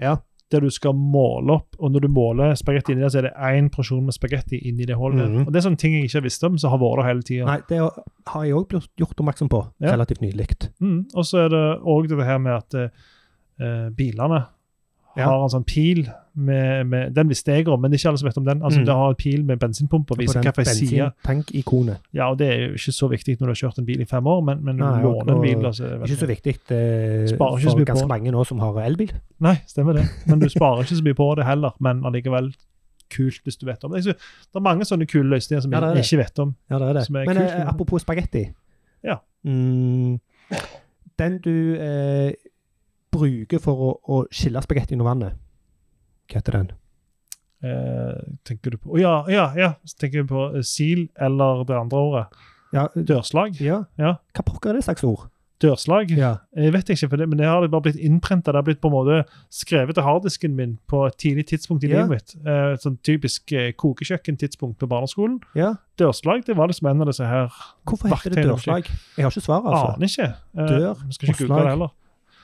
Ja. 0.00 0.16
der 0.52 0.60
du 0.60 0.68
skal 0.70 0.92
måle 0.92 1.52
opp, 1.52 1.76
og 1.78 1.92
når 1.92 2.00
du 2.04 2.08
måler 2.08 2.54
spagetti 2.58 2.92
inni 2.92 3.02
der, 3.04 3.08
så 3.14 3.18
er 3.18 3.28
det 3.28 3.32
én 3.38 3.68
porsjon 3.70 4.04
med 4.04 4.12
spagetti 4.16 4.58
inni 4.68 4.84
det 4.84 4.96
hullet. 4.98 5.30
Mhm. 5.30 5.46
Og 5.46 5.52
Det 5.52 5.56
er 5.60 5.68
sånne 5.70 5.78
ting 5.78 5.94
jeg 5.94 6.04
ikke 6.04 6.18
har 6.18 6.26
visst 6.28 6.44
om, 6.44 6.58
som 6.58 6.70
har 6.70 6.78
vært 6.82 7.06
hele 7.06 7.22
tida. 7.22 7.44
Nei, 7.46 7.58
det 7.68 7.78
har 8.26 8.44
jeg 8.44 8.54
òg 8.54 8.68
blitt 8.68 8.88
gjort 8.98 9.16
oppmerksom 9.20 9.48
på 9.48 9.60
Ja. 9.80 9.92
relativt 9.94 10.20
nylig. 10.20 10.48
Mm. 10.80 11.06
Og 11.14 11.24
så 11.24 11.44
er 11.46 11.48
det 11.48 11.80
òg 11.82 12.08
det 12.08 12.24
her 12.26 12.38
med 12.38 12.52
at 12.52 12.74
uh, 13.60 13.90
bilene 13.96 14.46
Ja. 15.16 15.26
har 15.26 15.42
en 15.42 15.50
sånn 15.50 15.64
pil 15.66 16.04
med, 16.34 16.86
med 16.86 17.14
Den 17.14 17.28
visste 17.28 17.50
jeg 17.52 17.66
om, 17.68 17.80
men 17.82 17.90
det 17.90 17.98
er 17.98 18.00
ikke 18.04 18.08
alle 18.12 18.18
som 18.20 18.28
vet 18.28 18.36
om 18.38 18.44
den. 18.46 18.60
Altså, 18.62 18.78
Mm. 18.80 18.86
Det 18.86 18.94
har 18.94 19.08
en 19.08 19.14
pil 19.18 19.44
med 19.44 19.58
bensinpumpe 19.58 20.12
og 20.14 20.18
viser 20.18 20.40
hvilken 20.40 20.64
side. 20.64 21.10
bensintank-ikonet. 21.24 21.96
Ja, 22.14 22.30
og 22.30 22.38
det 22.38 22.46
er 22.48 22.58
jo 22.68 22.72
ikke 22.78 22.92
så 22.94 23.08
viktig 23.10 23.34
når 23.40 23.46
du 23.46 23.50
har 23.50 23.58
kjørt 23.62 23.78
en 23.78 23.86
bil 23.86 24.00
i 24.00 24.04
fem 24.04 24.26
år, 24.26 24.40
men, 24.46 24.64
men 24.64 24.76
Nei, 24.76 24.92
du 25.02 25.08
låner 25.08 25.34
en 25.34 25.40
bil 25.42 25.72
så 25.74 25.82
det 25.84 26.10
Ikke 26.10 26.20
så 26.22 26.26
viktig 26.30 26.54
eh, 26.70 27.26
Sparer 27.34 27.58
ikke 27.58 27.66
så 27.66 27.70
for 27.74 27.78
mye 27.80 27.84
på 27.84 27.92
ganske 27.92 28.08
mange 28.08 28.30
nå 28.32 28.44
som 28.46 28.58
har 28.62 28.78
elbil. 28.86 29.12
Nei, 29.40 29.56
stemmer 29.66 29.92
det. 29.98 30.04
Men 30.26 30.38
du 30.38 30.48
sparer 30.48 30.82
ikke 30.86 30.96
så 31.00 31.04
mye 31.04 31.18
på 31.18 31.34
det 31.36 31.44
heller, 31.50 31.74
men 31.80 32.04
allikevel 32.06 32.52
kult 33.10 33.40
hvis 33.42 33.56
du 33.58 33.66
vet 33.66 33.82
om 33.84 33.90
det. 33.92 34.04
Synes, 34.04 34.16
det 34.46 34.56
er 34.56 34.62
mange 34.62 34.84
sånne 34.86 35.06
kule 35.10 35.26
løsninger 35.34 35.62
som 35.66 35.72
Ja, 35.74 35.80
jeg 35.94 36.04
ikke 36.06 36.22
vet 36.22 36.38
om. 36.38 36.54
Ja, 36.70 36.78
det 36.78 36.88
er 36.88 36.92
det. 37.00 37.06
Er 37.10 37.12
Men 37.26 37.36
kult, 37.36 37.50
eh, 37.50 37.68
apropos 37.68 38.02
spagetti. 38.06 38.44
Ja. 39.02 39.16
Mm, 39.44 40.20
den 41.18 41.38
du 41.42 41.74
eh, 41.74 42.32
bruker 43.12 43.58
for 43.62 43.74
å, 43.86 43.90
å 44.08 44.20
skille 44.30 44.62
spagetti 44.62 44.94
under 44.96 45.08
vannet, 45.10 45.40
hva 46.30 46.38
heter 46.40 46.52
den? 46.60 46.70
Eh, 47.62 48.20
tenker 48.48 48.72
du 48.72 48.78
på 48.80 48.94
oh, 48.94 49.00
ja, 49.00 49.18
ja, 49.28 49.50
ja. 49.58 49.74
Tenker 50.00 50.22
du 50.22 50.30
på 50.30 50.46
eh, 50.56 50.62
sil 50.64 51.08
eller 51.20 51.64
det 51.68 51.76
andre 51.76 51.98
ordet. 52.06 52.22
Ja, 52.72 52.86
Dørslag. 52.94 53.58
ja. 53.60 53.82
Ja. 54.00 54.14
Hva 54.36 54.46
pokker 54.46 54.70
er 54.72 54.78
det 54.78 54.86
slags 54.86 55.04
ord? 55.04 55.26
Dørslag. 55.60 56.08
Ja. 56.16 56.30
Jeg 56.56 56.72
vet 56.72 56.88
ikke, 56.94 57.10
for 57.12 57.20
det, 57.20 57.26
men 57.28 57.36
det 57.36 57.44
har 57.50 57.66
bare 57.68 57.84
blitt 57.84 57.98
innprenta. 58.00 58.48
Det 58.54 58.56
har 58.62 58.64
blitt 58.64 58.80
på 58.80 58.88
en 58.88 58.94
måte 58.94 59.18
skrevet 59.52 59.92
til 59.98 60.06
harddisken 60.06 60.54
min 60.56 60.78
på 60.88 61.02
et 61.10 61.18
tidlig 61.20 61.44
tidspunkt 61.50 61.84
i 61.84 61.90
Ja. 61.90 62.00
livet 62.06 62.14
mitt. 62.14 62.32
Eh, 62.48 62.78
sånn 62.80 62.96
typisk 63.04 63.52
eh, 63.52 63.72
kokekjøkkentidspunkt 63.76 64.78
på 64.80 64.88
barneskolen. 64.88 65.40
ja. 65.58 65.74
Dørslag 66.00 66.46
det 66.46 66.56
var 66.56 66.70
liksom 66.70 66.86
en 66.88 67.02
av 67.04 67.10
disse 67.10 67.26
her 67.28 67.50
Hvorfor 67.84 68.08
heter 68.08 68.32
det 68.38 68.46
dørslag? 68.48 68.86
Jeg 69.18 69.24
har 69.26 69.28
ikke 69.34 69.44
svaret, 69.44 69.66
altså. 69.68 69.90
Aner 69.98 70.08
ikke. 70.08 70.28
Eh, 70.56 70.70
Dør 70.70 71.02
skal 71.12 71.28
ikke 71.28 71.44
og 71.44 71.48
google 71.50 71.60
det 71.66 71.72
heller. 71.74 71.90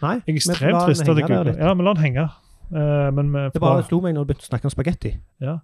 Nei, 0.02 0.16
ekstremt 0.28 0.82
trist 0.84 1.04
den 1.06 1.16
det 1.16 1.24
gikk 1.24 1.32
litt. 1.48 1.62
Ja, 1.62 1.72
vi 1.72 1.86
la 1.86 1.94
den 1.96 2.04
henge. 2.04 2.26
Uh, 2.66 3.08
men 3.14 3.30
med, 3.30 3.52
Det 3.54 3.62
bare 3.62 3.84
slo 3.86 4.00
meg 4.02 4.16
når 4.16 4.26
du 4.26 4.32
begynte 4.32 4.46
å 4.46 4.50
snakke 4.50 4.68
om 4.68 4.74
spagetti. 4.74 5.16
ja. 5.40 5.60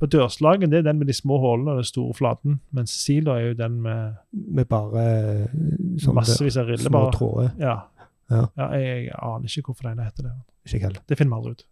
på 0.00 0.06
dørslagen 0.08 0.70
det 0.72 0.78
er 0.78 0.84
den 0.86 0.96
med 0.96 1.10
de 1.10 1.12
små 1.12 1.36
hullene 1.42 1.74
og 1.74 1.82
den 1.82 1.84
store 1.84 2.14
flaten, 2.16 2.60
mens 2.72 2.94
sila 2.96 3.34
er 3.36 3.50
jo 3.50 3.56
den 3.58 3.82
med 3.84 4.14
Med 4.32 4.68
bare 4.70 5.02
sånn 6.00 6.16
massevis 6.16 6.56
av 6.56 6.70
riller. 6.70 6.88
små 6.88 7.10
tråder. 7.12 7.50
Ja. 7.60 7.82
Ja. 8.30 8.46
ja 8.56 8.70
jeg, 8.78 9.04
jeg 9.10 9.18
aner 9.20 9.58
ikke 9.58 9.72
hvorfor 9.72 9.90
den 9.90 10.00
heter 10.00 10.30
det. 10.30 10.32
Ikke 10.64 10.86
heller. 10.86 11.02
Det 11.08 11.18
finner 11.18 11.36
vi 11.36 11.38
aldri 11.40 11.52
ut. 11.52 11.66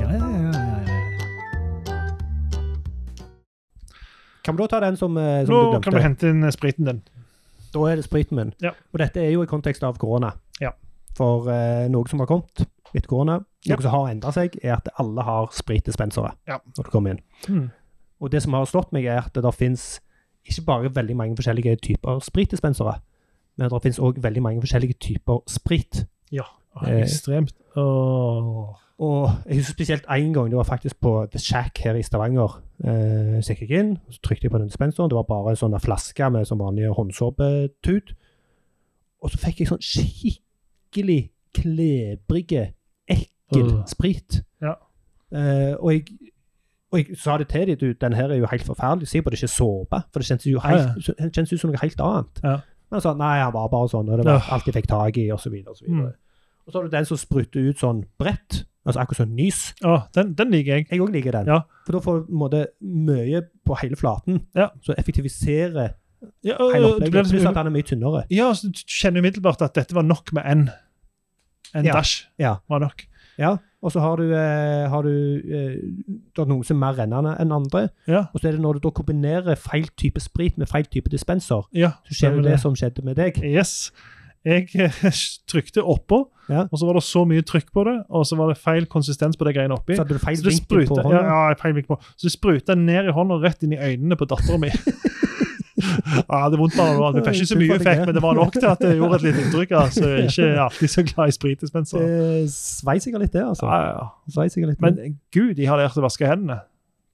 Ja, 0.00 0.08
ja, 0.12 0.30
ja, 0.30 0.40
ja, 0.40 0.50
ja. 0.50 0.86
Kan 4.46 4.56
vi 4.56 4.62
da 4.62 4.66
ta 4.70 4.80
den 4.80 4.96
som, 4.96 5.14
du 5.14 5.46
som 5.46 5.54
Nå 5.54 5.60
du 5.74 5.80
kan 5.82 5.92
du 5.92 6.00
hente 6.00 6.30
inn 6.30 6.52
spriten 6.54 6.86
din. 6.86 7.02
Da 7.76 7.84
er 7.90 7.98
det 8.00 8.06
spriten 8.08 8.38
min. 8.40 8.54
Ja. 8.64 8.72
Og 8.94 9.00
dette 9.02 9.20
er 9.20 9.30
jo 9.34 9.42
i 9.44 9.48
kontekst 9.50 9.84
av 9.84 9.98
korona. 10.00 10.32
Ja. 10.62 10.70
For 11.16 11.48
eh, 11.52 11.86
noe 11.92 12.08
som 12.08 12.22
har 12.22 12.28
kommet 12.30 12.64
etter 12.94 13.08
korona, 13.10 13.40
Ja. 13.66 13.74
noe 13.76 13.82
som 13.84 13.92
har 13.92 14.08
endra 14.14 14.32
seg, 14.32 14.56
er 14.64 14.76
at 14.78 14.88
alle 15.02 15.22
har 15.26 15.50
spritdispensere 15.52 16.32
Ja. 16.48 16.58
når 16.76 16.84
du 16.84 16.90
kommer 16.90 17.10
inn. 17.16 17.20
Mm. 17.48 17.70
Og 18.22 18.30
det 18.32 18.42
som 18.42 18.54
har 18.56 18.64
slått 18.64 18.92
meg, 18.96 19.04
er 19.04 19.18
at 19.26 19.34
det 19.34 19.54
fins 19.54 20.00
ikke 20.48 20.64
bare 20.64 20.88
veldig 20.94 21.16
mange 21.18 21.36
forskjellige 21.36 21.76
typer 21.82 22.20
spritdispensere, 22.24 23.00
men 23.58 23.68
det 23.70 23.82
fins 23.82 23.98
òg 23.98 24.20
veldig 24.22 24.42
mange 24.42 24.62
forskjellige 24.62 24.96
typer 25.00 25.42
sprit. 25.50 26.06
Ja. 26.32 26.44
Eh. 26.84 27.02
ekstremt. 27.02 27.54
Oh. 27.76 28.74
Og 28.98 29.30
jeg 29.46 29.56
husker 29.56 29.72
spesielt 29.72 30.06
én 30.08 30.32
gang, 30.32 30.50
det 30.50 30.56
var 30.56 30.62
faktisk 30.62 31.00
på 31.00 31.26
The 31.32 31.38
Shack 31.38 31.78
her 31.84 31.94
i 31.94 32.02
Stavanger. 32.02 32.62
Eh, 32.84 33.42
så 33.42 33.52
gikk 33.52 33.70
jeg 33.70 33.80
inn, 33.80 33.98
så 34.10 34.20
trykte 34.24 34.44
jeg 34.44 34.50
på 34.50 34.58
den 34.58 34.70
dispenseren. 34.70 35.10
Det 35.10 35.16
var 35.16 35.28
bare 35.28 35.52
en 35.52 35.60
sånn 35.60 35.76
flaske 35.80 36.30
med 36.32 36.48
sånn 36.48 36.62
vanlig 36.62 36.88
håndsåpetut. 36.96 38.14
Og 39.22 39.32
så 39.32 39.40
fikk 39.42 39.60
jeg 39.60 39.68
sånn 39.68 39.84
skikkelig 39.84 41.20
klebrige, 41.56 42.70
ekkel 43.08 43.68
uh. 43.74 43.84
sprit. 43.88 44.40
Ja. 44.64 44.78
Eh, 45.32 45.74
og, 45.76 45.92
jeg, 45.92 46.32
og 46.92 47.00
jeg 47.02 47.20
sa 47.20 47.36
det 47.36 47.50
til 47.52 47.76
dem, 47.76 47.96
den 48.00 48.16
her 48.16 48.32
er 48.32 48.40
jo 48.40 48.48
helt 48.48 48.64
forferdelig. 48.64 49.08
Si 49.12 49.20
på 49.20 49.30
det 49.30 49.42
ikke 49.42 49.50
er 49.50 49.56
såpe, 49.58 50.02
for 50.08 50.22
det 50.24 50.30
kjennes 50.30 50.48
jo 50.48 50.64
helt, 50.64 51.08
ja, 51.08 51.28
kjennes 51.28 51.52
ut 51.52 51.60
som 51.60 51.72
noe 51.72 51.84
helt 51.84 52.00
annet. 52.00 52.44
Ja. 52.44 52.60
Men 52.86 52.96
han 52.96 53.02
sa 53.04 53.12
nei, 53.18 53.34
han 53.42 53.52
var 53.52 53.68
bare 53.68 53.90
sånn, 53.92 54.08
og 54.08 54.22
det 54.22 54.28
var 54.28 54.54
alt 54.54 54.68
jeg 54.68 54.76
fikk 54.78 54.88
tak 54.88 55.18
i, 55.20 55.26
osv. 55.34 55.52
Mm. 55.84 56.14
Og 56.66 56.72
så 56.72 56.78
har 56.80 56.88
du 56.88 56.90
den 56.96 57.04
som 57.06 57.16
spruter 57.20 57.60
ut 57.70 57.78
sånn 57.78 58.04
bredt, 58.18 58.64
altså 58.86 59.00
akkurat 59.02 59.20
sånn 59.22 59.36
nys. 59.38 59.60
Ja, 59.82 60.00
den, 60.14 60.34
den 60.38 60.50
liker 60.50 60.76
jeg. 60.80 60.88
Jeg 60.90 61.00
òg 61.00 61.12
liker 61.14 61.32
den. 61.38 61.46
Ja. 61.46 61.60
For 61.86 61.92
da 61.96 62.00
får 62.02 62.18
du 62.20 62.26
på 62.26 62.32
en 62.34 62.40
måte 62.42 62.64
mye 62.82 63.42
på 63.66 63.76
hele 63.82 63.96
flaten. 63.96 64.40
Ja. 64.54 64.68
Så 64.82 64.94
effektiviserer 64.98 65.94
Ja, 66.42 66.56
og, 66.58 66.72
hele 66.74 66.86
det 66.86 66.92
opplegget. 66.94 67.12
Pluss 67.20 67.32
liksom, 67.36 67.52
at 67.52 67.58
den 67.60 67.66
er 67.70 67.74
mye 67.76 67.86
tynnere. 67.86 68.24
ja, 68.30 68.48
så 68.54 68.70
du 68.72 68.82
kjenner 68.86 69.22
umiddelbart 69.22 69.62
at 69.62 69.74
dette 69.78 69.94
var 69.94 70.02
nok 70.06 70.32
med 70.32 70.42
en. 70.46 70.66
En 71.74 71.84
Ja. 71.84 71.92
dash 71.98 72.26
Ja. 72.38 72.56
var 72.68 72.78
nok. 72.80 73.06
Ja. 73.38 73.56
Og 73.82 73.92
så 73.92 74.00
har 74.00 74.16
du, 74.16 74.32
eh, 74.34 74.88
har 74.88 75.02
du 75.02 75.36
eh, 75.36 75.76
det 76.34 76.38
er 76.42 76.46
noen 76.48 76.64
som 76.64 76.76
er 76.82 76.86
mer 76.86 76.94
rennende 76.98 77.36
enn 77.38 77.52
andre. 77.52 77.90
Ja. 78.08 78.24
Og 78.34 78.40
så 78.40 78.48
er 78.48 78.52
det 78.56 78.60
når 78.64 78.74
du 78.80 78.88
da 78.88 78.90
kombinerer 78.90 79.54
feil 79.60 79.86
type 79.96 80.18
sprit 80.20 80.56
med 80.58 80.66
feil 80.68 80.84
type 80.90 81.10
dispenser, 81.12 81.62
ja 81.72 81.92
så 82.08 82.14
skjer 82.16 82.30
det 82.30 82.36
jo 82.44 82.46
det 82.50 82.60
som 82.60 82.74
skjedde 82.74 83.04
med 83.04 83.16
deg. 83.16 83.36
Yes. 83.44 83.92
Jeg 84.44 84.68
eh, 84.74 84.90
trykte 85.50 85.82
oppå, 85.84 86.24
Ja. 86.48 86.66
og 86.70 86.78
så 86.78 86.86
var 86.86 86.94
det 86.94 87.02
så 87.02 87.24
mye 87.26 87.42
trykk 87.42 87.72
på 87.74 87.82
det, 87.88 87.96
og 88.08 88.26
så 88.28 88.36
var 88.38 88.52
det 88.52 88.58
feil 88.62 88.86
konsistens 88.86 89.36
på 89.38 89.46
det 89.48 89.56
greiene 89.56 89.74
oppi. 89.74 89.96
Så 89.96 90.04
hadde 90.04 90.14
du 90.14 90.22
feil 90.22 90.36
Så 90.38 90.50
vinkel 90.50 90.86
på 90.86 91.00
ja, 91.10 91.22
ja, 91.26 91.54
feil 91.58 91.74
vinkel 91.74 91.96
på. 91.96 92.00
Så 92.14 92.28
det 92.28 92.34
spruta 92.36 92.76
ned 92.78 93.10
i 93.10 93.14
hånda 93.16 93.38
og 93.40 93.42
rett 93.46 93.66
inn 93.66 93.74
i 93.74 93.80
øynene 93.80 94.18
på 94.20 94.28
dattera 94.30 94.58
mi. 94.62 94.70
ja, 95.76 96.38
det 96.48 96.56
er 96.56 96.60
vondt 96.60 96.76
bare. 96.78 97.10
Vi 97.16 97.24
fikk 97.26 97.40
ikke 97.42 97.50
så 97.50 97.58
mye 97.60 97.76
effekt, 97.80 98.04
men 98.06 98.14
det 98.16 98.22
var 98.24 98.38
nok 98.38 98.54
til 98.56 98.68
at 98.70 98.84
det 98.84 98.94
gjorde 98.96 99.18
et 99.18 99.26
lite 99.26 99.42
inntrykk. 99.44 99.74
Altså. 99.80 100.12
Ikke 100.22 100.48
alltid 100.66 100.92
så 100.94 101.04
glad 101.10 101.32
i 101.32 101.36
spritdispenser. 101.36 102.06
Det 102.06 102.54
svei 102.54 102.96
sikkert 103.02 103.26
litt, 103.26 103.34
det, 103.34 103.44
altså. 103.44 103.66
Ja, 103.66 103.82
ja, 103.90 104.70
litt. 104.70 104.80
Men 104.80 105.18
gud, 105.34 105.54
de 105.58 105.68
har 105.68 105.80
lært 105.82 105.98
å 105.98 106.04
vaske 106.06 106.28
hendene. 106.30 106.60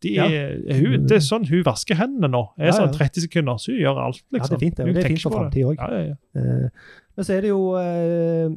De 0.03 0.17
Ja. 0.17 0.25
hun, 0.27 1.07
det 1.07 1.21
er 1.21 1.23
sånn 1.23 1.45
hun 1.47 1.63
vasker 1.63 1.95
hendene 1.95 2.29
nå. 2.33 2.43
Det 2.57 2.65
er 2.65 2.73
Ja, 2.73 2.75
ja. 2.75 2.81
sånn 2.81 2.95
30 2.97 3.23
sekunder, 3.29 3.59
så 3.63 3.71
hun 3.71 3.79
gjør 3.81 4.01
alt, 4.03 4.23
liksom. 4.35 4.35
Ja, 4.35 4.43
det 4.49 4.57
er 4.57 4.65
fint, 4.67 4.77
det. 4.77 4.95
Det 4.95 5.05
er 5.05 5.09
fint 5.15 5.23
for 5.23 5.37
framtida 5.37 5.67
òg. 5.71 5.77
Ja, 5.79 5.89
ja, 5.95 6.05
ja. 6.11 6.17
Eh, 6.41 6.69
Men 7.17 7.25
så 7.25 7.35
er 7.37 7.41
det 7.45 7.51
jo 7.53 7.63
eh, 7.79 8.51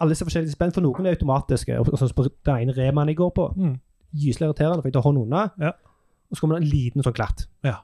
alle 0.00 0.10
disse 0.14 0.24
forskjellige 0.24 0.52
spenn, 0.56 0.72
for 0.72 0.80
noen 0.80 1.06
er 1.06 1.14
automatiske. 1.16 1.78
og 1.78 1.86
Sånn 1.86 2.08
som 2.08 2.28
den 2.44 2.56
ene 2.68 2.72
remaen 2.76 3.08
jeg 3.08 3.16
går 3.16 3.30
på, 3.34 3.56
Mm. 3.56 3.78
gyselig 4.14 4.48
irriterende, 4.48 4.82
for 4.82 4.88
jeg 4.88 4.92
tar 4.94 5.02
hånden 5.02 5.22
unna, 5.26 5.50
Ja. 5.60 5.72
og 6.30 6.36
så 6.36 6.40
kommer 6.40 6.58
det 6.58 6.64
en 6.64 6.70
liten 6.70 7.02
sånn 7.02 7.12
klatt. 7.14 7.46
Ja. 7.62 7.76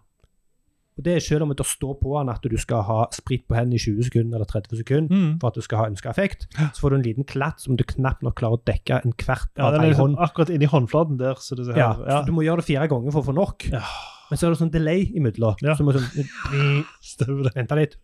Og 0.98 1.04
det 1.04 1.16
er 1.16 1.20
selv 1.20 1.42
om 1.42 1.50
det 1.50 1.58
står 1.66 2.00
på 2.00 2.18
den 2.18 2.30
at 2.30 2.40
du 2.40 2.56
skal 2.56 2.82
ha 2.82 3.06
sprit 3.12 3.46
på 3.46 3.54
hendene 3.54 3.74
i 3.74 3.78
20 3.78 4.02
sekunder 4.04 4.36
eller 4.36 4.46
30 4.46 4.76
sekunder, 4.78 5.14
Mm. 5.14 5.38
for 5.40 5.48
at 5.48 5.54
du 5.54 5.60
skal 5.60 5.78
ha 5.78 5.86
ønska 5.90 6.08
effekt, 6.08 6.46
så 6.56 6.80
får 6.80 6.88
du 6.90 6.96
en 6.96 7.02
liten 7.02 7.24
klatt 7.24 7.60
som 7.60 7.76
du 7.76 7.84
knapt 7.84 8.22
nok 8.22 8.34
klarer 8.36 8.56
å 8.58 8.64
dekke 8.64 9.04
en 9.04 9.12
kvart 9.12 9.48
Ja, 9.58 9.66
av 9.68 9.74
ei 9.74 9.90
liksom 9.90 10.14
hånd. 10.14 10.16
akkurat 10.18 10.48
inni 10.48 10.66
håndflaten 10.66 11.18
der. 11.18 11.34
Så 11.34 11.54
det 11.54 11.66
ser 11.66 11.76
Ja. 11.76 11.96
Ja, 12.08 12.22
så 12.22 12.26
Du 12.26 12.32
må 12.32 12.42
gjøre 12.42 12.56
det 12.56 12.64
fire 12.64 12.88
ganger 12.88 13.12
for 13.12 13.20
å 13.22 13.26
få 13.26 13.34
nok. 13.34 13.70
Ja. 13.70 13.82
Men 14.30 14.38
så 14.38 14.46
er 14.46 14.50
det 14.54 14.58
sånn 14.58 14.72
delay 14.72 15.04
imellom. 15.14 15.54
Ja. 15.60 15.74
Så 15.74 15.78
du 15.78 15.84
må 15.84 15.92
sånn. 15.92 17.52
Vente 17.54 17.74
litt. 17.76 17.96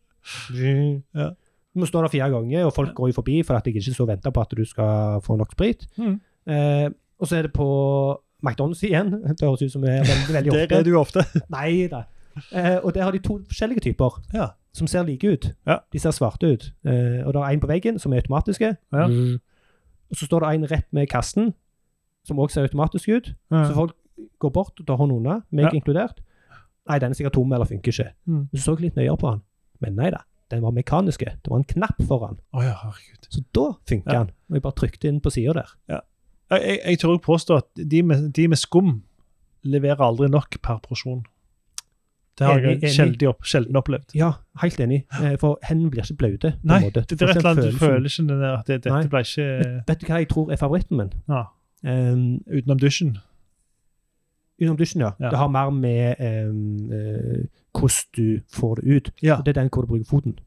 Ja. 1.14 1.30
Du 1.74 1.80
må 1.80 1.86
stå 1.88 2.02
der 2.04 2.08
fire 2.12 2.28
ganger, 2.30 2.64
og 2.66 2.72
folk 2.76 2.94
går 2.94 3.08
jo 3.08 3.12
forbi 3.16 3.42
for 3.42 3.56
at 3.56 3.66
jeg 3.66 3.76
ikke 3.80 3.94
så 3.96 4.04
venter 4.06 4.30
på 4.30 4.40
at 4.40 4.50
du 4.56 4.64
skal 4.68 5.20
få 5.24 5.36
nok 5.40 5.52
sprit. 5.52 5.86
Mm. 5.96 6.18
Eh, 6.46 6.90
og 7.18 7.26
så 7.28 7.36
er 7.38 7.42
det 7.46 7.52
på 7.56 7.66
McDonald's 8.44 8.82
igjen. 8.84 9.10
Det 9.38 9.46
høres 9.46 9.62
ut 9.62 9.72
som 9.72 9.82
vi 9.82 9.88
er 9.88 10.02
veldig, 10.04 10.34
veldig 10.34 10.52
Der 10.52 10.66
Det 10.72 10.78
er 10.78 10.84
du 10.84 10.96
ofte. 11.00 11.24
Nei 11.56 11.86
da. 11.88 12.02
Eh, 12.52 12.78
og 12.84 12.92
der 12.94 13.02
har 13.06 13.12
de 13.12 13.18
to 13.24 13.38
forskjellige 13.48 13.80
typer 13.80 14.20
Ja. 14.34 14.50
som 14.72 14.86
ser 14.86 15.02
like 15.04 15.24
ut. 15.32 15.50
Ja. 15.66 15.78
De 15.92 15.98
ser 15.98 16.10
svarte 16.16 16.52
ut. 16.52 16.72
Eh, 16.84 17.22
og 17.26 17.32
det 17.32 17.40
er 17.42 17.48
en 17.54 17.60
på 17.60 17.70
veggen 17.70 17.98
som 17.98 18.12
er 18.12 18.20
automatiske. 18.24 18.74
Ja. 18.92 19.06
Mm. 19.06 19.38
Og 20.10 20.16
så 20.16 20.26
står 20.28 20.40
det 20.44 20.54
en 20.54 20.70
rett 20.70 20.88
med 20.92 21.08
kassen 21.08 21.54
som 22.26 22.38
også 22.38 22.54
ser 22.54 22.62
automatisk 22.68 23.08
ut. 23.08 23.32
Så 23.50 23.72
folk 23.74 23.94
går 24.38 24.50
bort 24.52 24.80
og 24.80 24.86
tar 24.86 24.96
hånden 25.00 25.16
unna, 25.22 25.40
meg 25.50 25.64
Ja. 25.64 25.70
inkludert. 25.74 26.20
Nei, 26.88 26.98
den 26.98 27.10
er 27.10 27.14
sikkert 27.14 27.32
tom 27.32 27.52
eller 27.52 27.64
funker 27.64 27.92
ikke. 27.92 28.12
Mm. 28.26 28.48
Så 28.54 28.62
så 28.64 28.74
jeg 28.76 28.80
litt 28.90 28.96
nøyere 28.96 29.16
på 29.18 29.30
den. 29.30 29.40
Men 29.80 29.96
nei 29.96 30.10
da, 30.10 30.18
den 30.52 30.62
var 30.62 30.70
mekaniske. 30.76 31.24
Det 31.42 31.50
var 31.50 31.58
en 31.62 31.64
knapp 31.72 31.98
foran. 32.08 32.36
Oh, 32.52 32.62
ja, 32.64 32.76
herregud. 32.84 33.26
Så 33.32 33.42
da 33.56 33.66
funka 33.88 34.12
Ja. 34.12 34.18
den. 34.22 34.30
Og 34.50 34.54
jeg 34.58 34.62
bare 34.68 34.78
trykte 34.78 35.08
inn 35.08 35.20
på 35.24 35.32
sida 35.34 35.52
der. 35.58 35.74
Jeg, 35.88 36.00
jeg, 36.52 36.78
jeg 36.84 36.98
tør 37.00 37.14
også 37.16 37.24
påstå 37.26 37.56
at 37.62 37.68
de 37.90 38.02
med, 38.02 38.30
de 38.36 38.48
med 38.52 38.60
skum 38.60 39.02
leverer 39.64 40.00
aldri 40.04 40.28
nok 40.28 40.58
per 40.62 40.78
porsjon. 40.84 41.24
Det 42.38 42.46
har 42.48 42.58
Enig, 42.58 42.82
jeg 42.82 42.94
sjelden, 42.96 43.28
opp, 43.28 43.44
sjelden 43.44 43.76
opplevd. 43.76 44.14
Ja, 44.16 44.30
helt 44.62 44.78
enig. 44.80 45.02
Eh, 45.20 45.34
For 45.40 45.58
hendene 45.68 45.90
blir 45.92 46.02
ikke 46.06 46.16
blaute. 46.22 46.54
Nei, 46.64 46.78
det, 46.88 47.02
det 47.10 47.20
er 47.22 47.28
et 47.28 47.36
eller 47.42 47.54
den 47.60 47.72
du 47.74 47.78
føler 47.78 48.08
ikke 48.08 48.24
den 48.28 48.40
der 48.40 48.54
at 48.56 48.66
det, 48.70 48.78
dette 48.86 49.08
ble 49.12 49.20
ikke 49.26 49.82
Vet 49.90 50.00
du 50.00 50.06
hva 50.08 50.20
jeg 50.22 50.28
tror 50.32 50.52
er 50.52 50.56
favoritten 50.60 50.96
min? 51.02 51.12
ja, 51.28 51.42
Um, 51.84 52.38
utenom 52.46 52.78
dusjen. 52.78 53.16
Utenom 54.62 54.78
dusjen, 54.80 55.04
ja. 55.04 55.12
Ja. 55.18 55.30
Det 55.32 55.40
har 55.40 55.50
mer 55.52 55.70
med 55.74 56.22
eh, 56.22 57.44
hvordan 57.76 58.08
du 58.16 58.26
får 58.54 58.80
det 58.80 58.96
ut. 58.96 59.12
Ja. 59.22 59.38
Og 59.38 59.46
det 59.46 59.54
er 59.56 59.62
den 59.62 59.70
hvor 59.72 59.86
du 59.86 59.92
bruker 59.92 60.08
foten. 60.08 60.38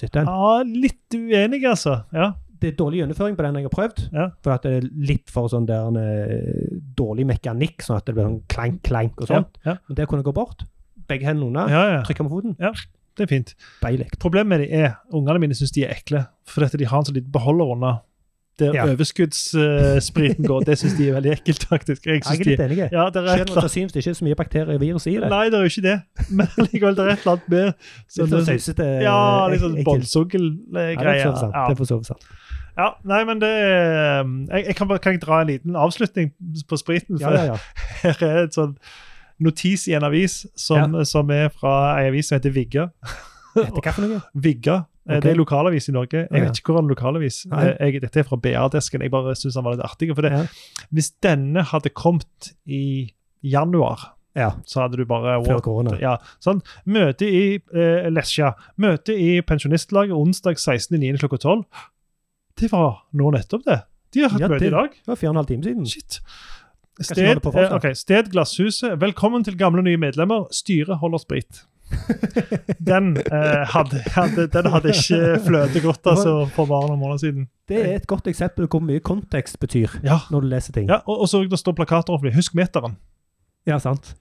Ja, 0.00 0.62
litt 0.64 1.14
uenig, 1.14 1.60
altså. 1.68 2.02
Ja. 2.16 2.32
Det 2.62 2.70
er 2.70 2.76
dårlig 2.78 3.00
gjennomføring 3.02 3.34
på 3.36 3.44
den 3.44 3.58
jeg 3.58 3.66
har 3.66 3.74
prøvd. 3.74 4.02
Ja. 4.14 4.28
For 4.44 4.54
at 4.54 4.66
det 4.66 4.72
er 4.78 4.88
litt 5.10 5.32
for 5.34 5.50
sånn 5.50 5.66
der 5.68 5.88
en, 5.90 5.98
eh, 5.98 6.78
dårlig 6.96 7.26
mekanikk, 7.28 7.82
sånn 7.82 7.98
at 7.98 8.06
det 8.06 8.14
blir 8.16 8.28
sånn 8.28 8.42
klank, 8.52 8.82
klank 8.86 9.18
og 9.20 9.28
sånt. 9.32 9.58
Ja, 9.66 9.76
Men 9.88 9.98
der 9.98 10.06
kunne 10.06 10.22
jeg 10.22 10.30
gå 10.30 10.36
bort, 10.36 10.62
begge 11.10 11.26
hendene 11.26 11.50
unna, 11.50 11.66
ja, 11.68 11.82
ja. 11.96 12.02
trykke 12.06 12.22
med 12.22 12.32
foten. 12.32 12.56
Det 13.18 13.26
er 13.26 13.28
fint. 13.28 13.54
Deilig. 13.82 14.08
Problemet 14.22 14.48
med 14.48 14.62
de 14.62 14.70
er 14.72 14.94
ungene 15.12 15.42
mine 15.42 15.56
syns 15.58 15.74
de 15.74 15.84
er 15.84 15.92
ekle, 15.92 16.22
for 16.48 16.64
dette 16.64 16.78
de 16.80 16.88
har 16.88 17.02
en 17.02 17.04
sånn 17.04 17.18
liten 17.18 17.34
beholder 17.34 17.74
under 17.74 17.98
der 18.60 18.74
Ja. 18.74 18.84
overskuddsspriten 18.92 20.44
går. 20.46 20.60
Det 20.66 20.78
syns 20.78 20.94
de 20.98 21.08
er 21.08 21.14
veldig 21.16 21.32
ekkelt, 21.32 21.64
faktisk. 21.68 22.06
Jeg 22.06 22.20
Jeg 22.24 22.40
er 22.40 22.44
litt 22.44 22.60
enig. 22.60 22.78
ja, 22.92 23.04
det 23.10 23.22
er 23.22 23.36
Selv 23.36 23.56
om 23.56 23.62
det 23.62 23.70
synes 23.70 23.92
det 23.92 24.00
ikke 24.02 24.10
er 24.10 24.14
så 24.14 24.24
mye 24.24 24.34
bakterier 24.34 24.74
og 24.74 24.80
virus 24.80 25.06
i 25.06 25.14
det. 25.16 25.28
Nei, 25.30 25.44
det 25.50 25.54
er 25.54 25.62
jo 25.62 25.70
ikke 25.72 25.82
det, 25.82 25.96
men 26.30 26.48
likevel, 26.58 26.96
det 26.96 27.04
er 27.06 27.12
et 27.12 27.18
eller 27.26 27.32
annet 27.32 27.48
med 27.48 27.66
Litt 28.18 28.32
sånn 28.32 28.44
sausete 28.46 28.88
Ja, 29.02 29.48
litt 29.48 29.60
sånn 29.60 29.76
ekkelt. 29.78 29.86
båndsugel-greier. 29.88 31.24
Ja, 31.24 31.66
det 31.68 31.72
er 31.72 31.78
for 31.80 31.84
så 31.84 31.96
vidt 32.00 32.06
sant. 32.12 32.26
Ja. 32.28 32.58
Ja, 32.72 32.86
nei, 33.04 33.18
men 33.28 33.38
det 33.40 33.50
um, 34.24 34.46
Jeg, 34.48 34.64
jeg 34.70 34.76
kan, 34.76 34.88
bare, 34.88 34.98
kan 34.98 35.12
jeg 35.12 35.20
dra 35.20 35.42
en 35.42 35.46
liten 35.50 35.74
avslutning 35.76 36.30
på 36.68 36.76
spriten? 36.80 37.18
Ja, 37.20 37.28
For 37.28 37.36
ja, 37.36 37.44
ja. 37.44 37.56
her 38.02 38.22
er 38.28 38.38
et 38.46 38.54
sånn 38.56 38.76
notis 39.42 39.88
i 39.88 39.92
en 39.98 40.04
avis 40.06 40.46
som, 40.56 40.94
som 41.04 41.28
er 41.34 41.48
fra 41.52 41.98
ei 42.00 42.06
avis 42.08 42.28
som 42.30 42.38
heter 42.38 42.50
Vigga. 42.54 42.86
Heter 43.56 43.80
hva 43.82 43.92
for 43.92 44.06
noe? 44.06 44.22
Vigga. 44.46 44.86
Eh, 45.08 45.16
Ok. 45.16 45.22
Det 45.24 45.30
er 45.32 45.36
lokalavis 45.38 45.88
i 45.88 45.92
Norge. 45.92 46.18
Jeg 46.30 46.38
ja. 46.40 46.44
vet 46.46 46.58
ikke 46.60 46.72
hvor 46.72 46.82
er 46.82 46.88
lokalavis. 46.88 47.46
Eh, 47.46 47.76
Jeg, 47.80 48.00
dette 48.02 48.20
er 48.20 48.26
fra 48.28 48.36
BR-desken. 48.36 49.02
Jeg 49.02 49.10
bare 49.10 49.34
syns 49.34 49.54
han 49.58 49.64
var 49.64 49.74
litt 49.76 49.84
artig. 49.84 50.10
For 50.14 50.22
det. 50.22 50.32
Ja. 50.32 50.42
Hvis 50.90 51.10
denne 51.22 51.62
hadde 51.72 51.90
kommet 51.90 52.52
i 52.66 53.12
januar, 53.42 54.14
Ja, 54.34 54.50
så 54.64 54.80
hadde 54.86 54.96
du 54.96 55.04
bare 55.04 55.44
før 55.44 55.60
korona. 55.60 55.98
ja, 56.00 56.14
sånn. 56.40 56.62
Møte 56.86 57.26
i 57.28 57.58
eh, 57.74 58.06
Lesja. 58.08 58.54
Møte 58.80 59.12
i 59.12 59.42
Pensjonistlaget 59.44 60.14
onsdag 60.16 60.56
16.9. 60.56 61.18
klokka 61.20 61.36
12. 61.42 61.64
Det 62.56 62.70
var 62.72 63.02
nå 63.12 63.30
nettopp, 63.34 63.64
det. 63.66 63.82
De 64.12 64.22
har 64.22 64.30
hatt 64.32 64.40
Ja, 64.40 64.48
møte 64.48 64.66
i 64.66 64.70
dag. 64.72 64.90
Det 64.96 65.08
var 65.08 65.16
fire 65.20 65.28
og 65.30 65.34
en 65.34 65.40
halv 65.42 65.50
time 65.50 65.62
siden. 65.66 65.86
Shit. 65.86 66.20
Sted, 67.00 67.40
eh, 67.44 67.74
okay. 67.74 67.94
sted 67.94 68.30
Glasshuset. 68.32 68.98
Velkommen 69.00 69.44
til 69.44 69.56
gamle 69.58 69.80
og 69.80 69.84
nye 69.84 69.96
medlemmer. 70.00 70.46
Styret 70.52 70.98
holder 71.00 71.18
sprit. 71.18 71.62
Den, 72.82 73.16
eh, 73.16 73.62
hadde, 73.72 74.02
hadde, 74.14 74.46
den 74.52 74.68
hadde 74.72 74.92
ikke 74.94 75.20
fløtet 75.46 75.82
godt 75.84 76.06
altså, 76.12 76.34
for 76.54 76.66
bare 76.70 76.88
noen 76.90 77.00
måneder 77.00 77.22
siden. 77.22 77.48
Det 77.68 77.78
er 77.80 77.94
et 78.00 78.06
godt 78.10 78.26
eksempel 78.30 78.66
på 78.66 78.78
hvor 78.78 78.84
mye 78.88 79.00
kontekst 79.04 79.58
betyr 79.62 79.98
Ja, 80.04 80.18
når 80.32 80.44
du 80.44 80.50
leser 80.52 80.72
ting. 80.76 80.88
ja 80.90 81.00
og, 81.06 81.22
og 81.24 81.28
så 81.30 81.42
det 81.48 81.58
står 81.60 81.76
plakater 81.78 82.12
offentlig. 82.14 82.34
Husk 82.36 82.54
meteren. 82.58 82.96
Ja, 83.68 83.78
sant. 83.78 84.14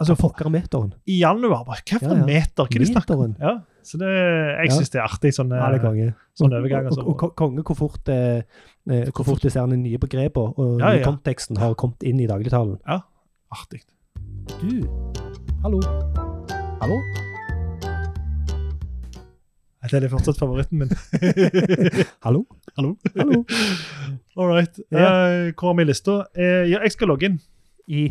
Altså, 0.00 0.14
er 0.16 0.48
meteren? 0.48 0.94
I 1.06 1.18
januar, 1.20 1.64
bare, 1.66 1.82
hva 1.84 1.98
for 2.00 2.14
Ja, 2.14 2.20
ja. 2.22 2.26
meter? 2.28 2.64
Hva 2.64 2.70
er 2.70 2.78
det 2.78 2.86
de 2.86 2.92
snakker 2.92 3.24
om? 3.26 3.34
Ja, 3.40 3.56
så 3.86 3.98
det, 4.00 4.08
jeg 4.10 4.72
synes 4.72 4.90
det 4.94 5.00
er 5.00 5.04
artig. 5.10 5.34
Sånn, 5.36 5.50
Ja, 5.52 5.68
det 5.74 5.80
er 5.82 5.84
konge. 5.84 6.14
sånn 6.38 6.54
overgang. 6.56 6.88
Og, 6.92 7.02
og, 7.02 7.22
og 7.28 7.34
konge 7.38 7.62
hvor 7.66 7.76
fort, 7.76 8.08
eh, 8.08 8.40
eh, 8.88 9.10
hvor 9.12 9.26
fort 9.28 9.42
disse 9.44 9.66
nye 9.66 9.98
begrepene 10.02 10.54
og 10.56 10.80
Ja, 10.80 10.94
ja. 10.96 11.04
konteksten 11.04 11.58
har 11.60 11.74
kommet 11.74 12.02
inn 12.02 12.20
i 12.20 12.26
dagligtalen. 12.30 12.78
Artig. 13.52 13.82
Du, 14.60 14.86
hallo. 15.62 15.82
Hallo? 16.80 17.00
Det 19.86 20.02
er 20.02 20.08
fortsatt 20.10 20.38
favoritten 20.40 20.80
min. 20.82 20.90
Hallo? 22.26 22.40
Hallo? 22.76 22.96
Hallo? 23.16 23.44
All 24.38 24.48
right. 24.50 24.80
Ja. 24.90 25.06
Uh, 25.46 25.52
hvor 25.54 25.70
har 25.70 25.76
vi 25.78 25.84
lista? 25.86 26.16
Uh, 26.36 26.64
ja, 26.72 26.80
jeg 26.82 26.92
skal 26.96 27.08
logge 27.12 27.30
inn. 27.30 27.38
I 27.86 28.08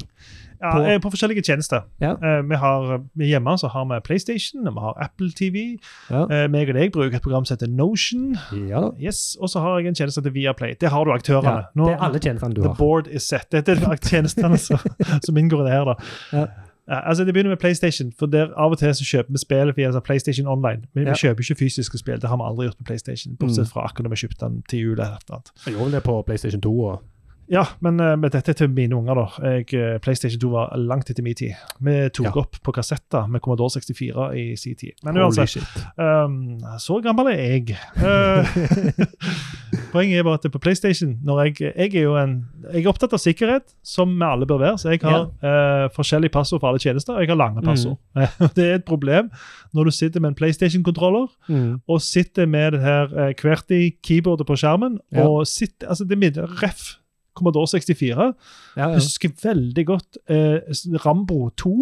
Ja, 0.55 0.69
På- 0.71 0.83
på, 0.87 0.99
på 1.03 1.09
forskjellige 1.11 1.43
tjenester. 1.43 1.81
Ja. 1.99 2.13
Uh, 2.15 2.39
vi 2.49 2.55
har, 2.55 3.01
hjemme 3.19 3.57
så 3.59 3.67
har 3.73 3.83
vi 3.89 3.97
PlayStation, 4.07 4.63
vi 4.63 4.79
har 4.85 4.95
Apple 5.03 5.27
TV. 5.35 5.65
Ja. 6.09 6.21
Uh, 6.31 6.45
meg 6.49 6.71
og 6.71 6.77
deg 6.79 6.93
bruker 6.95 7.17
et 7.19 7.25
program 7.25 7.43
som 7.45 7.57
heter 7.57 7.67
Notion. 7.75 8.37
Ja. 8.69 8.85
Yes, 9.03 9.35
Og 9.41 9.51
så 9.51 9.59
har 9.59 9.81
jeg 9.81 9.91
en 9.91 9.99
tjeneste 9.99 10.23
til 10.23 10.31
Viaplay. 10.37 10.77
Det 10.79 10.89
har 10.95 11.03
du 11.05 11.11
aktørene. 11.11 11.65
Nå- 11.75 11.89
det 11.91 11.97
er 11.97 12.05
alle 12.07 12.23
tjenestene 12.23 12.55
du 12.55 12.61
The 12.63 12.71
har. 12.71 12.79
board 12.79 13.11
is 13.11 13.27
set. 13.27 13.51
Dette 13.51 13.75
er 13.75 13.99
tjenestene 14.13 14.57
som, 14.57 14.79
som 15.27 15.37
inngår 15.43 15.65
i 15.65 15.67
det 15.67 15.75
her. 15.75 15.91
da. 15.91 16.47
Altså 16.87 17.23
Det 17.25 17.33
begynner 17.33 17.49
med 17.49 17.57
PlayStation. 17.57 18.11
for 18.19 18.25
der 18.25 18.53
Av 18.57 18.71
og 18.71 18.77
til 18.77 18.93
så 18.95 19.03
kjøper 19.03 19.31
vi 19.31 19.37
spill 19.37 19.73
via 19.75 19.87
altså 19.87 19.99
PlayStation 19.99 20.47
Online. 20.47 20.83
Men 20.93 21.03
Ja. 21.07 21.11
vi 21.13 21.15
kjøper 21.17 21.41
ikke 21.41 21.55
fysiske 21.59 21.97
spill. 21.97 22.19
Det 22.21 22.29
har 22.29 22.37
vi 22.37 22.43
aldri 22.45 22.65
gjort 22.67 22.77
på 22.77 22.83
PlayStation. 22.83 23.35
Bortsett 23.39 23.67
fra 23.73 23.81
akkurat 23.87 24.03
når 24.05 24.09
vi 24.09 24.21
kjøpte 24.27 24.39
den 24.45 24.61
til 24.69 24.79
jul. 24.79 24.91
eller 24.99 25.17
noe 25.29 25.35
annet. 25.39 25.51
Jeg 25.65 25.73
gjorde 25.73 25.91
det 25.91 26.03
på 26.03 26.21
PlayStation 26.25 26.61
2 26.61 26.79
og 26.85 27.01
Ja, 27.51 27.63
men 27.85 27.99
uh, 28.01 28.15
med 28.17 28.31
dette 28.33 28.53
til 28.57 28.69
mine 28.73 28.95
unger, 28.97 29.19
da. 29.19 29.25
Jeg, 29.55 29.67
eh, 29.77 29.97
PlayStation 30.01 30.39
2 30.41 30.49
var 30.49 30.71
langt 30.81 31.09
etter 31.11 31.23
min 31.23 31.35
tid. 31.37 31.53
Vi 31.85 31.95
tok 32.09 32.25
Ja. 32.25 32.31
opp 32.41 32.57
på 32.65 32.73
kassetter 32.73 33.27
med 33.29 33.41
Commodore 33.45 33.69
64 33.69 34.31
i 34.33 34.55
sin 34.57 34.75
tid. 34.75 34.95
Men 35.05 35.17
uansett, 35.21 35.61
um, 35.97 36.57
så 36.81 36.97
gammel 37.05 37.29
er 37.33 37.43
jeg. 37.43 37.77
Uh, 38.01 39.05
poenget 39.93 40.19
er 40.19 40.25
bare 40.27 40.39
at 40.41 40.47
på 40.51 40.59
PlayStation 40.61 41.13
jeg, 41.25 41.55
jeg 41.61 41.95
er 41.95 42.01
jo 42.07 42.15
en, 42.19 42.35
jeg 42.73 42.83
er 42.83 42.89
opptatt 42.89 43.13
av 43.15 43.21
sikkerhet, 43.21 43.75
som 43.85 44.11
vi 44.17 44.25
alle 44.27 44.47
bør 44.49 44.61
være. 44.63 44.79
Så 44.81 44.89
jeg 44.93 45.01
har 45.05 45.27
eh, 45.45 45.85
forskjellige 45.95 46.33
passord 46.33 46.61
for 46.63 46.71
alle 46.71 46.81
tjenester, 46.81 47.13
og 47.15 47.21
jeg 47.23 47.29
har 47.31 47.39
lange 47.39 47.61
passord. 47.65 47.97
det 48.57 48.65
er 48.65 48.75
et 48.79 48.87
problem 48.87 49.29
når 49.75 49.89
du 49.89 49.91
sitter 49.95 50.23
med 50.23 50.33
en 50.33 50.39
PlayStation-kontroller 50.39 51.27
Mm. 51.47 51.79
og 51.87 52.01
sitter 52.01 52.45
med 52.49 52.71
det 52.73 52.81
her 52.81 53.11
eh, 53.19 53.33
QWERTY-keyboardet 53.37 54.47
på 54.47 54.55
skjermen. 54.57 54.99
Ja. 55.13 55.27
og 55.27 55.47
sitter, 55.47 55.87
altså 55.87 56.05
det 56.07 56.37
er 56.37 56.47
ref. 56.63 56.95
Commodore 57.35 57.67
64. 57.67 58.31
Ja, 58.77 58.89
ja. 58.89 58.95
Husker 58.95 59.35
veldig 59.43 59.85
godt 59.87 60.19
eh, 60.31 60.59
Rambo 61.05 61.49
2. 61.57 61.75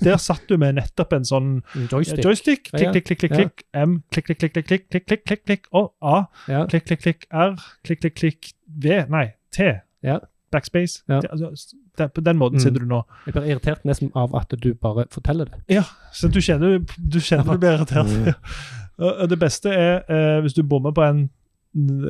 Der 0.00 0.16
satt 0.18 0.48
du 0.48 0.56
med 0.58 0.78
nettopp 0.80 1.12
en 1.14 1.28
sånn 1.28 1.52
joystick. 1.92 2.18
Eh, 2.18 2.26
joystick. 2.26 2.64
Klikk, 2.72 2.90
klikk, 2.96 3.06
klikk, 3.10 3.20
klikk, 3.22 3.36
klikk. 3.36 3.64
M. 3.76 4.00
Klikk, 4.10 4.32
klikk, 4.32 4.42
klikk, 4.56 4.66
klikk, 4.66 4.88
klikk, 4.88 5.06
klikk, 5.06 5.24
klikk, 5.28 5.44
klikk. 5.46 5.70
Og 5.76 5.92
A. 6.00 6.24
Klikk, 6.48 6.88
klikk, 6.90 7.04
klikk, 7.06 7.30
R. 7.30 7.56
Klikk, 7.86 8.04
klikk, 8.06 8.18
klikk, 8.22 8.52
V. 8.66 9.04
Nei, 9.12 9.30
T. 9.54 9.72
Ja 10.06 10.20
backspace. 10.50 11.02
Ja. 11.08 11.20
Altså, 11.30 11.76
på 12.14 12.20
den 12.20 12.36
måten 12.36 12.56
mm. 12.56 12.60
sitter 12.60 12.80
du 12.80 12.86
nå. 12.86 13.02
Jeg 13.26 13.34
blir 13.34 13.42
irritert 13.42 13.84
nesten 13.84 14.10
av 14.14 14.34
at 14.36 14.54
du 14.62 14.72
bare 14.74 15.04
forteller 15.12 15.44
det. 15.44 15.60
Ja, 15.68 15.84
så 16.12 16.28
du 16.28 16.40
kjenner 16.40 16.80
du, 16.96 17.20
kjenner 17.20 17.52
du 17.52 17.58
blir 17.58 17.76
irritert. 17.78 18.06
Mm. 18.10 19.28
det 19.30 19.38
beste 19.40 19.74
er 19.74 20.02
eh, 20.08 20.40
hvis 20.40 20.56
du 20.56 20.62
bommer 20.62 20.94
på 20.96 21.04
en 21.04 21.28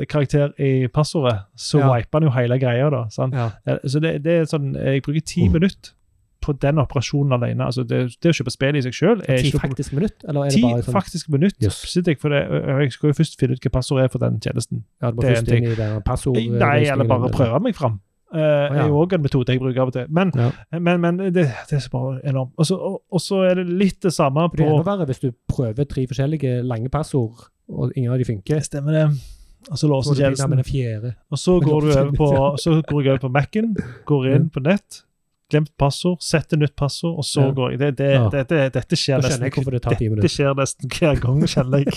karakter 0.09 0.53
i 0.59 0.87
passordet, 0.89 1.39
så 1.57 1.79
Ja. 1.79 1.89
wiper 1.95 2.19
han 2.19 2.23
jo 2.23 2.31
hele 2.31 2.59
greia. 2.59 2.91
da, 2.91 3.09
sant? 3.09 3.35
Ja. 3.35 3.51
Så 3.87 4.01
det, 4.01 4.23
det 4.25 4.33
er 4.41 4.45
sånn, 4.45 4.75
Jeg 4.75 5.03
bruker 5.03 5.21
ti 5.25 5.47
Mm. 5.49 5.53
minutter 5.53 5.93
på 6.41 6.59
den 6.59 6.77
operasjonen 6.79 7.33
alene. 7.35 7.65
altså 7.67 7.85
Det, 7.87 8.17
det 8.23 8.31
å 8.31 8.33
kjøpe 8.33 8.51
spillet 8.51 8.77
i 8.77 8.81
seg 8.81 8.93
sjøl 8.93 9.21
er 9.29 9.37
Ti 9.37 9.51
ikke 9.51 9.53
noe 9.55 9.61
problem. 9.61 9.71
faktisk 9.71 10.25
eller 10.29 10.41
er 10.41 10.45
det 10.49 10.55
Ti 10.55 10.63
bare 10.63 10.83
sånn 10.83 10.95
faktiske 10.95 11.29
minutter 11.31 11.63
Yes. 11.67 11.95
jeg 12.07 12.19
for 12.19 12.29
det. 12.31 12.49
Jeg 12.81 12.93
skal 12.93 13.09
jo 13.11 13.13
først 13.13 13.39
finne 13.39 13.53
ut 13.53 13.61
hva 13.61 13.71
passordet 13.71 14.05
er 14.05 14.09
for 14.09 14.19
den 14.19 14.41
tjenesten. 14.41 14.85
Ja, 15.03 15.11
du 15.11 15.17
må 15.17 15.21
det 15.21 15.31
er 15.31 15.35
først 15.35 15.49
en 15.53 15.57
inn 15.65 15.71
i 15.71 15.75
den 15.75 16.03
passord... 16.03 16.37
Nei, 16.37 16.85
eller 16.89 17.05
bare 17.05 17.29
prøve 17.31 17.61
meg 17.63 17.75
fram. 17.77 18.01
Uh, 18.33 18.39
er 18.39 18.87
jo 18.87 18.95
òg 19.05 19.13
en 19.13 19.23
metode 19.23 19.49
jeg 19.49 19.59
bruker 19.59 19.81
av 19.83 19.89
og 19.89 19.93
til. 19.93 20.07
Men, 20.09 20.31
Ja. 20.37 20.51
men, 20.79 21.01
men 21.01 21.17
det, 21.19 21.35
det 21.35 21.73
er 21.73 21.79
så 21.81 21.91
bare 21.91 22.21
enormt. 22.25 22.53
Og 22.57 22.65
så- 22.65 22.79
Og 22.81 23.03
og 23.13 23.21
så 23.21 23.51
er 23.51 23.55
det 23.57 23.67
litt 23.69 24.01
det 24.01 24.13
samme 24.13 24.49
Det 24.55 24.61
er 24.61 24.65
på 24.65 24.79
enda 24.79 24.85
verre 24.97 25.07
hvis 25.07 25.19
du 25.21 25.33
prøver 25.53 25.85
tre 25.85 26.07
forskjellige 26.07 26.63
lange 26.65 26.89
passord, 26.89 27.51
og 27.69 27.93
ingen 27.97 28.13
av 28.13 28.19
de 28.19 28.25
funker. 28.25 28.61
Stemmer 28.63 28.93
det. 28.93 29.19
Og 29.69 29.77
så 29.77 29.85
Så 29.85 29.89
låser 29.89 30.15
tjenesten. 30.15 31.15
Og 31.31 31.39
så 31.39 31.61
går, 31.61 31.81
du 31.81 31.87
over 31.93 32.13
på, 32.17 32.57
så 32.59 32.83
går 32.83 33.03
jeg 33.05 33.11
over 33.13 33.19
på 33.29 33.31
Mac-en, 33.31 33.77
går 34.07 34.27
inn 34.35 34.43
Mm. 34.45 34.51
på 34.51 34.61
nett, 34.65 35.03
glemt 35.51 35.71
passord, 35.79 36.19
setter 36.23 36.57
nytt 36.57 36.75
passord, 36.77 37.19
og 37.19 37.25
så 37.25 37.41
Ja. 37.49 37.51
går 37.53 37.71
jeg. 37.71 37.79
Det, 37.79 37.97
det, 37.99 38.11
Ja. 38.15 38.29
dette, 38.31 38.71
dette 38.73 38.97
skjer 38.97 39.21
nesten 39.21 39.43
det 39.43 39.83
Dette 40.23 40.29
skjer 40.29 40.55
nesten 40.57 40.89
hver 40.89 41.21
gang, 41.21 41.41
kjenner 41.43 41.85
jeg. 41.85 41.93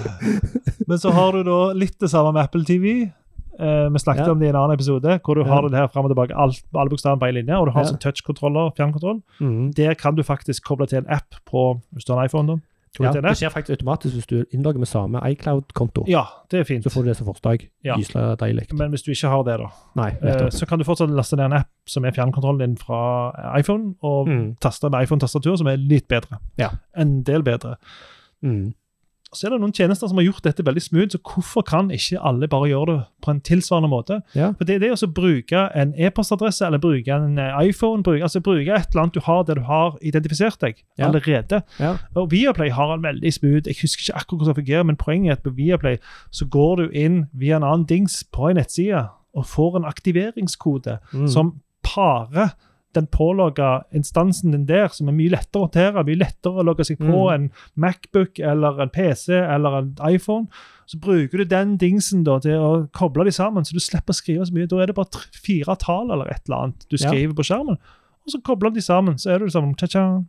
Men 0.88 0.98
så 0.98 1.10
har 1.12 1.32
du 1.32 1.42
da 1.44 1.72
litt 1.72 1.98
det 2.00 2.10
samme 2.10 2.32
med 2.34 2.42
Apple 2.42 2.64
TV. 2.64 3.12
Eh, 3.60 3.88
vi 3.92 3.98
snakket 4.00 4.26
Ja. 4.26 4.30
om 4.32 4.38
det 4.40 4.46
i 4.46 4.48
en 4.48 4.56
annen 4.56 4.72
episode, 4.74 5.20
hvor 5.22 5.34
du 5.34 5.42
Ja. 5.44 5.46
har 5.54 5.68
det 5.68 5.76
her 5.76 5.86
fram 5.88 6.06
og 6.06 6.10
tilbake, 6.16 6.34
alt, 6.34 6.62
alle 6.74 6.88
bokstavene 6.90 7.20
på 7.20 7.28
én 7.28 7.34
linje, 7.34 7.54
og 7.58 7.66
du 7.66 7.72
har 7.72 7.84
Ja. 7.84 7.90
sånn 7.92 8.00
touchkontroller, 8.00 8.72
fjernkontroll. 8.74 9.22
Mm. 9.40 9.72
Der 9.74 9.94
kan 9.94 10.14
du 10.14 10.22
faktisk 10.22 10.62
koble 10.64 10.86
til 10.88 10.98
en 10.98 11.06
app 11.08 11.34
på 11.46 11.80
hvis 11.94 12.04
du 12.04 12.12
har 12.14 12.20
en 12.20 12.26
iPhone. 12.26 12.46
da. 12.46 12.56
Ja, 12.98 13.12
det? 13.14 13.22
det 13.22 13.36
skjer 13.38 13.52
faktisk 13.54 13.70
automatisk 13.78 14.14
hvis 14.18 14.26
du 14.26 14.44
innlogger 14.50 14.78
med 14.82 14.88
samme 14.90 15.20
iCloud-konto. 15.30 16.02
Ja, 16.10 16.24
det 16.50 16.58
er 16.60 16.64
fint. 16.64 16.82
Så 16.84 16.90
får 16.90 17.02
du 17.04 17.08
det 17.12 17.16
som 17.16 17.26
forslag. 17.28 17.68
Ja. 17.86 17.94
Gysla 17.96 18.34
deilig. 18.36 18.66
Men 18.74 18.90
hvis 18.90 19.02
du 19.06 19.12
ikke 19.12 19.28
har 19.30 19.44
det, 19.46 19.58
da, 19.62 19.68
Nei, 19.96 20.08
eh, 20.10 20.24
nettopp. 20.26 20.52
så 20.58 20.66
kan 20.66 20.78
du 20.78 20.84
fortsatt 20.84 21.10
laste 21.14 21.36
ned 21.38 21.44
en 21.52 21.52
app 21.60 21.68
som 21.86 22.04
er 22.04 22.10
fjernkontrollen 22.10 22.58
din 22.64 22.76
fra 22.76 23.30
iPhone, 23.60 23.94
og 24.02 24.26
Mm. 24.28 24.56
taste 24.60 24.90
med 24.90 25.04
iPhone-tastatur, 25.06 25.56
som 25.56 25.66
er 25.70 25.76
litt 25.76 26.08
bedre. 26.08 26.38
Ja. 26.58 26.70
En 26.96 27.22
del 27.22 27.42
bedre. 27.42 27.76
Mm. 28.42 28.74
Så 29.32 29.46
er 29.46 29.50
det 29.54 29.60
noen 29.62 29.72
tjenester 29.72 30.08
som 30.10 30.18
har 30.18 30.24
gjort 30.26 30.42
dette 30.42 30.64
veldig 30.66 30.82
smooth, 30.82 31.10
så 31.14 31.18
hvorfor 31.22 31.62
kan 31.62 31.90
ikke 31.94 32.18
alle 32.26 32.48
bare 32.50 32.66
gjøre 32.72 32.86
det 32.90 33.04
på 33.22 33.30
en 33.30 33.40
tilsvarende 33.46 33.88
måte? 33.92 34.16
Ja. 34.34 34.48
For 34.58 34.64
det 34.66 34.74
er 34.74 34.78
det 34.82 34.90
å 34.96 35.06
bruke 35.14 35.60
en 35.78 35.92
e-postadresse 35.94 36.66
eller 36.66 36.78
bruke 36.82 37.14
en 37.14 37.38
eh, 37.38 37.60
iPhone, 37.68 38.02
bruke, 38.02 38.22
altså 38.26 38.40
bruke 38.42 38.74
et 38.74 38.90
eller 38.90 39.02
annet 39.04 39.14
du 39.14 39.20
har 39.20 39.44
der 39.46 39.54
du 39.54 39.62
har 39.68 39.98
identifisert 40.02 40.58
deg 40.60 40.82
Ja. 40.98 41.06
allerede. 41.06 41.62
Ja. 41.78 41.96
Og 42.16 42.30
Viaplay 42.32 42.70
har 42.70 42.94
en 42.94 43.02
veldig 43.06 43.32
smooth 43.32 43.66
Jeg 43.70 43.76
husker 43.82 44.02
ikke 44.02 44.18
akkurat 44.18 44.38
hvordan 44.40 44.54
det 44.54 44.60
fungerer, 44.64 44.82
men 44.84 44.96
poenget 44.96 45.30
er 45.30 45.36
at 45.38 45.42
på 45.46 45.54
Viaplay 45.56 45.96
så 46.32 46.44
går 46.50 46.76
du 46.76 46.88
inn 46.90 47.26
via 47.32 47.56
en 47.56 47.62
annen 47.62 47.86
dings 47.86 48.24
på 48.32 48.48
en 48.50 48.56
nettside 48.56 49.06
og 49.34 49.46
får 49.46 49.76
en 49.76 49.84
aktiveringskode 49.84 50.98
Mm. 51.14 51.28
som 51.28 51.54
parer 51.84 52.50
den 52.94 53.06
pålogga 53.06 53.84
instansen 53.94 54.50
din 54.52 54.66
der, 54.66 54.88
som 54.88 55.08
er 55.08 55.12
mye 55.14 55.30
lettere 55.30 55.60
å 55.62 55.66
håndtere, 55.68 56.04
mye 56.04 56.18
lettere 56.18 56.58
å 56.58 56.64
logge 56.66 56.84
seg 56.88 56.98
på 56.98 57.06
Mm. 57.28 57.34
en 57.34 57.50
Macbook 57.76 58.38
eller 58.40 58.80
en 58.82 58.90
PC 58.90 59.32
eller 59.34 59.78
en 59.78 59.92
iPhone. 60.10 60.48
Så 60.86 60.98
bruker 60.98 61.38
du 61.38 61.44
den 61.44 61.76
dingsen 61.78 62.24
da 62.24 62.38
til 62.40 62.58
å 62.58 62.88
koble 62.92 63.24
de 63.24 63.30
sammen, 63.30 63.62
så 63.64 63.72
du 63.72 63.78
slipper 63.80 64.10
å 64.10 64.18
skrive 64.18 64.46
så 64.46 64.52
mye. 64.52 64.66
Da 64.66 64.80
er 64.82 64.86
det 64.86 64.96
bare 64.96 65.22
fire 65.32 65.76
tall 65.78 66.10
eller 66.10 66.26
et 66.30 66.42
eller 66.48 66.56
annet 66.64 66.86
du 66.90 66.96
Ja. 66.98 67.08
skriver 67.10 67.34
på 67.34 67.44
skjermen. 67.46 67.78
Og 68.26 68.28
så 68.34 68.42
kobler 68.42 68.74
de 68.74 68.80
sammen, 68.80 69.14
så 69.18 69.30
er 69.34 69.38
du 69.38 69.46
sammen, 69.48 69.74
tja-tja. 69.76 70.24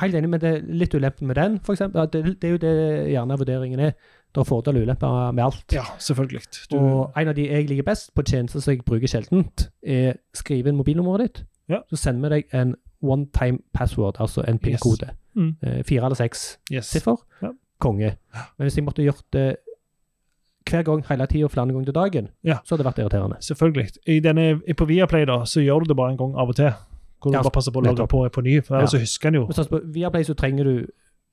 Helt 0.00 0.14
enig, 0.14 0.28
men 0.30 0.40
det 0.40 0.50
er 0.54 0.62
litt 0.72 0.94
ulempe 0.94 1.22
med 1.22 1.36
den, 1.36 1.58
eksempel. 1.58 2.06
Det, 2.10 2.40
det 2.40 2.44
er 2.48 2.52
jo 2.54 2.58
det 2.58 2.72
gjerne 3.12 3.38
vurderingen 3.40 3.80
er. 3.80 3.92
Det 4.34 4.40
er 4.42 4.48
fordel 4.48 4.76
og 4.76 4.82
ulemper 4.86 5.32
med 5.32 5.44
alt. 5.44 5.72
Ja, 5.72 5.84
selvfølgelig. 5.98 6.42
Du, 6.70 6.76
Og 6.78 7.12
en 7.16 7.28
av 7.28 7.34
de 7.34 7.46
jeg 7.48 7.68
liker 7.70 7.84
best 7.84 8.10
på 8.14 8.24
tjenester 8.26 8.60
som 8.60 8.72
jeg 8.74 8.84
bruker 8.84 9.08
sjeldent, 9.08 9.68
er 9.82 10.18
skrive 10.36 10.68
inn 10.68 10.76
mobilnummeret 10.76 11.20
ditt. 11.26 11.44
Ja. 11.68 11.78
Så 11.90 11.96
sender 11.96 12.28
vi 12.28 12.34
deg 12.36 12.44
en 12.54 12.74
one 13.02 13.26
time 13.32 13.58
password, 13.74 14.16
altså 14.20 14.44
en 14.48 14.58
PIN-kode. 14.58 15.10
Mm. 15.34 15.56
Eh, 15.62 15.82
fire 15.84 16.04
eller 16.04 16.14
seks 16.16 16.58
yes. 16.72 16.86
siffer. 16.86 17.16
Ja. 17.42 17.48
Konge. 17.80 18.16
Men 18.58 18.64
hvis 18.64 18.76
jeg 18.76 18.84
måtte 18.84 19.02
gjort 19.04 19.24
det 19.32 19.56
hver 20.70 20.82
gang, 20.82 21.04
hele 21.08 21.26
tida, 21.26 21.46
flere 21.46 21.66
ganger 21.66 21.84
til 21.84 21.94
dagen, 21.94 22.28
Ja. 22.44 22.56
så 22.64 22.74
hadde 22.74 22.84
det 22.84 22.86
vært 22.90 22.98
irriterende. 23.04 23.36
Selvfølgelig. 23.40 23.88
I 24.06 24.20
denne, 24.20 24.60
på 24.76 24.84
Viaplay 24.84 25.24
da, 25.24 25.44
så 25.44 25.60
gjør 25.60 25.78
du 25.84 25.84
det 25.88 25.96
bare 25.96 26.10
en 26.10 26.16
gang 26.18 26.34
av 26.36 26.48
og 26.48 26.56
til. 26.56 26.72
Hvor 27.22 27.30
du 27.30 27.36
Ja, 27.36 27.42
bare 27.42 27.50
passer 27.50 27.72
på 27.72 27.80
å 27.80 27.84
logge 27.84 28.06
på 28.06 28.28
på 28.28 28.40
ny, 28.42 28.60
for 28.60 28.74
ellers 28.76 28.92
Ja. 28.92 28.98
så 28.98 29.02
husker 29.02 29.28
en 29.28 29.34
jo. 29.34 29.42
Men 29.46 29.52
sånn, 29.52 29.68
på 29.68 29.80
Viaplay 29.94 30.22
så 30.24 30.34
trenger 30.34 30.64
du 30.64 30.86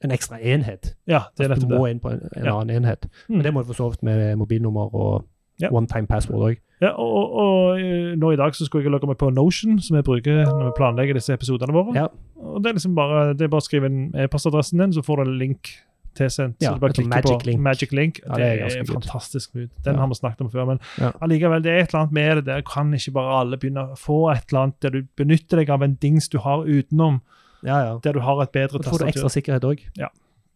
en 0.03 0.11
ekstra 0.11 0.37
enhet. 0.41 0.95
Ja, 1.07 1.21
det 1.37 1.45
er 1.45 1.49
Altså, 1.53 1.67
du 1.67 1.77
må 1.77 1.85
inn 1.89 1.99
på 1.99 2.09
en, 2.11 2.29
en 2.35 2.47
annen 2.47 2.69
enhet. 2.83 3.07
Mm. 3.29 3.35
Men 3.35 3.43
det 3.43 3.53
må 3.53 3.61
du 3.61 3.65
for 3.65 3.73
så 3.73 3.89
vidt 3.89 4.03
med 4.03 4.35
mobilnummer 4.37 4.93
og 4.95 5.25
one 5.71 5.87
time 5.87 6.07
password 6.07 6.41
òg. 6.51 6.57
Ja, 6.83 6.91
og, 6.99 7.13
og, 7.15 7.31
og 7.43 7.79
eh, 7.79 8.11
nå 8.19 8.33
i 8.35 8.39
dag 8.39 8.55
så 8.57 8.67
skulle 8.67 8.83
jeg 8.85 8.91
logge 8.93 9.07
meg 9.09 9.17
på 9.21 9.31
Notion, 9.33 9.79
som 9.83 9.95
jeg 9.99 10.05
bruker 10.07 10.43
når 10.49 10.67
vi 10.69 10.75
planlegger 10.77 11.17
disse 11.17 11.33
episodene 11.33 11.73
våre. 11.75 11.95
Ja. 11.95 12.07
Og 12.43 12.59
det 12.63 12.73
er 12.73 12.77
liksom 12.77 12.95
bare, 12.97 13.31
det 13.39 13.47
er 13.47 13.51
bare 13.53 13.63
å 13.63 13.67
skrive 13.67 13.87
inn 13.91 14.11
e-postadressen 14.25 14.81
din, 14.83 14.93
så 14.95 15.03
får 15.05 15.21
du 15.21 15.29
en 15.29 15.37
link 15.39 15.71
tilsendt. 16.13 16.59
Ja, 16.61 16.69
så 16.69 16.77
du 16.77 16.81
bare 16.83 16.93
klikker 16.93 17.09
magic 17.09 17.39
på 17.41 17.47
link. 17.49 17.61
Magic 17.65 17.91
Link. 17.97 18.19
Ja, 18.21 18.35
det, 18.37 18.49
det 18.61 18.81
er 18.83 18.89
fantastisk 18.91 19.55
mood. 19.57 19.69
Den 19.85 19.95
Ja. 19.95 19.99
har 20.03 20.07
vi 20.11 20.17
snakket 20.19 20.41
om 20.45 20.49
før, 20.53 20.67
men 20.69 20.79
Ja. 21.01 21.09
allikevel, 21.25 21.63
det 21.65 21.71
er 21.71 21.79
et 21.81 21.89
eller 21.93 22.01
annet 22.03 22.13
med 22.19 22.35
det 22.37 22.45
der. 22.51 22.61
Kan 22.61 22.93
ikke 22.93 23.13
bare 23.15 23.39
alle 23.39 23.57
begynne 23.57 23.87
å 23.95 23.97
få 23.97 24.19
et 24.35 24.43
eller 24.51 24.61
annet 24.67 24.79
der 24.85 24.89
du 24.93 25.01
benytter 25.17 25.57
deg 25.63 25.71
av 25.73 25.81
en 25.87 25.95
dings 25.95 26.29
du 26.29 26.37
har 26.45 26.65
utenom, 26.69 27.21
Ja, 27.63 27.79
ja. 27.87 27.99
der 28.03 28.13
du 28.13 28.19
har 28.19 28.43
et 28.43 28.51
bedre 28.51 28.77
tastatur? 28.77 28.83
Da 28.83 28.91
får 28.91 28.99
du 28.99 29.09
ekstra 29.13 29.29
sikkerhet 29.33 29.63
òg. 29.71 29.85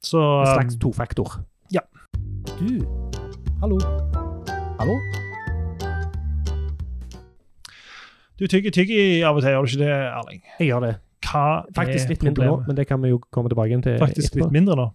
Så, 0.04 0.22
En 0.22 0.46
slags 0.54 0.76
um, 0.76 0.80
tofaktor. 0.80 1.40
ja. 1.72 1.82
Du, 2.60 2.86
hallo. 3.62 3.80
Hallo? 4.78 5.27
Du 8.38 8.48
tygger 8.48 8.74
tyggi 8.74 9.02
av 9.26 9.38
og 9.38 9.44
til, 9.44 9.52
gjør 9.54 9.66
du 9.66 9.72
ikke 9.72 9.84
det, 9.84 9.98
Erling? 10.20 10.42
Jeg 10.60 10.70
gjør 10.72 10.86
det. 10.86 10.94
Hva 11.28 11.44
Faktisk 11.76 12.12
litt 12.14 12.24
mindre 12.24 12.48
nå, 12.48 12.58
men 12.68 12.78
det 12.78 12.86
kan 12.88 13.02
vi 13.02 13.10
jo 13.12 13.20
komme 13.34 13.50
tilbake 13.52 13.82
til 13.84 13.98
Faktisk 14.00 14.32
etterpå. 14.32 14.46
litt 14.46 14.56
mindre 14.56 14.78
nå? 14.78 14.88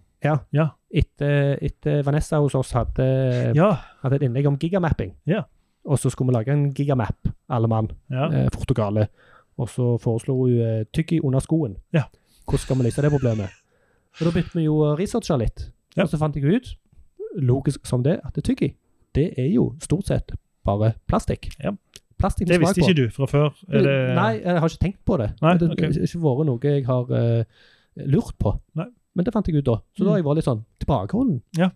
Etter, 0.93 1.57
etter 1.61 2.03
Vanessa 2.07 2.39
hos 2.39 2.55
oss 2.55 2.71
hadde, 2.71 3.53
Ja. 3.57 3.73
hadde 4.03 4.15
et 4.15 4.23
innlegg 4.29 4.47
om 4.47 4.57
gigamapping. 4.57 5.13
Ja. 5.27 5.43
Og 5.85 5.99
så 5.99 6.09
skulle 6.09 6.31
vi 6.31 6.37
lage 6.37 6.53
en 6.53 6.71
gigamap, 6.73 7.27
alle 7.49 7.67
mann, 7.67 7.91
ja. 8.09 8.29
eh, 8.31 8.49
fort 8.53 8.71
og 9.57 9.69
så 9.69 9.97
foreslo 10.01 10.33
hun 10.33 10.61
uh, 10.61 10.83
tyggi 10.93 11.19
under 11.21 11.39
skoen. 11.39 11.75
Ja. 11.93 12.03
Hvordan 12.47 12.59
skal 12.59 12.77
vi 12.77 12.83
løse 12.83 13.01
det 13.01 13.11
problemet? 13.11 13.49
Og 14.19 14.25
da 14.25 14.31
begynte 14.31 14.57
vi 14.57 14.63
jo 14.65 14.79
å 14.81 14.95
researche 14.97 15.37
litt. 15.37 15.67
Ja. 15.95 16.03
Og 16.03 16.09
så 16.09 16.17
fant 16.17 16.35
jeg 16.35 16.45
ut, 16.45 16.71
logisk 17.37 17.85
som 17.85 18.03
det, 18.03 18.19
at 18.23 18.33
tyggi 18.33 18.73
det 19.13 19.33
er 19.37 19.51
jo 19.53 19.73
stort 19.81 20.09
sett 20.09 20.33
bare 20.65 20.93
plastikk. 21.09 21.51
Ja. 21.61 21.75
Plastikk 22.23 22.47
Det 22.49 22.57
med 22.57 22.63
visste 22.63 22.79
smak 22.79 22.87
på. 22.87 22.89
ikke 22.89 22.99
du 23.01 23.15
fra 23.19 23.29
før? 23.29 23.53
Det... 23.67 23.93
Nei, 24.15 24.31
jeg 24.39 24.63
har 24.63 24.73
ikke 24.73 24.83
tenkt 24.87 24.99
på 25.03 25.19
det. 25.19 25.29
Nei, 25.43 25.55
det 25.59 25.69
har 25.69 25.77
har 25.83 26.09
ikke 26.09 26.25
vært 26.25 26.49
noe 26.49 26.73
jeg 26.73 26.85
har 26.87 27.13
uh, 27.13 27.63
lurt 28.15 28.35
på. 28.39 28.57
Nei. 28.79 28.89
Men 29.13 29.27
det 29.27 29.33
fant 29.35 29.47
jeg 29.49 29.61
ut 29.61 29.67
da. 29.69 29.79
Så 29.93 30.05
da 30.05 30.13
har 30.13 30.21
jeg 30.21 30.25
vært 30.25 30.41
litt 30.41 30.49
sånn 30.49 30.63
tilbakeholden. 30.81 31.41
Ja. 31.59 31.69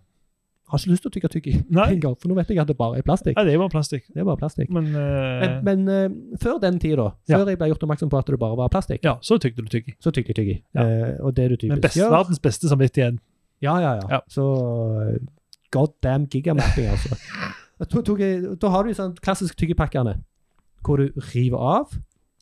Har 0.67 0.81
ikke 0.81 0.91
lyst 0.91 1.05
til 1.05 1.11
å 1.11 1.13
tygge 1.15 1.29
tyggi 1.31 1.51
i 1.55 1.59
en 1.83 2.01
gang, 2.03 2.15
for 2.19 2.27
nå 2.27 2.35
vet 2.35 2.49
jeg 2.51 2.59
at 2.59 2.67
det 2.67 2.75
bare 2.79 2.99
er 2.99 3.05
plastikk. 3.07 3.37
Nei, 3.37 3.45
det 3.47 3.53
er 3.53 3.61
bare 3.61 3.71
plastikk. 3.71 4.03
Det 4.11 4.19
er 4.19 4.27
bare 4.27 4.39
plastikk. 4.41 4.71
Men, 4.75 4.89
uh... 4.91 5.45
Men, 5.63 5.85
men 5.85 6.11
uh, 6.11 6.39
før 6.43 6.57
den 6.63 6.79
tid, 6.83 6.97
da, 6.99 7.11
Ja. 7.29 7.37
før 7.37 7.53
jeg 7.53 7.61
ble 7.61 7.69
gjort 7.71 7.85
oppmerksom 7.87 8.11
på 8.11 8.19
at 8.19 8.31
det 8.33 8.39
bare 8.41 8.59
var 8.59 8.73
plastikk, 8.73 9.05
ja, 9.07 9.15
så 9.23 9.37
tygde 9.39 9.63
du 9.63 9.71
tyggi. 9.71 9.95
så 10.03 10.11
tygde 10.11 10.33
jeg 10.33 10.39
tyggi. 10.41 10.57
Ja. 10.75 10.83
Eh, 10.83 11.13
og 11.23 11.37
det 11.37 11.45
du 11.53 11.55
Men 11.55 11.77
typisk 11.77 11.83
best, 11.87 11.99
gjør 12.01 12.11
verdens 12.17 12.43
beste 12.43 12.71
samvittighet. 12.71 13.21
Ja, 13.63 13.77
ja, 13.79 13.93
ja. 14.01 14.09
Ja. 14.17 14.19
Så 14.27 14.43
eh, 15.05 15.21
god 15.71 15.95
damn 16.03 16.27
gigamapping, 16.27 16.91
altså. 16.91 17.15
Da, 17.77 17.85
tok 17.85 18.17
jeg, 18.17 18.41
da 18.57 18.71
har 18.73 18.87
du 18.87 18.93
sånn 18.97 19.11
klassisk 19.21 19.53
tyggepakkene, 19.59 20.15
hvor 20.87 21.01
du 21.03 21.11
river 21.33 21.57
av. 21.77 21.97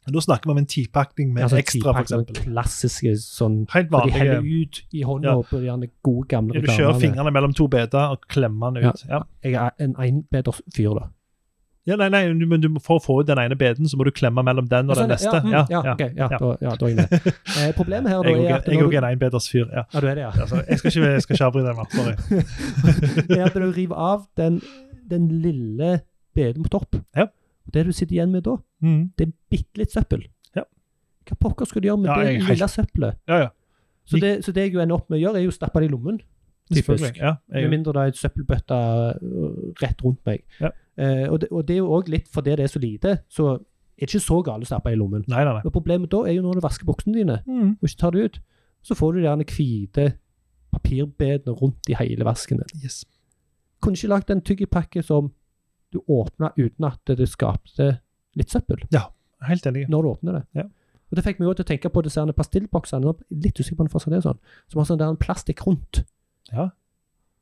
Da 0.05 0.21
snakker 0.21 0.45
vi 0.45 0.51
om 0.53 0.59
en 0.61 0.67
tipakning 0.69 1.31
med 1.33 1.47
altså 1.47 1.57
ekstra, 1.57 1.95
eksempel. 2.03 2.35
klassiske 2.43 3.15
sånn 3.17 3.63
Helt 3.73 3.89
hvor 3.89 4.05
de 4.05 4.11
heller 4.13 4.43
ut 4.45 4.83
i 4.93 5.01
hånda 5.01 5.31
Ja. 5.31 5.41
på 5.49 5.57
de 5.57 5.65
gjerne 5.65 5.89
gode, 6.05 6.27
gamle 6.29 6.53
Ja, 6.53 6.61
du 6.61 6.67
kjører 6.69 6.99
fingrene 7.01 7.31
mellom 7.33 7.55
to 7.57 7.65
beder 7.67 8.11
og 8.13 8.21
klemmer 8.29 8.69
den 8.75 8.85
ut. 8.91 9.01
Ja. 9.09 9.23
Jeg 9.43 9.53
er 9.57 9.71
en 9.81 9.95
einbeders 9.97 10.61
fyr, 10.75 10.93
da. 10.99 11.07
Ja, 11.87 11.95
nei, 11.97 12.09
nei, 12.09 12.21
du- 12.33 12.45
men 12.49 12.61
du, 12.61 12.69
For 12.81 12.97
å 12.99 13.01
få 13.03 13.19
ut 13.21 13.27
den 13.27 13.37
ene 13.37 13.55
beden, 13.55 13.85
så 13.89 13.97
må 13.97 14.05
du 14.05 14.11
klemme 14.11 14.43
mellom 14.45 14.67
den 14.69 14.89
og 14.89 14.95
den 14.95 15.05
sånn, 15.05 15.09
neste. 15.09 15.33
Ja, 15.33 15.41
mm, 15.41 15.51
Ja, 15.51 15.65
ja, 15.69 15.81
ja. 15.83 15.93
ok, 15.93 16.13
ja. 16.17 16.27
Da, 16.37 16.57
ja, 16.61 16.75
da 16.75 16.85
er 16.85 16.89
jeg 16.89 16.95
med. 16.97 17.33
Eh, 17.57 17.71
problemet 17.73 18.09
her 18.09 18.23
da 18.23 18.29
Jeg 18.29 18.45
er 18.45 18.55
at 18.55 18.65
jeg 18.67 18.77
òg 18.85 18.93
en 18.97 19.03
einbeders 19.09 19.49
fyr. 19.49 19.65
Ja. 19.73 19.83
ja, 19.93 19.99
du 20.01 20.07
er 20.07 20.15
det, 20.15 20.21
ja. 20.21 20.31
Altså, 20.41 20.63
jeg, 20.69 20.77
skal 20.79 20.91
ikke, 20.91 21.11
jeg 21.13 21.21
skal 21.21 21.35
ikke 21.35 21.45
avbryte 21.45 21.75
mer. 21.77 21.87
Sorry. 21.93 23.35
er 23.39 23.45
at 23.45 23.53
du 23.53 23.71
river 23.71 23.95
av 23.95 24.27
den, 24.37 24.61
den 25.09 25.27
lille 25.41 26.01
beten 26.35 26.63
på 26.63 26.69
topp, 26.69 27.01
Ja. 27.15 27.25
Og 27.67 27.73
det 27.73 27.85
du 27.85 27.91
sitter 27.91 28.15
igjen 28.15 28.31
med 28.31 28.43
da, 28.43 28.57
Mm. 28.81 29.11
det 29.17 29.27
er 29.27 29.31
bitte 29.49 29.77
litt 29.77 29.91
søppel. 29.91 30.23
Ja. 30.55 30.63
Hva 31.25 31.35
pokker 31.39 31.65
skal 31.67 31.81
du 31.81 31.87
gjøre 31.87 31.99
med 31.99 32.09
Ja, 32.09 32.15
det 32.19 32.25
jeg 32.33 32.41
helt- 32.41 32.49
lille 32.59 32.67
søppelet? 32.69 33.15
Ja, 33.27 33.37
ja. 33.39 33.49
Så 34.05 34.19
det, 34.21 34.45
så 34.45 34.51
det 34.53 34.63
jeg 34.67 34.73
jo 34.73 34.79
ender 34.81 34.95
opp 34.95 35.09
med 35.09 35.17
å 35.19 35.21
gjøre, 35.23 35.35
er 35.39 35.43
jo 35.43 35.49
å 35.49 35.53
stappe 35.57 35.79
det 35.81 35.89
i 35.89 35.93
lommen. 35.93 36.19
Typisk. 36.73 37.17
Ja, 37.17 37.35
Med 37.49 37.69
mindre 37.69 37.93
det 37.93 38.01
er 38.01 38.07
et 38.07 38.17
søppelbøtte 38.17 38.73
øh, 39.21 39.73
rett 39.81 40.01
rundt 40.03 40.19
meg. 40.25 40.43
Ja. 40.59 40.69
Eh, 40.97 41.27
og, 41.29 41.39
det, 41.41 41.49
og 41.51 41.65
det 41.67 41.73
er 41.75 41.77
jo 41.77 41.89
òg 41.89 42.07
litt 42.09 42.27
fordi 42.27 42.55
det 42.55 42.59
er 42.59 42.67
så 42.67 42.79
lite, 42.79 43.19
så 43.29 43.53
er 43.55 44.05
det 44.05 44.09
ikke 44.09 44.21
så 44.21 44.43
galt 44.43 44.63
å 44.63 44.65
stappe 44.65 44.91
i 44.91 44.95
lommen. 44.95 45.23
nei, 45.27 45.43
nei, 45.43 45.53
nei. 45.53 45.61
Men 45.63 45.71
problemet 45.71 46.09
da 46.09 46.23
er 46.25 46.33
jo 46.35 46.41
når 46.41 46.53
du 46.55 46.61
vasker 46.61 46.85
buksene 46.85 47.13
dine 47.13 47.43
Mm. 47.47 47.77
og 47.81 47.83
ikke 47.89 47.97
tar 47.97 48.11
det 48.11 48.23
ut, 48.25 48.39
så 48.83 48.93
får 48.95 49.13
du 49.13 49.19
de 49.21 49.25
gjerne 49.27 49.45
hvite 49.45 50.13
papirbedene 50.73 51.55
rundt 51.55 51.89
i 51.89 51.93
hele 51.97 52.25
vasken 52.25 52.57
din. 52.61 52.81
Yes. 52.83 53.05
Kunne 53.81 53.95
ikke 53.97 54.09
lagd 54.11 54.29
en 54.31 54.41
tyggipakke 54.41 55.03
som 55.03 55.31
du 55.95 56.01
åpna 56.11 56.51
uten 56.59 56.87
at 56.89 57.13
det 57.17 57.27
skapte 57.31 57.89
litt 58.35 58.51
søppel 58.53 58.83
Ja, 58.93 59.07
Helt 59.47 59.65
enig. 59.69 59.87
når 59.89 60.01
du 60.05 60.09
åpner 60.13 60.39
det. 60.39 60.43
Ja. 60.61 60.63
Og 61.11 61.15
Det 61.19 61.23
fikk 61.25 61.39
meg 61.39 61.47
også 61.51 61.61
til 61.61 61.65
å 61.65 61.71
tenke 61.73 61.89
på 61.93 62.01
disse 62.03 62.21
pastillboksene. 62.35 63.11
Litt 63.31 63.59
usikker 63.61 63.77
på 63.77 63.85
om 63.85 63.87
det 63.87 63.93
fortsatt 63.93 64.15
er 64.17 64.23
sånn. 64.25 64.39
Som 64.71 64.79
har 64.81 64.87
sånn 64.89 64.97
der 64.99 65.11
en 65.13 65.19
plastikk 65.21 65.61
rundt. 65.67 66.03
Ja. 66.51 66.69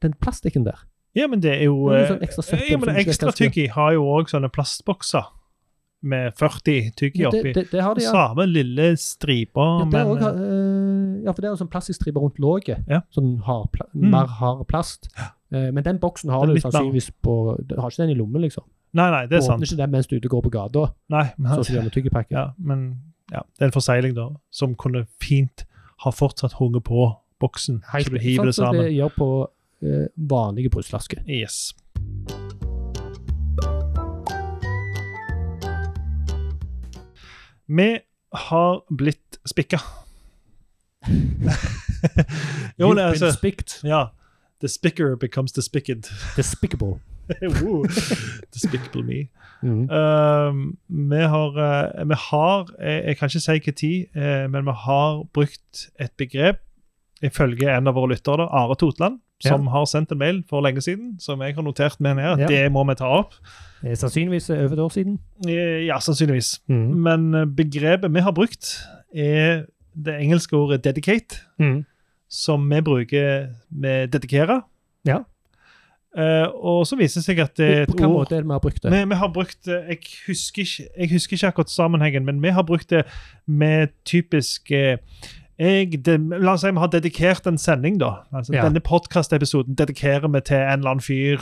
Den 0.03 0.13
plastikken 0.19 0.65
der. 0.67 0.81
Ja, 1.15 1.27
men 1.29 1.39
det 1.39 1.53
er 1.61 1.63
jo 1.69 1.89
Det 1.89 1.95
er 1.99 2.03
eh, 2.03 2.09
sånn 2.11 2.23
ekstra 2.25 2.43
søppel 2.43 2.69
ja, 2.73 2.77
men 2.81 2.95
Ekstra 2.97 3.31
tyggi 3.31 3.67
har 3.71 3.93
jo 3.93 4.03
òg 4.17 4.29
sånne 4.31 4.49
plastbokser 4.51 5.27
med 6.03 6.33
40 6.35 6.89
tyggi 6.99 7.21
Ja, 7.23 7.29
oppi. 7.29 7.53
det, 7.53 7.53
det, 7.55 7.63
det 7.71 7.83
har 7.85 7.95
de, 7.95 8.01
ja. 8.03 8.11
Samme 8.11 8.43
lille 8.49 8.89
striper, 8.99 9.79
Ja, 9.79 9.85
men 9.85 10.09
også, 10.17 10.31
øh, 10.35 11.23
ja, 11.23 11.31
for 11.31 11.39
det 11.41 11.47
er 11.47 11.53
jo 11.53 11.59
sånn 11.61 11.69
plastikkstripe 11.71 12.19
rundt 12.19 12.41
låget. 12.43 12.83
Ja. 12.91 12.99
Sånn 13.15 13.37
hard, 13.47 13.77
Mm. 13.93 14.09
mer 14.11 14.25
hard 14.41 14.65
plast. 14.67 15.07
Eh, 15.15 15.29
Eh, 15.53 15.71
men 15.71 15.83
den 15.85 15.99
boksen 16.01 16.31
har 16.33 16.47
du 16.49 16.55
sannsynligvis 16.59 17.11
på 17.21 17.33
Du 17.61 17.75
har 17.77 17.91
ikke 17.91 18.01
den 18.03 18.09
i 18.09 18.17
lommen, 18.17 18.41
liksom. 18.41 18.65
Nei, 18.93 19.09
nei, 19.13 19.25
det 19.29 19.37
er 19.37 19.41
sant. 19.45 19.61
Du 19.61 19.65
åpner 19.65 19.71
ikke 19.71 19.81
den 19.83 19.91
mens 19.93 20.07
du 20.09 20.15
ute 20.17 20.29
går 20.29 20.41
på 20.45 20.51
gata. 20.53 20.87
Nei, 21.13 21.25
men, 21.37 21.51
Ja, 22.31 22.45
men 22.57 22.87
ja, 23.31 23.41
det 23.57 23.61
er 23.61 23.69
en 23.69 23.75
forsegling, 23.75 24.15
da, 24.17 24.27
som 24.53 24.75
kunne 24.75 25.05
fint 25.21 25.65
ha 26.03 26.11
fortsatt 26.13 26.57
hunget 26.59 26.83
på 26.89 27.07
boksen. 27.41 27.83
Helt, 27.93 28.09
så 28.09 28.13
du 28.13 28.19
hiver 28.21 28.49
det 28.49 28.55
sammen. 28.55 28.73
Sånn 28.73 28.81
som 28.81 28.85
det 28.85 28.95
gjør 28.97 29.13
på 29.17 29.29
eh, 29.85 30.07
vanlige 30.17 30.73
brusflasker. 30.73 31.23
Yes. 31.29 31.73
Vi 37.65 37.89
har 38.49 38.81
blitt 38.89 39.39
spikka. 39.45 39.79
jo, 42.77 42.89
You've 42.89 42.95
been 42.95 43.05
altså- 43.05 43.31
spicked. 43.37 43.79
Ja. 43.83 44.07
The 44.63 44.69
spicker 44.71 45.17
becomes 45.19 45.51
despicked. 45.51 46.07
Despicable. 46.39 46.99
Despicable 48.53 49.03
me. 49.03 49.29
Mm. 49.63 49.89
Uh, 49.89 50.53
vi 51.09 51.21
har, 51.33 51.49
uh, 51.55 52.09
vi 52.09 52.15
har 52.29 52.69
jeg, 52.79 53.03
jeg 53.05 53.17
kan 53.17 53.27
ikke 53.29 53.39
si 53.39 53.51
når, 53.51 53.71
tid, 53.71 54.05
men 54.51 54.65
vi 54.67 54.71
har 54.85 55.23
brukt 55.33 55.83
et 55.99 56.11
begrep 56.17 56.59
ifølge 57.23 57.69
en 57.71 57.87
av 57.87 57.95
våre 57.95 58.11
lyttere, 58.11 58.37
da, 58.43 58.49
Are 58.51 58.75
Totland, 58.75 59.19
som 59.43 59.67
har 59.71 59.85
sendt 59.87 60.11
en 60.11 60.19
mail 60.19 60.41
for 60.49 60.63
lenge 60.63 60.81
siden, 60.83 61.13
som 61.23 61.41
jeg 61.43 61.55
har 61.55 61.63
notert 61.63 61.99
med 62.03 62.15
ned. 62.19 62.43
Ja. 62.43 62.47
Det 62.51 62.71
må 62.71 62.83
vi 62.87 62.95
ta 62.99 63.07
opp. 63.19 63.33
Det 63.83 63.91
er 63.91 63.99
sannsynligvis 63.99 64.49
over 64.55 64.73
et 64.75 64.79
år 64.83 64.91
siden. 64.95 65.15
Eh, 65.47 65.85
Ja, 65.87 65.99
sannsynligvis. 66.03 66.61
Mm. 66.67 66.83
Men 67.07 67.33
eh, 67.35 67.45
begrepet 67.47 68.11
vi 68.13 68.19
har 68.23 68.31
brukt, 68.35 68.73
er 69.15 69.65
det 69.95 70.15
engelske 70.19 70.55
ordet 70.57 70.83
'dedicate', 70.85 71.39
Mm. 71.59 71.85
Som 72.33 72.65
vi 72.69 72.81
bruker 72.81 73.53
med 73.69 74.09
'dedikere'. 74.15 74.61
Ja. 75.05 75.21
Uh, 76.13 76.45
og 76.61 76.87
så 76.87 76.95
viser 76.95 77.21
det 77.21 77.25
seg 77.25 77.39
at 77.41 77.55
det 77.57 77.67
er 77.67 77.85
På 77.85 77.95
et 77.95 77.95
hvilken 77.95 78.05
ord 78.05 78.19
måte 78.19 78.35
er 78.35 78.43
det 78.43 78.45
vi 78.45 78.53
har 78.53 78.61
brukt 78.61 78.83
det? 78.83 78.91
vi, 78.93 79.05
vi 79.09 79.15
har 79.17 79.29
brukt 79.33 79.65
det 79.65 79.77
jeg 79.89 79.97
husker, 80.27 80.61
ikke, 80.61 80.83
jeg 80.97 81.09
husker 81.09 81.33
ikke 81.33 81.47
akkurat 81.47 81.71
sammenhengen, 81.73 82.25
men 82.25 82.41
vi 82.43 82.51
har 82.53 82.65
brukt 82.69 82.89
det 82.89 83.01
med 83.47 83.87
typisk 84.05 84.71
eh, 84.71 84.97
jeg, 85.57 86.05
det, 86.05 86.19
La 86.37 86.53
oss 86.53 86.61
si 86.61 86.69
vi 86.69 86.81
har 86.81 86.91
dedikert 86.93 87.47
en 87.49 87.57
sending. 87.57 87.97
da. 87.99 88.11
Altså, 88.33 88.53
Ja. 88.53 88.65
Denne 88.65 88.79
podkastepisoden 88.79 89.75
dedikerer 89.75 90.27
vi 90.27 90.41
til 90.41 90.57
en 90.57 90.79
eller 90.79 90.89
annen 90.95 91.01
fyr, 91.01 91.41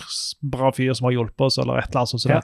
bra 0.52 0.72
fyr 0.72 0.94
som 0.94 1.06
har 1.06 1.12
hjulpet 1.16 1.42
oss. 1.48 1.58
eller 1.58 1.78
et 1.78 1.90
eller 1.90 2.00
annet 2.00 2.10
sånt. 2.10 2.26
Ja. 2.32 2.42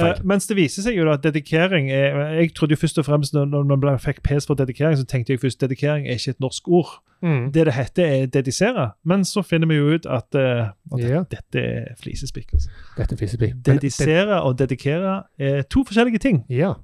Det. 0.00 0.10
Er. 0.10 0.20
Eh, 0.20 0.24
mens 0.24 0.46
det 0.46 0.56
viser 0.56 0.82
seg 0.86 0.96
jo 0.98 1.06
at 1.12 1.22
dedikering 1.24 1.90
er 1.90 2.34
Jeg 2.40 2.54
trodde 2.54 2.74
jo 2.74 2.80
først 2.80 2.98
og 2.98 3.04
fremst 3.06 3.34
når, 3.34 3.46
når 3.52 3.64
man 3.64 3.80
ble, 3.80 3.94
fikk 3.98 4.22
pes 4.22 4.46
for 4.46 4.54
dedikering, 4.54 4.96
så 4.98 5.04
tenkte 5.06 5.32
jeg 5.32 5.40
først 5.40 5.60
dedikering 5.60 6.06
er 6.08 6.18
ikke 6.18 6.30
et 6.36 6.40
norsk 6.40 6.68
ord. 6.68 6.98
Mm. 7.24 7.52
Det 7.52 7.66
det 7.66 7.74
heter, 7.74 8.04
er 8.04 8.26
dedisere. 8.26 8.90
Men 9.04 9.24
så 9.24 9.42
finner 9.42 9.66
vi 9.66 9.74
jo 9.78 9.94
ut 9.94 10.06
at, 10.06 10.26
uh, 10.34 10.72
at 10.92 11.00
Ja. 11.00 11.22
dette 11.30 11.58
er 11.60 11.94
flisespikk. 12.02 12.52
Altså. 12.52 12.68
Dette 12.98 13.14
er 13.14 13.52
Dedisere 13.64 14.42
og 14.42 14.58
dedikere 14.58 15.22
er 15.38 15.62
to 15.62 15.84
forskjellige 15.84 16.18
ting, 16.18 16.44
Ja. 16.50 16.74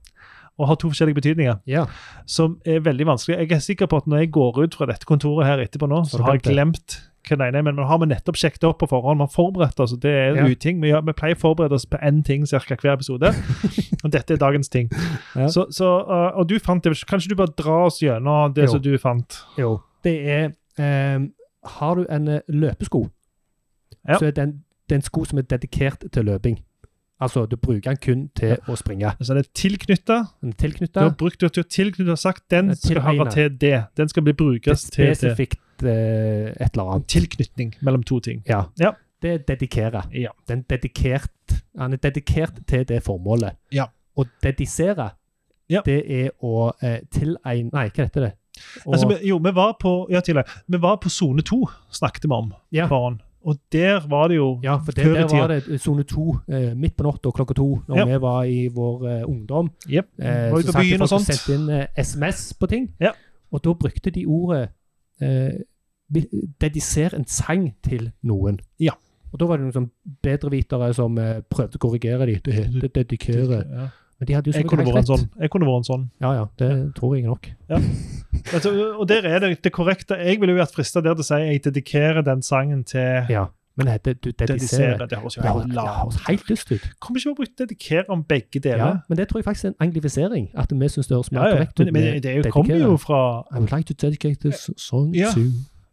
Og 0.61 0.69
har 0.69 0.77
to 0.81 0.91
forskjellige 0.93 1.17
betydninger, 1.17 1.61
ja. 1.71 1.87
som 2.29 2.59
er 2.69 2.83
veldig 2.85 3.07
vanskelig. 3.09 3.39
Jeg 3.41 3.57
er 3.57 3.63
sikker 3.65 3.89
på 3.91 4.01
at 4.03 4.09
når 4.11 4.27
jeg 4.27 4.33
går 4.37 4.59
ut 4.67 4.75
fra 4.77 4.89
dette 4.91 5.09
kontoret 5.09 5.49
her 5.49 5.63
etterpå 5.65 5.89
nå, 5.89 6.03
Så 6.05 6.19
så 6.19 6.27
har 6.27 6.37
jeg 6.37 6.45
glemt 6.51 6.99
hva 7.29 7.37
det 7.37 7.47
ene 7.51 7.61
men 7.63 7.77
nå 7.77 7.85
har 7.85 7.99
vi 8.01 8.07
nettopp 8.09 8.39
sjekket 8.41 8.65
opp 8.65 8.79
på 8.81 8.89
forhånd. 8.89 9.21
Vi 9.21 9.27
har 9.29 9.33
forberedt 9.35 9.81
oss, 9.85 9.93
det 10.01 10.11
er 10.11 10.35
Ja. 10.37 10.47
uting. 10.49 10.81
Vi, 10.81 10.93
vi 10.93 11.13
pleier 11.13 11.37
å 11.37 11.41
forberede 11.41 11.77
oss 11.77 11.85
på 11.87 11.99
én 12.01 12.23
ting 12.25 12.47
cirka 12.49 12.77
hver 12.81 12.95
episode, 12.97 13.33
og 14.05 14.11
dette 14.11 14.35
er 14.35 14.41
dagens 14.41 14.69
ting. 14.73 14.89
Ja. 15.37 15.49
Så, 15.49 15.67
så, 15.71 15.91
uh, 16.09 16.39
og 16.39 16.49
du 16.49 16.59
fant 16.59 16.85
det, 16.85 16.97
Kanskje 17.09 17.29
du 17.31 17.37
bare 17.37 17.53
drar 17.57 17.87
oss 17.91 18.01
gjennom 18.01 18.55
det 18.55 18.65
Jo. 18.69 18.73
som 18.77 18.83
du 18.83 18.97
fant? 18.99 19.41
Jo. 19.59 19.81
Det 20.05 20.17
er 20.29 20.51
ehm, 20.79 21.33
Har 21.65 21.95
du 21.95 22.07
en 22.09 22.29
eh, 22.29 22.41
løpesko, 22.49 23.11
Ja. 24.09 24.17
så 24.17 24.27
er 24.27 24.31
den, 24.31 24.63
det 24.89 24.95
er 24.95 24.97
en 24.97 25.03
sko 25.03 25.25
som 25.25 25.39
er 25.39 25.43
dedikert 25.43 26.05
til 26.13 26.25
løping. 26.25 26.57
Altså, 27.21 27.47
du 27.47 27.57
bruker 27.57 27.91
den 27.91 27.97
kun 28.01 28.23
til 28.35 28.57
å 28.69 28.77
springe. 28.81 29.11
Altså, 29.19 29.35
det 29.37 29.47
er 29.47 29.51
tilknytta. 29.55 30.17
Den 30.41 30.55
Du 30.95 31.01
har 31.01 31.11
brukt 31.19 31.41
det 31.41 31.53
til 31.53 31.65
å 31.65 31.69
tilknytte 31.69 32.15
og 32.15 32.19
sagt 32.19 32.45
den 32.51 32.75
skal 32.77 33.01
høre 33.05 33.31
til 33.31 33.51
det. 33.61 33.85
Den 33.97 34.09
skal 34.09 34.23
bli 34.23 34.33
brukes 34.33 34.85
til 34.91 35.07
det. 35.11 35.17
spesifikt 35.19 35.85
eh, 35.85 36.51
et 36.57 36.73
eller 36.73 36.95
annet. 36.95 37.07
Tilknytning 37.13 37.75
mellom 37.83 38.03
to 38.03 38.21
ting. 38.21 38.43
Ja. 38.49 38.65
Ja. 38.81 38.93
Det 39.23 39.31
er 39.35 39.39
dedikere. 39.49 40.03
Ja. 40.17 40.31
Den 40.49 40.63
dedikert, 40.71 41.31
han 41.79 41.93
er 41.93 41.97
dedikert 42.01 42.63
til 42.67 42.85
det 42.89 43.03
formålet. 43.05 43.59
Ja. 43.73 43.85
Å 44.17 44.25
dedisere, 44.43 45.11
Ja. 45.71 45.83
det 45.87 46.03
er 46.11 46.31
å 46.43 46.73
eh, 46.83 47.01
tilegne 47.13 47.71
Nei, 47.73 47.89
hva 47.91 48.05
heter 48.09 48.21
det? 48.21 48.33
Og, 48.87 48.95
Altså, 48.95 49.19
jo, 49.23 49.37
vi 49.39 49.53
var 49.55 49.77
på 49.81 50.07
ja, 50.11 50.21
tidligere. 50.21 50.49
Vi 50.67 50.79
var 50.81 50.97
på 50.97 51.09
sone 51.09 51.43
to, 51.43 51.67
snakket 51.93 52.25
vi 52.25 52.33
om. 52.35 52.53
Ja. 52.73 52.89
Foran. 52.89 53.21
Og 53.45 53.57
der 53.73 54.03
var 54.09 54.29
det 54.29 54.37
jo 54.37 54.61
ja, 54.63 54.75
for 54.85 54.93
det, 54.93 55.05
der 55.05 55.29
var 55.33 55.47
det 55.49 55.79
sone 55.81 56.03
to 56.05 56.35
eh, 56.49 56.75
midt 56.77 56.97
på 56.97 57.07
natta 57.07 57.31
klokka 57.33 57.55
to, 57.57 57.69
når 57.89 57.97
Ja. 57.97 58.05
vi 58.05 58.19
var 58.21 58.43
i 58.45 58.69
vår 58.69 59.07
eh, 59.09 59.23
ungdom. 59.29 59.71
Jep. 59.89 60.07
Eh, 60.19 60.51
så 60.51 60.73
satt 60.73 60.77
og 60.77 60.99
folk 60.99 61.09
sånt. 61.09 61.27
sendte 61.31 61.55
inn 61.57 61.69
eh, 61.71 61.87
SMS 62.05 62.53
på 62.61 62.67
ting, 62.69 62.91
Ja. 63.01 63.13
og 63.53 63.63
da 63.65 63.73
brukte 63.73 64.11
de 64.11 64.27
ordet 64.27 64.69
eh, 65.23 65.53
Dediser 66.61 67.15
en 67.15 67.25
sang 67.27 67.69
til 67.87 68.11
noen. 68.27 68.59
Ja. 68.83 68.93
Og 69.33 69.39
da 69.39 69.47
var 69.47 69.57
det 69.61 69.69
noen 69.69 69.77
sånn 69.77 69.91
bedrevitere 70.27 70.89
som 70.97 71.17
eh, 71.23 71.37
prøvde 71.47 71.79
å 71.79 71.83
korrigere 71.85 72.27
de. 72.27 72.35
Det 72.43 72.55
heter 72.57 72.89
dedikere. 72.97 73.61
Ja. 73.71 73.85
Jeg 74.29 74.67
kunne 74.69 74.85
vært 74.85 74.97
en 75.01 75.07
sånn. 75.09 75.29
Jeg 75.41 75.51
kunne 75.51 75.67
vært 75.67 75.81
en 75.81 75.89
sånn. 75.89 76.03
Ja, 76.21 76.33
ja, 76.37 76.45
det 76.61 76.95
tror 76.99 77.15
jeg 77.17 77.25
nok. 77.25 77.49
Altså, 78.53 78.73
og 78.99 79.09
der 79.09 79.25
er 79.27 79.39
det 79.41 79.63
det 79.65 79.73
korrekte. 79.73 80.15
Jeg 80.21 80.41
ville 80.41 80.53
jo 80.53 80.59
vært 80.61 80.75
frista 80.77 81.01
der 81.01 81.15
til 81.17 81.25
å 81.25 81.29
si 81.31 81.39
jeg 81.41 81.63
dedikerer 81.65 82.23
den 82.27 82.43
sangen 82.43 82.85
til 82.85 83.27
Ja, 83.33 83.47
men 83.77 83.87
det 83.89 83.93
heter 83.97 84.15
du 84.21 84.31
dediserer. 84.31 84.99
dedisere. 84.99 85.09
Det 85.09 85.19
høres 85.19 85.37
jo 85.37 85.43
helt 85.43 85.73
det 85.73 85.87
høres 85.89 86.21
helt 86.29 86.51
lyst 86.51 86.73
ut. 86.73 86.85
Kommer 87.01 87.19
ikke 87.21 87.31
vi 87.31 87.33
å 87.33 87.39
bruke 87.41 87.57
dedikere 87.65 88.05
om 88.13 88.23
begge 88.29 88.61
deler? 88.61 88.85
Ja, 88.85 88.93
men 89.09 89.19
det 89.19 89.29
tror 89.31 89.41
jeg 89.41 89.45
faktisk 89.49 89.65
er 89.65 89.73
en 89.75 89.81
anglifisering. 89.89 90.51
At 90.55 90.71
vi 90.73 90.89
syns 90.89 91.07
det 91.09 91.17
høres 91.17 91.33
mer 91.33 91.41
Ja, 91.41 91.49
ja. 91.49 91.55
korrekt 91.57 91.81
ut. 91.81 91.87
Men, 91.93 92.03
men 92.03 92.23
det 92.23 92.37
er 92.47 92.51
kommer 92.51 92.77
jo 92.77 92.97
fra 93.01 93.21
I 93.51 93.59
would 93.59 93.73
like 93.73 93.89
to 93.89 93.95
dedicate 94.07 94.41
this 94.45 94.69
song 94.77 95.15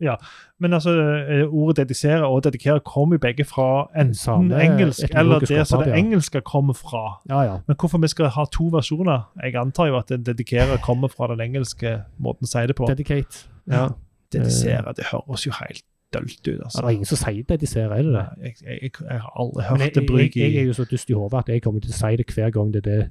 Ja. 0.03 0.15
Men 0.59 0.73
altså, 0.73 0.91
eh, 0.91 1.53
ordet 1.53 1.77
dedisere 1.77 2.27
og 2.27 2.43
dedikere 2.43 2.79
kommer 2.85 3.15
jo 3.15 3.19
begge 3.19 3.45
fra 3.45 3.89
enten 3.97 4.51
engelsk 4.53 5.09
eller 5.13 5.39
det 5.39 5.67
som 5.67 5.83
det 5.83 5.95
engelske 5.97 6.41
kommer 6.41 6.73
fra. 6.73 7.21
Ja, 7.29 7.41
ja. 7.41 7.57
Men 7.67 7.75
hvorfor 7.79 7.97
vi 7.97 8.07
skal 8.07 8.31
ha 8.35 8.45
to 8.51 8.69
versjoner? 8.73 9.29
Jeg 9.43 9.55
antar 9.55 9.87
jo 9.87 9.97
at 9.97 10.09
dedikere 10.09 10.77
kommer 10.83 11.07
fra 11.07 11.27
den 11.33 11.41
engelske 11.49 12.01
måten 12.17 12.45
å 12.45 12.51
si 12.51 12.65
det 12.67 12.75
på. 12.77 12.89
Dedicate. 12.89 13.47
Ja. 13.67 13.87
Dedisere, 14.33 14.93
det 14.97 15.09
høres 15.11 15.45
jo 15.47 15.53
helt 15.61 15.85
dølt 16.13 16.47
ut, 16.47 16.59
altså. 16.63 16.81
det 16.81 16.85
er 16.85 16.89
ingen 16.95 17.05
som 17.09 17.19
sier 17.19 17.43
dedisere, 17.49 17.97
er 17.97 18.03
det 18.03 18.13
det? 18.13 18.25
Jeg, 18.41 18.53
jeg, 18.63 18.79
jeg, 18.81 18.91
jeg 19.09 19.21
har 19.21 19.31
aldri 19.39 19.63
hørt 19.67 19.81
jeg, 19.81 19.95
det 19.95 20.03
bruk 20.07 20.19
i 20.19 20.39
jeg, 20.39 20.53
jeg, 20.53 20.61
er 20.61 20.69
jo 20.69 20.75
så 20.77 20.85
dust 20.91 21.09
i 21.09 21.13
hodet 21.17 21.41
at 21.41 21.49
jeg 21.51 21.63
kommer 21.65 21.83
til 21.83 21.91
å 21.91 21.97
si 21.97 22.11
det 22.19 22.27
hver 22.31 22.53
gang 22.55 22.71
det 22.73 22.83
er 22.85 22.87
det 22.87 23.01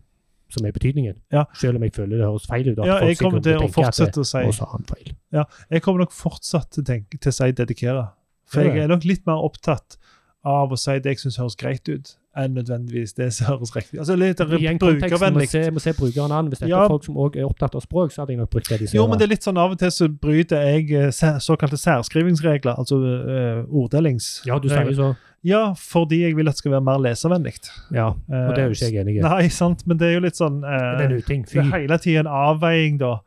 som 0.53 0.67
er 0.67 0.75
betydningen. 0.75 1.17
Ja. 1.35 1.45
Selv 1.59 1.81
om 1.81 1.87
jeg 1.87 1.95
føler 1.97 2.21
det 2.21 2.27
høres 2.27 2.47
feil 2.47 2.69
ut. 2.71 2.83
Ja, 2.87 2.99
jeg 3.05 3.19
kommer 3.21 3.43
til 3.43 3.59
å 3.59 3.71
fortsette 3.73 4.23
å 4.23 4.27
si 4.27 4.45
feil. 4.93 5.15
Jeg 5.33 5.83
kommer 5.85 6.05
nok 6.05 6.15
fortsatt 6.15 6.71
til, 6.77 6.87
tenke, 6.87 7.19
til 7.19 7.33
å 7.33 7.37
si 7.37 7.51
dedikere. 7.57 8.05
For 8.47 8.63
Ja, 8.63 8.75
jeg 8.75 8.85
er 8.87 8.93
nok 8.93 9.07
litt 9.09 9.27
mer 9.27 9.43
opptatt 9.43 9.99
av 10.47 10.71
å 10.71 10.79
si 10.79 10.95
det 11.03 11.17
jeg 11.17 11.25
syns 11.25 11.41
høres 11.43 11.59
greit 11.59 11.89
ut, 11.91 12.13
enn 12.37 12.57
nødvendigvis 12.57 13.15
det 13.17 13.31
som 13.35 13.47
høres 13.51 13.73
riktig. 13.77 13.99
Altså 14.01 14.17
litt 14.19 14.41
kontekst 14.41 15.23
må 15.35 15.47
se, 15.51 15.63
må 15.73 15.83
se 15.83 15.95
brukeren 15.97 16.35
an. 16.35 16.51
Hvis 16.53 16.63
dette 16.63 16.71
Ja. 16.71 16.85
er 16.85 16.93
folk 16.93 17.05
som 17.05 17.17
også 17.17 17.41
er 17.41 17.47
opptatt 17.49 17.75
av 17.75 17.85
språk, 17.85 18.13
så 18.13 18.23
hadde 18.23 18.35
jeg 18.35 18.41
nok 18.43 18.51
brukt 18.51 18.69
det 18.69 18.79
dedisere. 18.79 18.99
Jo, 19.01 19.07
men 19.07 19.19
det 19.19 19.27
er 19.27 19.33
litt 19.35 19.47
sånn 19.47 19.61
av 19.61 19.73
og 19.73 19.79
til 19.79 19.91
så 19.91 20.09
bryter 20.09 20.67
jeg 20.69 20.91
eh, 20.93 21.39
såkalte 21.41 21.79
særskrivingsregler, 21.81 22.77
altså 22.77 22.99
uh, 23.01 23.65
orddelings... 23.71 24.43
Ja, 24.47 24.59
du 24.59 24.69
sier 24.69 24.93
så. 24.95 25.15
Ja, 25.47 25.75
fordi 25.79 26.23
jeg 26.25 26.37
vil 26.37 26.49
at 26.49 26.57
det 26.57 26.65
skal 26.65 26.73
være 26.73 26.83
mer 26.83 26.99
leservennlig. 26.99 27.55
Ja, 27.95 28.09
og 28.09 28.51
det 28.57 28.59
er 28.59 28.67
jo 28.67 28.75
ikke 28.75 28.91
jeg 28.91 29.01
enig 29.05 29.17
i. 29.21 29.23
Nei, 29.23 29.49
sant, 29.49 29.87
men 29.87 29.99
det 30.01 30.09
er 30.09 30.17
jo 30.17 30.25
litt 30.25 30.39
sånn 30.39 30.59
uh, 30.65 30.99
Det 30.99 31.07
er 31.07 31.11
en 31.13 31.23
uting. 31.23 31.47
Fy. 31.47 31.59
Det 31.61 31.65
er 31.65 31.83
hele 31.87 31.99
tiden 32.03 32.27
en 32.27 32.33
avveiing, 32.33 32.99
da. 33.01 33.19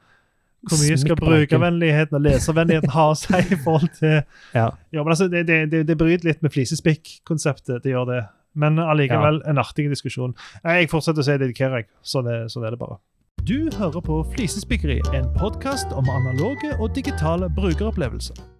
Hvor 0.68 0.82
mye 0.82 0.98
skal 1.00 1.16
brukervennligheten 1.16 2.18
og 2.18 2.26
leservennligheten 2.26 2.92
ha 2.92 3.06
å 3.14 3.16
si 3.16 3.40
i 3.40 3.58
forhold 3.64 3.94
til 3.96 4.18
Ja. 4.58 4.66
Ja, 4.92 5.04
men 5.06 5.14
altså, 5.14 5.30
det, 5.32 5.46
det, 5.48 5.62
det, 5.72 5.86
det 5.88 5.96
bryter 5.98 6.28
litt 6.28 6.44
med 6.44 6.52
flisespikk-konseptet, 6.52 7.80
det 7.86 7.94
gjør 7.94 8.10
det. 8.12 8.20
Men 8.54 8.80
allikevel 8.82 9.42
en 9.48 9.62
artig 9.62 9.90
diskusjon. 9.92 10.36
Jeg 10.64 10.90
fortsetter 10.92 11.22
å 11.22 11.28
si 11.28 11.38
dedikerer, 11.42 11.84
jeg. 11.84 11.90
Sånn 12.02 12.30
er, 12.30 12.48
sånn 12.52 12.66
er 12.66 12.76
det 12.76 12.82
bare. 12.82 13.00
Du 13.48 13.70
hører 13.78 14.04
på 14.04 14.22
Flisespikkeri, 14.34 15.00
en 15.16 15.30
podkast 15.40 15.94
om 15.96 16.10
analoge 16.12 16.74
og 16.80 16.92
digitale 16.98 17.50
brukeropplevelser. 17.56 18.59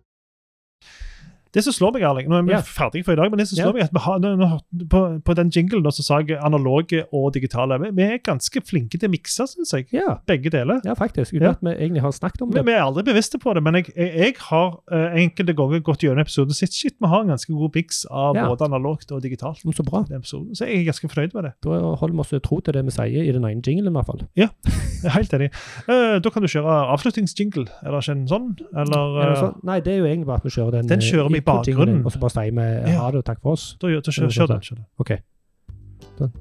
Det 1.54 1.64
som 1.66 1.74
slår 1.74 1.94
meg, 1.96 2.04
Erling 2.06 2.28
Nå 2.30 2.38
er 2.38 2.44
vi 2.46 2.52
Ja. 2.54 2.62
ferdige 2.62 3.04
for 3.06 3.14
i 3.14 3.16
dag, 3.16 3.30
men 3.32 3.40
det 3.40 3.48
som 3.48 3.58
slår 3.58 3.66
Ja. 3.66 3.72
meg 3.74 3.82
er 3.82 3.86
at 3.86 3.94
vi 3.94 4.00
har, 4.06 4.20
nå, 4.20 4.36
nå, 4.38 4.88
på, 4.90 5.22
på 5.26 5.34
den 5.36 5.50
jinglen 5.50 5.82
nå, 5.84 5.90
så 5.92 6.04
sa 6.06 6.20
jeg 6.22 6.38
analoge 6.38 7.06
og 7.12 7.34
digitale. 7.34 7.80
Vi, 7.82 7.90
vi 7.98 8.04
er 8.04 8.18
ganske 8.20 8.62
flinke 8.62 9.00
til 9.00 9.10
å 9.10 9.12
mikse, 9.12 9.48
syns 9.50 9.72
jeg. 9.74 9.88
Ja, 9.92 10.18
Begge 10.28 10.50
deler. 10.54 10.82
ja, 10.86 10.94
faktisk. 10.94 11.34
Uten 11.34 11.42
Ja. 11.42 11.50
at 11.52 11.62
vi 11.62 11.74
egentlig 11.74 12.02
har 12.02 12.12
snakket 12.12 12.42
om 12.44 12.52
det. 12.52 12.66
vi 12.66 12.72
er 12.72 12.82
aldri 12.86 13.04
bevisste 13.04 13.40
på 13.42 13.54
det, 13.56 13.64
men 13.64 13.74
jeg, 13.76 13.90
jeg, 13.96 14.14
jeg 14.20 14.36
har 14.50 14.78
uh, 14.92 15.16
enkelte 15.18 15.56
ganger 15.56 15.82
gått 15.82 16.00
gjennom 16.06 16.20
episoden 16.22 16.50
og 16.54 16.56
sett 16.56 16.74
shit, 16.74 16.94
vi 17.02 17.08
har 17.08 17.22
en 17.22 17.28
ganske 17.34 17.50
god 17.52 17.74
miks 17.76 18.06
av 18.12 18.36
Ja. 18.36 18.46
både 18.48 18.66
analogt 18.70 19.12
og 19.12 19.22
digitalt. 19.24 19.60
Så 19.66 19.84
bra. 19.84 20.04
episoden. 20.12 20.54
Så 20.56 20.66
jeg 20.68 20.82
er 20.82 20.92
ganske 20.92 21.10
fornøyd 21.10 21.34
med 21.34 21.44
det. 21.46 21.54
Da 21.64 21.70
holder 21.96 22.14
vi 22.14 22.20
oss 22.20 22.42
tro 22.44 22.60
til 22.60 22.74
det 22.74 22.86
vi 22.86 22.92
sier 22.92 23.24
i 23.26 23.32
den 23.32 23.44
ene 23.44 23.62
jinglen, 23.62 23.88
i 23.90 23.98
hvert 23.98 24.06
fall. 24.06 24.22
Er 24.38 25.10
helt 25.16 25.32
enig. 25.34 25.50
Uh, 25.88 26.20
da 26.20 26.30
kan 26.30 26.42
du 26.44 26.48
kjøre 26.48 26.94
avslutningsjingle, 26.94 27.68
eller 27.86 28.00
ikke 28.04 28.12
en 28.12 28.28
sånn? 28.28 28.48
Eller, 28.76 29.22
Er 29.24 29.30
det 29.34 29.38
sånn? 29.40 29.56
Nei, 29.64 29.80
det 29.80 29.94
er 29.94 29.98
jo 30.02 30.06
egentlig 30.06 30.28
bare 30.28 30.38
at 30.38 30.44
vi 30.44 30.50
kjører 30.54 30.72
den 30.78 30.88
Den 30.88 31.00
kjører 31.00 31.32
vi 31.32 31.39
i 31.40 31.46
bakgrunnen. 31.46 32.04
Og 32.06 32.14
så 32.14 32.22
bare 32.22 32.36
sier 32.36 32.54
vi 32.56 32.94
ha 33.00 33.10
det 33.14 33.24
og 33.24 33.26
takk 33.28 33.42
for 33.42 33.58
oss. 33.58 33.72
da, 33.82 33.92
da 33.96 34.14
kjør, 34.16 34.30
kjør 34.36 34.54
den. 34.54 34.62
Kjør 34.68 34.80
den. 34.82 34.86
OK. 35.02 35.16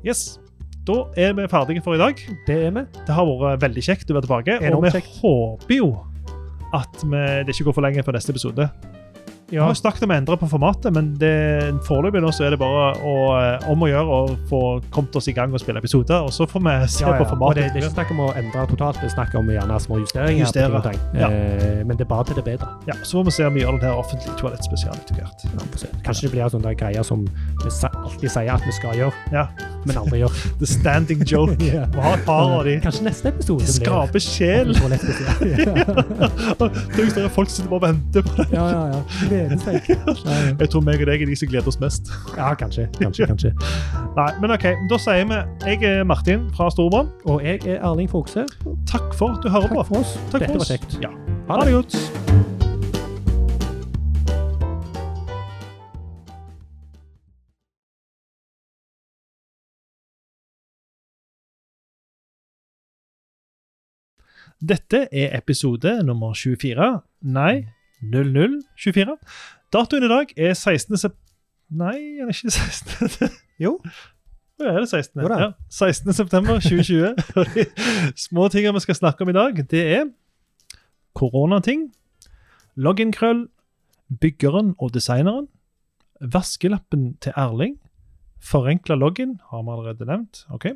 Yes. 0.06 0.38
Da 0.88 1.02
er 1.20 1.34
vi 1.36 1.48
ferdige 1.52 1.82
for 1.84 1.94
i 1.94 2.00
dag. 2.00 2.20
Det 2.46 2.60
er 2.68 2.70
vi. 2.74 2.84
Det 3.06 3.14
har 3.14 3.26
vært 3.28 3.64
veldig 3.66 3.84
kjekt 3.84 4.10
å 4.10 4.16
være 4.16 4.28
tilbake. 4.28 4.60
Og 4.72 4.86
vi 4.86 4.92
kjekt. 4.94 5.18
håper 5.20 5.76
jo 5.76 5.90
at 6.76 7.02
vi, 7.02 7.24
det 7.44 7.54
ikke 7.54 7.68
går 7.68 7.76
for 7.76 7.84
lenge 7.84 8.04
før 8.04 8.16
neste 8.16 8.32
episode. 8.34 8.68
Vi 9.50 9.56
har 9.56 9.72
snakket 9.74 10.02
om 10.04 10.10
å 10.12 10.16
endre 10.18 10.36
på 10.36 10.46
formatet, 10.50 10.92
men 10.92 11.14
det- 11.16 11.72
foreløpig 11.86 12.20
nå 12.20 12.28
så 12.36 12.44
er 12.44 12.50
det 12.50 12.58
bare 12.58 12.92
å, 13.00 13.14
eh, 13.62 13.70
om 13.70 13.80
å 13.80 13.86
gjøre 13.88 14.08
å 14.12 14.36
få 14.50 14.82
kommet 14.92 15.16
oss 15.16 15.26
i 15.28 15.32
gang 15.32 15.50
og 15.54 15.60
spille 15.60 15.78
episoder, 15.80 16.20
og 16.22 16.28
så 16.30 16.44
får 16.46 16.60
vi 16.60 16.86
se 16.88 17.04
Ja, 17.04 17.10
ja. 17.12 17.16
på 17.16 17.22
Og 17.24 17.30
formatet. 17.32 17.54
det, 17.54 17.72
det 17.72 17.82
er 17.82 17.86
ikke 17.88 17.94
snakk 17.96 18.10
om 18.10 18.18
å 18.26 18.32
endre 18.36 18.66
totalt, 18.68 18.94
det 19.00 19.04
er 19.04 19.08
snakk 19.16 19.34
om 19.38 19.46
gjerne 19.48 19.80
små 19.80 19.96
justeringer. 20.04 20.38
Justere. 20.44 20.74
og. 20.76 20.84
Ja. 21.14 21.28
Eh, 21.30 21.82
men 21.84 21.96
det 21.96 22.00
er 22.02 22.06
bare 22.12 22.24
til 22.24 22.34
det 22.36 22.44
bedre. 22.44 22.68
Ja, 22.86 22.92
så 23.02 23.12
får 23.22 23.24
vi 23.24 23.30
se 23.30 23.44
om 23.46 23.54
vi 23.54 23.60
gjør 23.62 23.70
den 23.80 23.88
her 23.88 23.96
offentlig 23.96 24.36
toalettspesial 24.36 24.94
etter 24.94 25.14
hvert. 25.16 25.44
Ja. 25.44 25.50
Kanskje 26.04 26.22
det 26.28 26.32
blir 26.32 26.48
sånne 26.52 26.74
greier 26.76 27.02
som 27.04 27.24
vi 27.24 27.30
alltid 27.88 28.30
sier 28.30 28.52
at 28.52 28.62
vi 28.66 28.72
skal 28.72 28.94
gjøre, 29.00 29.12
Ja. 29.32 29.46
men 29.86 29.96
aldri 29.96 30.18
gjør. 30.20 30.30
The 30.60 30.66
standing 30.66 31.22
joke. 31.24 31.56
Ja. 31.72 31.84
Vi 31.86 32.00
har 32.00 32.14
et 32.18 32.24
par 32.26 32.50
av 32.58 32.64
de. 32.64 32.80
Kanskje 32.80 33.02
neste 33.04 33.26
episode 33.32 33.60
Det 33.64 33.68
skaper 33.80 34.18
sjel. 34.20 34.74
Tenk 34.74 34.90
dere, 37.16 37.28
folk 37.30 37.48
sitter 37.48 37.68
bare 37.70 37.80
og 37.80 37.88
venter 37.88 38.22
på 38.22 38.36
det. 38.36 38.46
ja, 38.52 38.68
ja, 38.68 38.86
ja. 38.92 39.00
Ja. 39.38 40.14
Jeg 40.60 40.70
tror 40.72 40.82
meg 40.86 41.00
og 41.02 41.06
deg 41.10 41.22
er 41.22 41.30
de 41.30 41.36
som 41.38 41.48
gleder 41.50 41.70
oss 41.70 41.78
mest. 41.82 42.10
ja, 42.36 42.50
kanskje. 42.58 42.88
Kanskje, 42.98 43.26
kanskje. 43.30 43.52
Nei, 44.16 44.28
men 44.42 44.50
ok, 44.56 44.66
Da 44.90 44.98
sier 45.02 45.24
vi 45.30 45.38
jeg 45.68 45.82
er 45.86 46.04
Martin 46.08 46.48
fra 46.56 46.70
Storbrann. 46.74 47.10
Og 47.30 47.42
jeg 47.44 47.62
er 47.66 47.82
Erling 47.86 48.10
Fogse. 48.10 48.46
Takk 48.90 49.12
for 49.14 49.36
at 49.36 49.44
du 49.44 49.50
hører 49.52 49.68
på. 49.70 49.82
Takk 49.82 49.92
for 49.92 50.02
oss. 50.02 50.16
Takk 50.32 50.40
Dette 50.40 50.52
for 50.52 50.58
var 50.58 50.66
oss. 50.66 50.72
kjekt. 50.74 50.98
Ja. 51.04 51.14
Ha 51.48 51.62
det 51.64 51.72
godt. 51.78 51.98
Dette 64.60 65.00
er 65.12 65.36
episode 65.38 65.92
nummer 66.06 66.34
24. 66.34 66.88
Nei, 67.22 67.68
0024. 68.02 69.16
Datoen 69.72 70.06
i 70.06 70.12
dag 70.12 70.32
er 70.36 70.54
16. 70.54 70.96
sep... 70.98 71.16
Nei, 71.68 71.96
den 72.18 72.30
er 72.30 72.36
ikke 72.36 72.50
16. 72.50 73.34
Jo. 73.64 73.74
Ja, 74.60 74.72
er 74.72 74.80
det 74.84 74.88
16. 74.88 75.22
Jo 75.22 75.28
da. 75.30 75.38
Ja, 75.42 75.50
16. 75.70 76.12
september 76.14 76.60
2020. 76.62 77.14
Og 77.36 77.52
de 77.54 77.66
små 78.18 78.48
tingene 78.48 78.74
vi 78.78 78.84
skal 78.86 78.98
snakke 78.98 79.22
om 79.26 79.30
i 79.30 79.36
dag, 79.36 79.60
det 79.70 79.82
er 79.98 80.08
koronating, 81.18 81.88
login-krøll, 82.78 83.48
byggeren 84.20 84.74
og 84.78 84.94
designeren, 84.94 85.48
vaskelappen 86.20 87.16
til 87.22 87.34
Erling, 87.36 87.76
forenkla 88.42 88.94
login 88.94 89.40
har 89.50 89.62
vi 89.62 89.74
allerede 89.74 90.06
nevnt. 90.06 90.44
ok? 90.50 90.70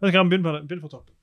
Begynne 0.00 0.28
Begynn 0.30 0.42
på 0.42 0.52
det. 0.52 0.62
Begynn 0.68 0.82
på 0.82 0.88
toppen. 0.88 1.14